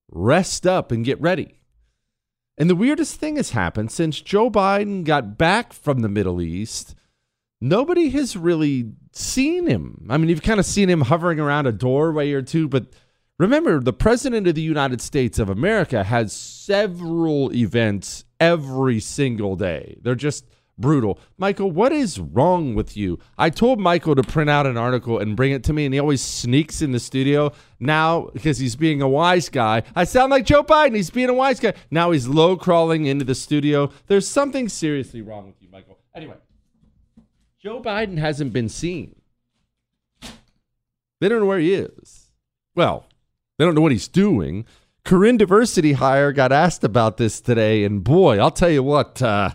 rest 0.10 0.68
up 0.68 0.92
and 0.92 1.06
get 1.06 1.20
ready. 1.22 1.60
And 2.58 2.70
the 2.70 2.76
weirdest 2.76 3.16
thing 3.16 3.38
has 3.38 3.52
happened 3.52 3.92
since 3.92 4.20
Joe 4.20 4.50
Biden 4.50 5.06
got 5.06 5.38
back 5.38 5.72
from 5.72 6.02
the 6.02 6.10
Middle 6.10 6.42
East. 6.42 6.94
Nobody 7.62 8.10
has 8.10 8.36
really 8.36 8.92
seen 9.14 9.68
him. 9.68 10.08
I 10.10 10.18
mean, 10.18 10.30
you've 10.30 10.42
kind 10.42 10.60
of 10.60 10.66
seen 10.66 10.90
him 10.90 11.02
hovering 11.02 11.40
around 11.40 11.68
a 11.68 11.72
doorway 11.72 12.32
or 12.32 12.42
two, 12.42 12.68
but 12.68 12.88
remember, 13.38 13.80
the 13.80 13.94
President 13.94 14.46
of 14.48 14.56
the 14.56 14.62
United 14.62 15.02
States 15.02 15.40
of 15.40 15.50
America 15.50 16.04
has 16.04 16.34
several 16.34 17.54
events 17.54 18.26
every 18.40 19.00
single 19.00 19.56
day. 19.56 19.98
They're 20.02 20.16
just 20.16 20.46
brutal. 20.80 21.20
Michael, 21.38 21.72
what 21.72 21.92
is 21.92 22.20
wrong 22.20 22.74
with 22.76 22.96
you? 22.98 23.20
I 23.38 23.50
told 23.50 23.80
Michael 23.80 24.16
to 24.16 24.24
print 24.24 24.50
out 24.50 24.66
an 24.66 24.78
article 24.78 25.20
and 25.20 25.36
bring 25.36 25.52
it 25.52 25.64
to 25.66 25.74
me, 25.74 25.86
and 25.86 25.94
he 25.94 26.00
always 26.00 26.22
sneaks 26.22 26.82
in 26.82 26.92
the 26.92 27.00
studio. 27.00 27.52
Now, 27.80 28.30
because 28.34 28.58
he's 28.58 28.76
being 28.76 29.02
a 29.02 29.10
wise 29.10 29.50
guy, 29.50 29.84
I 29.96 30.04
sound 30.04 30.32
like 30.32 30.46
Joe 30.46 30.64
Biden. 30.64 30.96
He's 30.96 31.10
being 31.10 31.30
a 31.30 31.34
wise 31.34 31.60
guy. 31.60 31.74
Now 31.92 32.12
he's 32.12 32.28
low 32.28 32.58
crawling 32.58 33.06
into 33.06 33.26
the 33.26 33.36
studio. 33.36 33.92
There's 34.08 34.28
something 34.28 34.70
seriously 34.70 35.22
wrong 35.22 35.48
with 35.48 35.62
you, 35.62 35.70
Michael. 35.72 36.00
Anyway, 36.16 36.38
Joe 37.62 37.82
Biden 37.82 38.18
hasn't 38.18 38.54
been 38.54 38.70
seen. 38.70 39.16
They 41.22 41.28
don't 41.28 41.40
know 41.40 41.46
where 41.46 41.60
he 41.60 41.74
is. 41.74 42.32
Well, 42.76 43.06
they 43.58 43.66
don't 43.66 43.76
know 43.76 43.82
what 43.82 43.92
he's 43.92 44.08
doing. 44.08 44.66
Karine 45.04 45.38
Diversity 45.38 45.94
Hire 45.94 46.32
got 46.32 46.52
asked 46.52 46.84
about 46.84 47.18
this 47.18 47.42
today, 47.42 47.84
and 47.84 48.04
boy, 48.04 48.38
I'll 48.40 48.52
tell 48.52 48.70
you 48.70 48.84
what, 48.84 49.22
uh, 49.22 49.52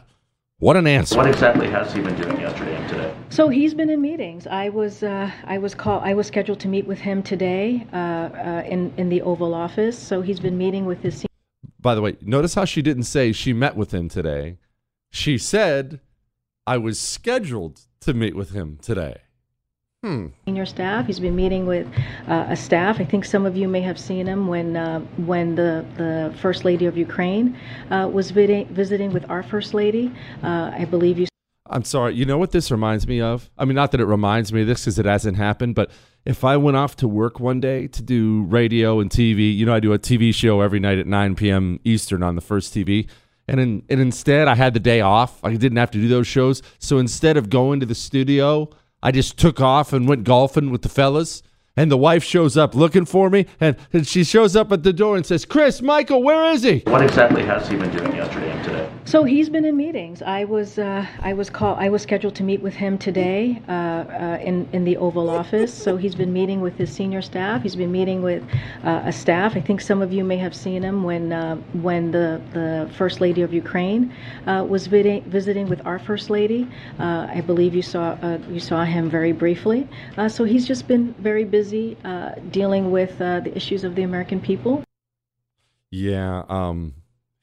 what 0.58 0.76
an 0.76 0.86
answer. 0.86 1.16
What 1.16 1.26
exactly 1.26 1.68
has 1.68 1.92
he 1.92 2.00
been 2.00 2.16
doing 2.16 2.40
yesterday 2.40 2.74
and 2.74 2.88
today? 2.88 3.14
So 3.28 3.48
he's 3.48 3.74
been 3.74 3.90
in 3.90 4.00
meetings. 4.00 4.46
I 4.46 4.70
was 4.70 5.02
uh, 5.02 5.30
I 5.44 5.58
was 5.58 5.74
call 5.74 6.00
I 6.00 6.14
was 6.14 6.26
scheduled 6.26 6.60
to 6.60 6.68
meet 6.68 6.86
with 6.86 7.00
him 7.00 7.22
today 7.22 7.86
uh, 7.92 7.96
uh, 7.96 8.62
in 8.66 8.92
in 8.96 9.08
the 9.10 9.20
Oval 9.22 9.52
Office. 9.52 9.98
So 9.98 10.22
he's 10.22 10.40
been 10.40 10.56
meeting 10.56 10.86
with 10.86 11.02
his 11.02 11.26
By 11.80 11.94
the 11.94 12.00
way, 12.00 12.16
notice 12.22 12.54
how 12.54 12.64
she 12.64 12.80
didn't 12.80 13.02
say 13.02 13.32
she 13.32 13.52
met 13.52 13.76
with 13.76 13.92
him 13.92 14.08
today. 14.08 14.56
She 15.10 15.36
said, 15.36 16.00
I 16.66 16.78
was 16.78 16.98
scheduled 16.98 17.82
to 18.00 18.14
meet 18.14 18.34
with 18.34 18.50
him 18.50 18.78
today. 18.80 19.23
Hmm. 20.04 20.26
senior 20.44 20.66
staff. 20.66 21.06
He's 21.06 21.18
been 21.18 21.34
meeting 21.34 21.64
with 21.64 21.86
uh, 22.28 22.44
a 22.50 22.56
staff. 22.56 23.00
I 23.00 23.06
think 23.06 23.24
some 23.24 23.46
of 23.46 23.56
you 23.56 23.66
may 23.66 23.80
have 23.80 23.98
seen 23.98 24.26
him 24.26 24.48
when 24.48 24.76
uh, 24.76 25.00
when 25.24 25.54
the 25.54 25.82
the 25.96 26.34
First 26.42 26.62
Lady 26.62 26.84
of 26.84 26.98
Ukraine 26.98 27.56
uh, 27.90 28.10
was 28.12 28.30
visiting 28.30 28.66
visiting 28.66 29.14
with 29.14 29.24
our 29.30 29.42
First 29.42 29.72
Lady. 29.72 30.12
Uh, 30.42 30.72
I 30.74 30.84
believe 30.84 31.18
you. 31.18 31.26
I'm 31.70 31.84
sorry. 31.84 32.14
You 32.16 32.26
know 32.26 32.36
what 32.36 32.50
this 32.50 32.70
reminds 32.70 33.08
me 33.08 33.22
of? 33.22 33.48
I 33.56 33.64
mean, 33.64 33.76
not 33.76 33.92
that 33.92 34.00
it 34.02 34.04
reminds 34.04 34.52
me 34.52 34.60
of 34.60 34.66
this 34.66 34.82
because 34.82 34.98
it 34.98 35.06
hasn't 35.06 35.38
happened, 35.38 35.74
but 35.74 35.90
if 36.26 36.44
I 36.44 36.58
went 36.58 36.76
off 36.76 36.96
to 36.96 37.08
work 37.08 37.40
one 37.40 37.58
day 37.60 37.86
to 37.86 38.02
do 38.02 38.42
radio 38.42 39.00
and 39.00 39.08
TV, 39.10 39.56
you 39.56 39.64
know, 39.64 39.72
I 39.72 39.80
do 39.80 39.94
a 39.94 39.98
TV 39.98 40.34
show 40.34 40.60
every 40.60 40.80
night 40.80 40.98
at 40.98 41.06
9 41.06 41.34
p.m. 41.34 41.80
Eastern 41.82 42.22
on 42.22 42.34
the 42.34 42.42
first 42.42 42.74
TV. 42.74 43.08
And, 43.48 43.58
in, 43.58 43.82
and 43.88 44.00
instead, 44.00 44.48
I 44.48 44.54
had 44.54 44.74
the 44.74 44.80
day 44.80 45.00
off. 45.00 45.42
I 45.42 45.54
didn't 45.54 45.78
have 45.78 45.90
to 45.92 45.98
do 45.98 46.08
those 46.08 46.26
shows. 46.26 46.60
So 46.78 46.98
instead 46.98 47.38
of 47.38 47.48
going 47.48 47.80
to 47.80 47.86
the 47.86 47.94
studio, 47.94 48.68
I 49.04 49.10
just 49.10 49.38
took 49.38 49.60
off 49.60 49.92
and 49.92 50.08
went 50.08 50.24
golfing 50.24 50.70
with 50.70 50.80
the 50.80 50.88
fellas. 50.88 51.42
And 51.76 51.90
the 51.90 51.96
wife 51.96 52.22
shows 52.22 52.56
up 52.56 52.74
looking 52.74 53.04
for 53.04 53.28
me, 53.28 53.46
and, 53.60 53.76
and 53.92 54.06
she 54.06 54.22
shows 54.22 54.54
up 54.54 54.70
at 54.70 54.82
the 54.84 54.92
door 54.92 55.16
and 55.16 55.26
says, 55.26 55.44
Chris, 55.44 55.82
Michael, 55.82 56.22
where 56.22 56.52
is 56.52 56.62
he? 56.62 56.82
What 56.86 57.02
exactly 57.02 57.42
has 57.44 57.68
he 57.68 57.76
been 57.76 57.90
doing 57.90 58.14
yesterday 58.14 58.50
and 58.50 58.64
today? 58.64 58.90
So 59.06 59.24
he's 59.24 59.50
been 59.50 59.64
in 59.64 59.76
meetings. 59.76 60.22
I 60.22 60.44
was 60.44 60.78
uh, 60.78 61.06
I 61.20 61.34
was 61.34 61.50
call 61.50 61.76
I 61.78 61.90
was 61.90 62.00
scheduled 62.00 62.34
to 62.36 62.42
meet 62.42 62.62
with 62.62 62.72
him 62.72 62.96
today 62.96 63.60
uh, 63.68 63.72
uh, 63.72 64.38
in 64.42 64.66
in 64.72 64.84
the 64.84 64.96
Oval 64.96 65.28
Office. 65.28 65.74
So 65.74 65.98
he's 65.98 66.14
been 66.14 66.32
meeting 66.32 66.62
with 66.62 66.74
his 66.76 66.90
senior 66.90 67.20
staff. 67.20 67.62
He's 67.62 67.76
been 67.76 67.92
meeting 67.92 68.22
with 68.22 68.42
uh, 68.82 69.02
a 69.04 69.12
staff. 69.12 69.56
I 69.56 69.60
think 69.60 69.82
some 69.82 70.00
of 70.00 70.10
you 70.10 70.24
may 70.24 70.38
have 70.38 70.54
seen 70.54 70.82
him 70.82 71.02
when 71.02 71.32
uh, 71.32 71.56
when 71.82 72.12
the 72.12 72.40
the 72.54 72.90
First 72.96 73.20
Lady 73.20 73.42
of 73.42 73.52
Ukraine 73.52 74.10
uh, 74.46 74.64
was 74.66 74.86
visiting 74.86 75.22
visiting 75.24 75.68
with 75.68 75.84
our 75.84 75.98
First 75.98 76.30
Lady. 76.30 76.66
I 76.98 77.42
believe 77.42 77.74
you 77.74 77.82
saw 77.82 78.16
you 78.48 78.60
saw 78.60 78.84
him 78.84 79.10
very 79.10 79.32
briefly. 79.32 79.86
so 80.28 80.44
he's 80.44 80.66
just 80.66 80.88
been 80.88 81.12
very 81.18 81.44
busy 81.44 81.63
dealing 81.72 82.90
with 82.90 83.18
the 83.18 83.52
issues 83.54 83.84
of 83.84 83.94
the 83.94 84.02
American 84.02 84.40
people. 84.40 84.82
Yeah, 85.90 86.42
um, 86.48 86.94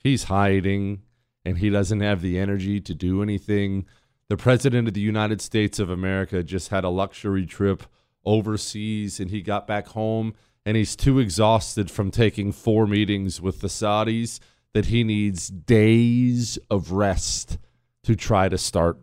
he's 0.03 0.23
hiding 0.23 1.03
and 1.45 1.57
he 1.57 1.69
doesn't 1.69 2.01
have 2.01 2.21
the 2.21 2.37
energy 2.37 2.79
to 2.81 2.93
do 2.93 3.23
anything. 3.23 3.85
The 4.27 4.37
president 4.37 4.87
of 4.87 4.93
the 4.93 5.01
United 5.01 5.41
States 5.41 5.79
of 5.79 5.89
America 5.89 6.43
just 6.43 6.69
had 6.69 6.83
a 6.83 6.89
luxury 6.89 7.45
trip 7.45 7.83
overseas 8.25 9.19
and 9.19 9.31
he 9.31 9.41
got 9.41 9.67
back 9.67 9.87
home 9.87 10.33
and 10.65 10.77
he's 10.77 10.95
too 10.95 11.19
exhausted 11.19 11.89
from 11.89 12.11
taking 12.11 12.51
four 12.51 12.85
meetings 12.85 13.41
with 13.41 13.61
the 13.61 13.67
Saudis 13.67 14.39
that 14.73 14.85
he 14.87 15.03
needs 15.03 15.47
days 15.47 16.59
of 16.69 16.91
rest 16.91 17.57
to 18.03 18.15
try 18.15 18.47
to 18.47 18.57
start 18.57 18.97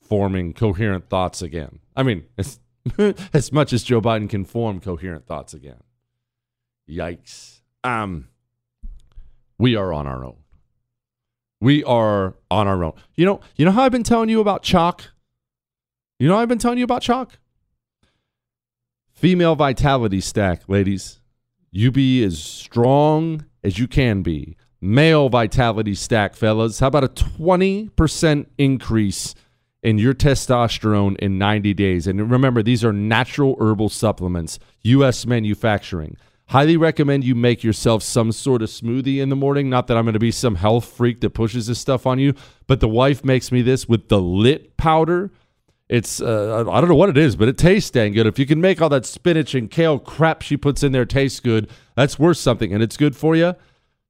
forming 0.00 0.52
coherent 0.52 1.08
thoughts 1.08 1.42
again. 1.42 1.80
I 1.96 2.02
mean, 2.02 2.24
as, 2.36 2.58
as 3.32 3.52
much 3.52 3.72
as 3.72 3.82
Joe 3.82 4.00
Biden 4.00 4.28
can 4.28 4.44
form 4.44 4.80
coherent 4.80 5.26
thoughts 5.26 5.54
again. 5.54 5.82
Yikes. 6.88 7.60
Um, 7.82 8.28
we 9.58 9.76
are 9.76 9.92
on 9.92 10.06
our 10.06 10.24
own. 10.24 10.36
We 11.60 11.82
are 11.84 12.34
on 12.50 12.68
our 12.68 12.84
own. 12.84 12.92
You 13.14 13.24
know, 13.24 13.40
you 13.56 13.64
know 13.64 13.70
how 13.70 13.84
I've 13.84 13.92
been 13.92 14.02
telling 14.02 14.28
you 14.28 14.40
about 14.40 14.62
Choq? 14.62 15.00
You 16.18 16.28
know 16.28 16.36
I've 16.36 16.48
been 16.48 16.58
telling 16.58 16.78
you 16.78 16.84
about 16.84 17.02
Choq? 17.02 17.30
Female 19.12 19.54
vitality 19.54 20.20
stack, 20.20 20.68
ladies. 20.68 21.20
You 21.70 21.90
be 21.90 22.22
as 22.22 22.38
strong 22.38 23.46
as 23.62 23.78
you 23.78 23.88
can 23.88 24.22
be. 24.22 24.56
Male 24.80 25.28
vitality 25.30 25.94
stack, 25.94 26.34
fellas. 26.34 26.80
How 26.80 26.88
about 26.88 27.04
a 27.04 27.08
20% 27.08 28.46
increase 28.58 29.34
in 29.84 29.98
your 29.98 30.14
testosterone 30.14 31.16
in 31.18 31.38
90 31.38 31.74
days? 31.74 32.06
And 32.06 32.30
remember, 32.30 32.62
these 32.62 32.84
are 32.84 32.92
natural 32.92 33.56
herbal 33.60 33.90
supplements, 33.90 34.58
U.S. 34.82 35.26
manufacturing. 35.26 36.16
Highly 36.48 36.76
recommend 36.76 37.24
you 37.24 37.34
make 37.34 37.64
yourself 37.64 38.02
some 38.02 38.30
sort 38.30 38.62
of 38.62 38.68
smoothie 38.68 39.18
in 39.18 39.28
the 39.28 39.36
morning. 39.36 39.70
Not 39.70 39.86
that 39.86 39.96
I'm 39.96 40.04
going 40.04 40.12
to 40.14 40.18
be 40.18 40.30
some 40.30 40.56
health 40.56 40.84
freak 40.84 41.20
that 41.20 41.30
pushes 41.30 41.68
this 41.68 41.78
stuff 41.78 42.06
on 42.06 42.18
you, 42.18 42.34
but 42.66 42.80
the 42.80 42.88
wife 42.88 43.24
makes 43.24 43.50
me 43.50 43.62
this 43.62 43.88
with 43.88 44.08
the 44.08 44.20
lit 44.20 44.76
powder. 44.76 45.30
It's 45.88 46.20
uh, 46.20 46.64
I 46.70 46.80
don't 46.80 46.88
know 46.88 46.94
what 46.94 47.10
it 47.10 47.18
is, 47.18 47.36
but 47.36 47.48
it 47.48 47.58
tastes 47.58 47.90
dang 47.90 48.12
good. 48.12 48.26
If 48.26 48.38
you 48.38 48.46
can 48.46 48.60
make 48.60 48.80
all 48.80 48.88
that 48.90 49.06
spinach 49.06 49.54
and 49.54 49.70
kale 49.70 49.98
crap 49.98 50.42
she 50.42 50.56
puts 50.56 50.82
in 50.82 50.92
there 50.92 51.04
taste 51.04 51.42
good, 51.42 51.70
that's 51.94 52.18
worth 52.18 52.38
something, 52.38 52.72
and 52.72 52.82
it's 52.82 52.96
good 52.96 53.14
for 53.14 53.36
you. 53.36 53.54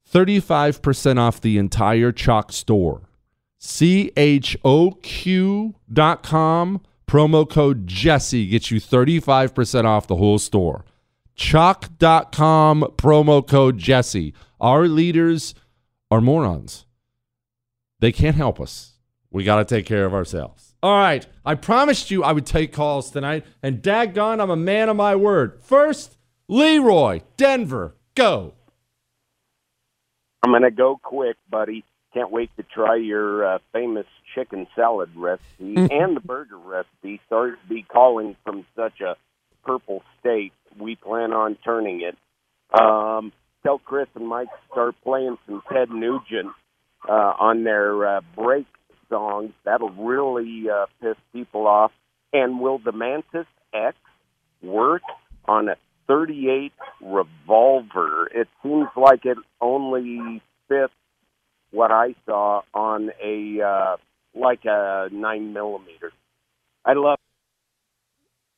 Thirty-five 0.06 0.82
percent 0.82 1.18
off 1.18 1.40
the 1.40 1.58
entire 1.58 2.12
Choq 2.12 2.52
store. 2.52 3.02
C 3.64 4.12
H 4.14 4.58
O 4.62 4.90
Q 5.02 5.74
dot 5.90 6.22
com. 6.22 6.82
Promo 7.06 7.48
code 7.48 7.86
Jesse 7.86 8.46
gets 8.46 8.70
you 8.70 8.78
35% 8.80 9.84
off 9.84 10.06
the 10.06 10.16
whole 10.16 10.38
store. 10.38 10.84
Choq.com 11.36 12.82
promo 12.96 13.46
code 13.46 13.78
Jesse. 13.78 14.34
Our 14.60 14.86
leaders 14.86 15.54
are 16.10 16.20
morons. 16.20 16.84
They 18.00 18.12
can't 18.12 18.36
help 18.36 18.60
us. 18.60 18.92
We 19.30 19.44
got 19.44 19.56
to 19.56 19.64
take 19.64 19.86
care 19.86 20.04
of 20.04 20.12
ourselves. 20.12 20.74
All 20.82 20.98
right. 20.98 21.26
I 21.44 21.54
promised 21.54 22.10
you 22.10 22.22
I 22.22 22.32
would 22.32 22.46
take 22.46 22.72
calls 22.72 23.10
tonight, 23.10 23.46
and 23.62 23.82
daggone, 23.82 24.40
I'm 24.42 24.50
a 24.50 24.56
man 24.56 24.88
of 24.90 24.96
my 24.96 25.16
word. 25.16 25.58
First, 25.62 26.16
Leroy, 26.48 27.22
Denver, 27.36 27.96
go. 28.14 28.54
I'm 30.42 30.52
going 30.52 30.62
to 30.62 30.70
go 30.70 30.98
quick, 31.02 31.36
buddy. 31.48 31.84
Can't 32.14 32.30
wait 32.30 32.50
to 32.56 32.62
try 32.62 32.96
your 32.96 33.44
uh, 33.44 33.58
famous 33.72 34.06
chicken 34.34 34.66
salad 34.76 35.10
recipe 35.16 35.74
and 35.76 36.16
the 36.16 36.20
burger 36.24 36.56
recipe. 36.56 37.20
Sorry 37.28 37.52
to 37.52 37.68
be 37.68 37.82
calling 37.82 38.36
from 38.44 38.64
such 38.76 39.00
a 39.00 39.16
purple 39.64 40.02
state 40.20 40.52
we 40.78 40.96
plan 40.96 41.32
on 41.32 41.56
turning 41.64 42.02
it. 42.02 42.16
Um, 42.78 43.32
tell 43.62 43.78
Chris 43.78 44.08
and 44.14 44.26
Mike 44.26 44.48
to 44.48 44.72
start 44.72 44.94
playing 45.02 45.38
some 45.46 45.62
Ted 45.72 45.90
Nugent 45.90 46.52
uh, 47.08 47.12
on 47.12 47.64
their 47.64 48.06
uh, 48.06 48.20
break 48.36 48.66
songs. 49.08 49.52
That'll 49.64 49.90
really 49.90 50.64
uh, 50.70 50.86
piss 51.00 51.16
people 51.32 51.66
off. 51.66 51.92
And 52.32 52.60
will 52.60 52.78
the 52.78 52.92
Mantis 52.92 53.46
X 53.72 53.96
work 54.62 55.02
on 55.44 55.68
a 55.68 55.76
38 56.08 56.72
revolver? 57.00 58.26
It 58.34 58.48
seems 58.62 58.88
like 58.96 59.24
it 59.24 59.38
only 59.60 60.42
fits 60.68 60.92
what 61.74 61.90
I 61.90 62.14
saw 62.24 62.62
on 62.72 63.10
a 63.22 63.60
uh, 63.60 63.96
like 64.34 64.64
a 64.64 65.08
nine 65.12 65.52
millimeter. 65.52 66.12
I 66.84 66.92
love. 66.94 67.18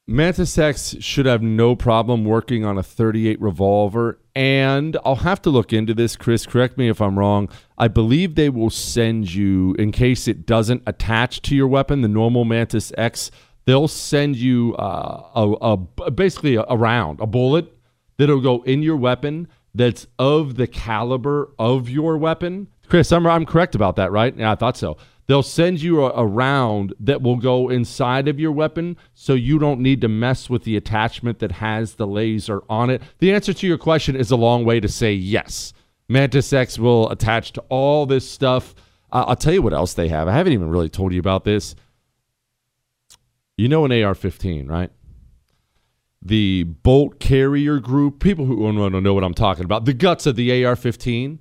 Mantis 0.09 0.57
X 0.57 0.95
should 1.01 1.27
have 1.27 1.43
no 1.43 1.75
problem 1.75 2.25
working 2.25 2.65
on 2.65 2.79
a 2.79 2.83
38 2.83 3.41
revolver. 3.41 4.21
And 4.37 4.97
I'll 5.05 5.17
have 5.17 5.43
to 5.43 5.51
look 5.51 5.73
into 5.73 5.95
this, 5.95 6.15
Chris. 6.15 6.47
Correct 6.47 6.79
me 6.79 6.89
if 6.89 7.01
I'm 7.01 7.19
wrong. 7.19 7.49
I 7.77 7.89
believe 7.89 8.37
they 8.37 8.49
will 8.49 8.71
send 8.71 9.35
you, 9.35 9.75
in 9.81 9.91
case 9.91 10.29
it 10.29 10.47
doesn't 10.47 10.85
attach 10.87 11.43
to 11.43 11.57
your 11.57 11.67
weapon, 11.67 12.03
the 12.03 12.09
normal 12.09 12.45
Mantis 12.45 12.93
X, 12.97 13.33
they'll 13.65 13.89
send 13.89 14.37
you 14.37 14.77
uh, 14.77 15.29
a, 15.35 15.75
a, 16.05 16.11
basically 16.13 16.55
a, 16.55 16.65
a 16.69 16.77
round, 16.77 17.21
a 17.21 17.27
bullet 17.27 17.77
that'll 18.17 18.41
go 18.41 18.63
in 18.63 18.85
your 18.85 18.97
weapon 18.97 19.49
that's 19.75 20.07
of 20.19 20.57
the 20.57 20.67
caliber 20.67 21.51
of 21.59 21.89
your 21.89 22.17
weapon. 22.17 22.69
Chris, 22.89 23.13
I'm, 23.13 23.27
I'm 23.27 23.47
correct 23.47 23.75
about 23.75 23.97
that, 23.97 24.13
right? 24.13 24.37
Yeah, 24.37 24.53
I 24.53 24.55
thought 24.55 24.77
so. 24.77 24.97
They'll 25.27 25.43
send 25.43 25.83
you 25.83 26.05
a, 26.05 26.11
a, 26.11 26.25
round 26.25 26.95
that 27.01 27.21
will 27.21 27.37
go 27.37 27.69
inside 27.69 28.29
of 28.29 28.39
your 28.39 28.53
weapon 28.53 28.97
so 29.13 29.35
you 29.35 29.59
don't 29.59 29.81
need 29.81 30.01
to 30.03 30.09
mess 30.09 30.49
with 30.49 30.63
the 30.63 30.77
attachment 30.77 31.41
that 31.41 31.53
has 31.53 31.95
the 31.95 32.07
laser 32.07 32.63
on 32.69 32.91
it. 32.91 33.03
The 33.19 33.33
answer 33.33 33.53
to 33.53 33.67
your 33.67 33.79
question 33.79 34.15
is 34.15 34.31
a 34.31 34.37
long 34.37 34.65
way 34.65 34.79
to 34.79 34.89
say 34.89 35.13
yes. 35.13 35.73
Mantis 36.09 36.53
X 36.53 36.79
will 36.79 37.11
attach 37.11 37.53
to 37.55 37.61
all 37.69 38.07
this 38.07 38.29
stuff. 38.29 38.75
Uh, 39.11 39.25
I'll 39.27 39.37
tell 39.37 39.53
you 39.53 39.63
what 39.63 39.75
else 39.75 39.95
they 39.95 40.09
have. 40.09 40.29
I 40.29 40.33
haven't 40.33 40.53
even 40.53 40.71
really 40.71 40.89
told 40.89 41.13
you 41.13 41.19
about 41.19 41.43
this. 41.43 41.75
You 43.57 43.69
know 43.69 43.85
an 43.85 44.05
AR 44.05 44.15
15, 44.15 44.69
right? 44.69 44.93
The 46.23 46.65
bolt 46.65 47.19
carrier 47.19 47.81
group, 47.81 48.21
people 48.21 48.45
who 48.45 48.73
to 48.73 49.01
know 49.01 49.15
what 49.15 49.25
I'm 49.25 49.35
talking 49.35 49.65
about, 49.65 49.87
the 49.87 49.95
guts 49.95 50.27
of 50.27 50.37
the 50.37 50.65
AR 50.65 50.77
15 50.77 51.41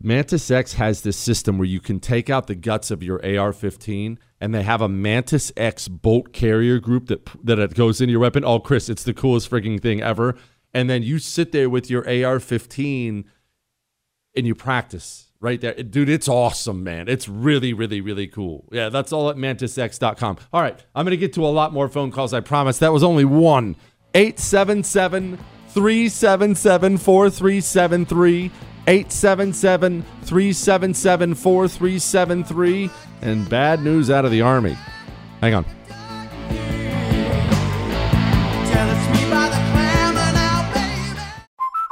Mantis 0.00 0.50
X 0.50 0.74
has 0.74 1.02
this 1.02 1.16
system 1.16 1.58
where 1.58 1.66
you 1.66 1.80
can 1.80 1.98
take 1.98 2.30
out 2.30 2.46
the 2.46 2.54
guts 2.54 2.90
of 2.90 3.02
your 3.02 3.16
AR-15, 3.16 4.16
and 4.40 4.54
they 4.54 4.62
have 4.62 4.80
a 4.80 4.88
Mantis 4.88 5.50
X 5.56 5.88
bolt 5.88 6.32
carrier 6.32 6.78
group 6.78 7.06
that 7.08 7.28
that 7.44 7.74
goes 7.74 8.00
into 8.00 8.12
your 8.12 8.20
weapon. 8.20 8.44
Oh, 8.44 8.60
Chris, 8.60 8.88
it's 8.88 9.02
the 9.02 9.14
coolest 9.14 9.50
freaking 9.50 9.80
thing 9.80 10.00
ever. 10.00 10.36
And 10.72 10.88
then 10.88 11.02
you 11.02 11.18
sit 11.18 11.52
there 11.52 11.68
with 11.68 11.90
your 11.90 12.02
AR-15 12.02 13.24
and 14.36 14.46
you 14.46 14.54
practice 14.54 15.32
right 15.40 15.60
there, 15.60 15.74
dude. 15.74 16.08
It's 16.08 16.28
awesome, 16.28 16.84
man. 16.84 17.08
It's 17.08 17.28
really, 17.28 17.72
really, 17.72 18.00
really 18.00 18.28
cool. 18.28 18.68
Yeah, 18.70 18.88
that's 18.90 19.12
all 19.12 19.30
at 19.30 19.36
MantisX.com. 19.36 20.38
All 20.52 20.62
right, 20.62 20.84
I'm 20.94 21.04
gonna 21.04 21.16
get 21.16 21.32
to 21.34 21.44
a 21.44 21.48
lot 21.48 21.72
more 21.72 21.88
phone 21.88 22.12
calls. 22.12 22.32
I 22.32 22.40
promise. 22.40 22.78
That 22.78 22.92
was 22.92 23.02
only 23.02 23.24
one. 23.24 23.76
877 24.14 25.38
377 25.68 26.98
4373. 26.98 28.50
877 28.88 30.02
377 30.22 31.34
4373. 31.34 32.90
And 33.20 33.48
bad 33.50 33.82
news 33.82 34.10
out 34.10 34.24
of 34.24 34.30
the 34.30 34.40
Army. 34.40 34.78
Hang 35.42 35.54
on. 35.54 35.66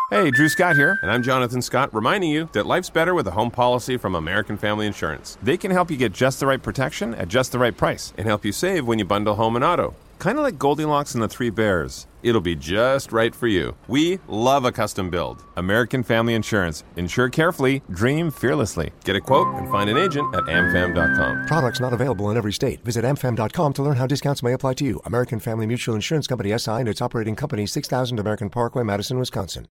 Hey, 0.09 0.31
Drew 0.31 0.49
Scott 0.49 0.77
here, 0.77 0.99
and 1.03 1.11
I'm 1.11 1.23
Jonathan 1.23 1.61
Scott, 1.61 1.93
reminding 1.93 2.31
you 2.31 2.49
that 2.53 2.65
life's 2.65 2.89
better 2.89 3.13
with 3.13 3.27
a 3.27 3.33
home 3.33 3.51
policy 3.51 3.99
from 3.99 4.15
American 4.15 4.57
Family 4.57 4.87
Insurance. 4.87 5.37
They 5.43 5.59
can 5.59 5.71
help 5.71 5.91
you 5.91 5.99
get 5.99 6.13
just 6.13 6.41
the 6.41 6.47
right 6.47 6.63
protection 6.63 7.15
at 7.17 7.29
just 7.29 7.53
the 7.53 7.59
right 7.59 7.77
price 7.77 8.15
and 8.17 8.27
help 8.27 8.43
you 8.43 8.53
save 8.53 8.87
when 8.87 8.99
you 8.99 9.05
bundle 9.05 9.35
home 9.35 9.57
and 9.57 9.65
auto. 9.65 9.95
Kind 10.19 10.39
of 10.39 10.45
like 10.45 10.59
Goldilocks 10.59 11.13
and 11.13 11.23
the 11.23 11.29
Three 11.29 11.51
Bears. 11.51 12.07
It'll 12.27 12.41
be 12.41 12.57
just 12.57 13.13
right 13.13 13.33
for 13.33 13.47
you. 13.47 13.77
We 13.87 14.19
love 14.27 14.65
a 14.65 14.73
custom 14.73 15.11
build. 15.11 15.45
American 15.57 16.03
Family 16.03 16.35
Insurance. 16.35 16.83
Insure 16.97 17.29
carefully, 17.29 17.83
dream 17.89 18.33
fearlessly. 18.33 18.91
Get 19.05 19.15
a 19.15 19.21
quote 19.21 19.47
and 19.55 19.71
find 19.71 19.89
an 19.89 19.97
agent 19.97 20.35
at 20.35 20.43
amfam.com. 20.43 21.47
Products 21.47 21.79
not 21.79 21.93
available 21.93 22.29
in 22.31 22.37
every 22.37 22.53
state. 22.53 22.85
Visit 22.85 23.05
amfam.com 23.05 23.73
to 23.75 23.83
learn 23.85 23.95
how 23.95 24.09
discounts 24.09 24.43
may 24.43 24.55
apply 24.55 24.75
to 24.75 24.85
you. 24.85 25.01
American 25.05 25.39
Family 25.39 25.69
Mutual 25.69 25.95
Insurance 25.95 26.27
Company 26.27 26.51
SI 26.59 26.73
and 26.73 26.89
its 26.89 27.01
operating 27.01 27.37
company 27.37 27.65
6000 27.65 28.19
American 28.19 28.51
Parkway, 28.51 28.83
Madison, 28.83 29.21
Wisconsin. 29.21 29.69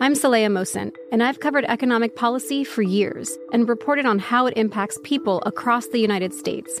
I'm 0.00 0.14
Saleha 0.14 0.46
Mohsin, 0.46 0.94
and 1.10 1.24
I've 1.24 1.40
covered 1.40 1.64
economic 1.64 2.14
policy 2.14 2.62
for 2.62 2.82
years 2.82 3.36
and 3.52 3.68
reported 3.68 4.06
on 4.06 4.20
how 4.20 4.46
it 4.46 4.56
impacts 4.56 5.00
people 5.02 5.42
across 5.44 5.88
the 5.88 5.98
United 5.98 6.32
States. 6.34 6.80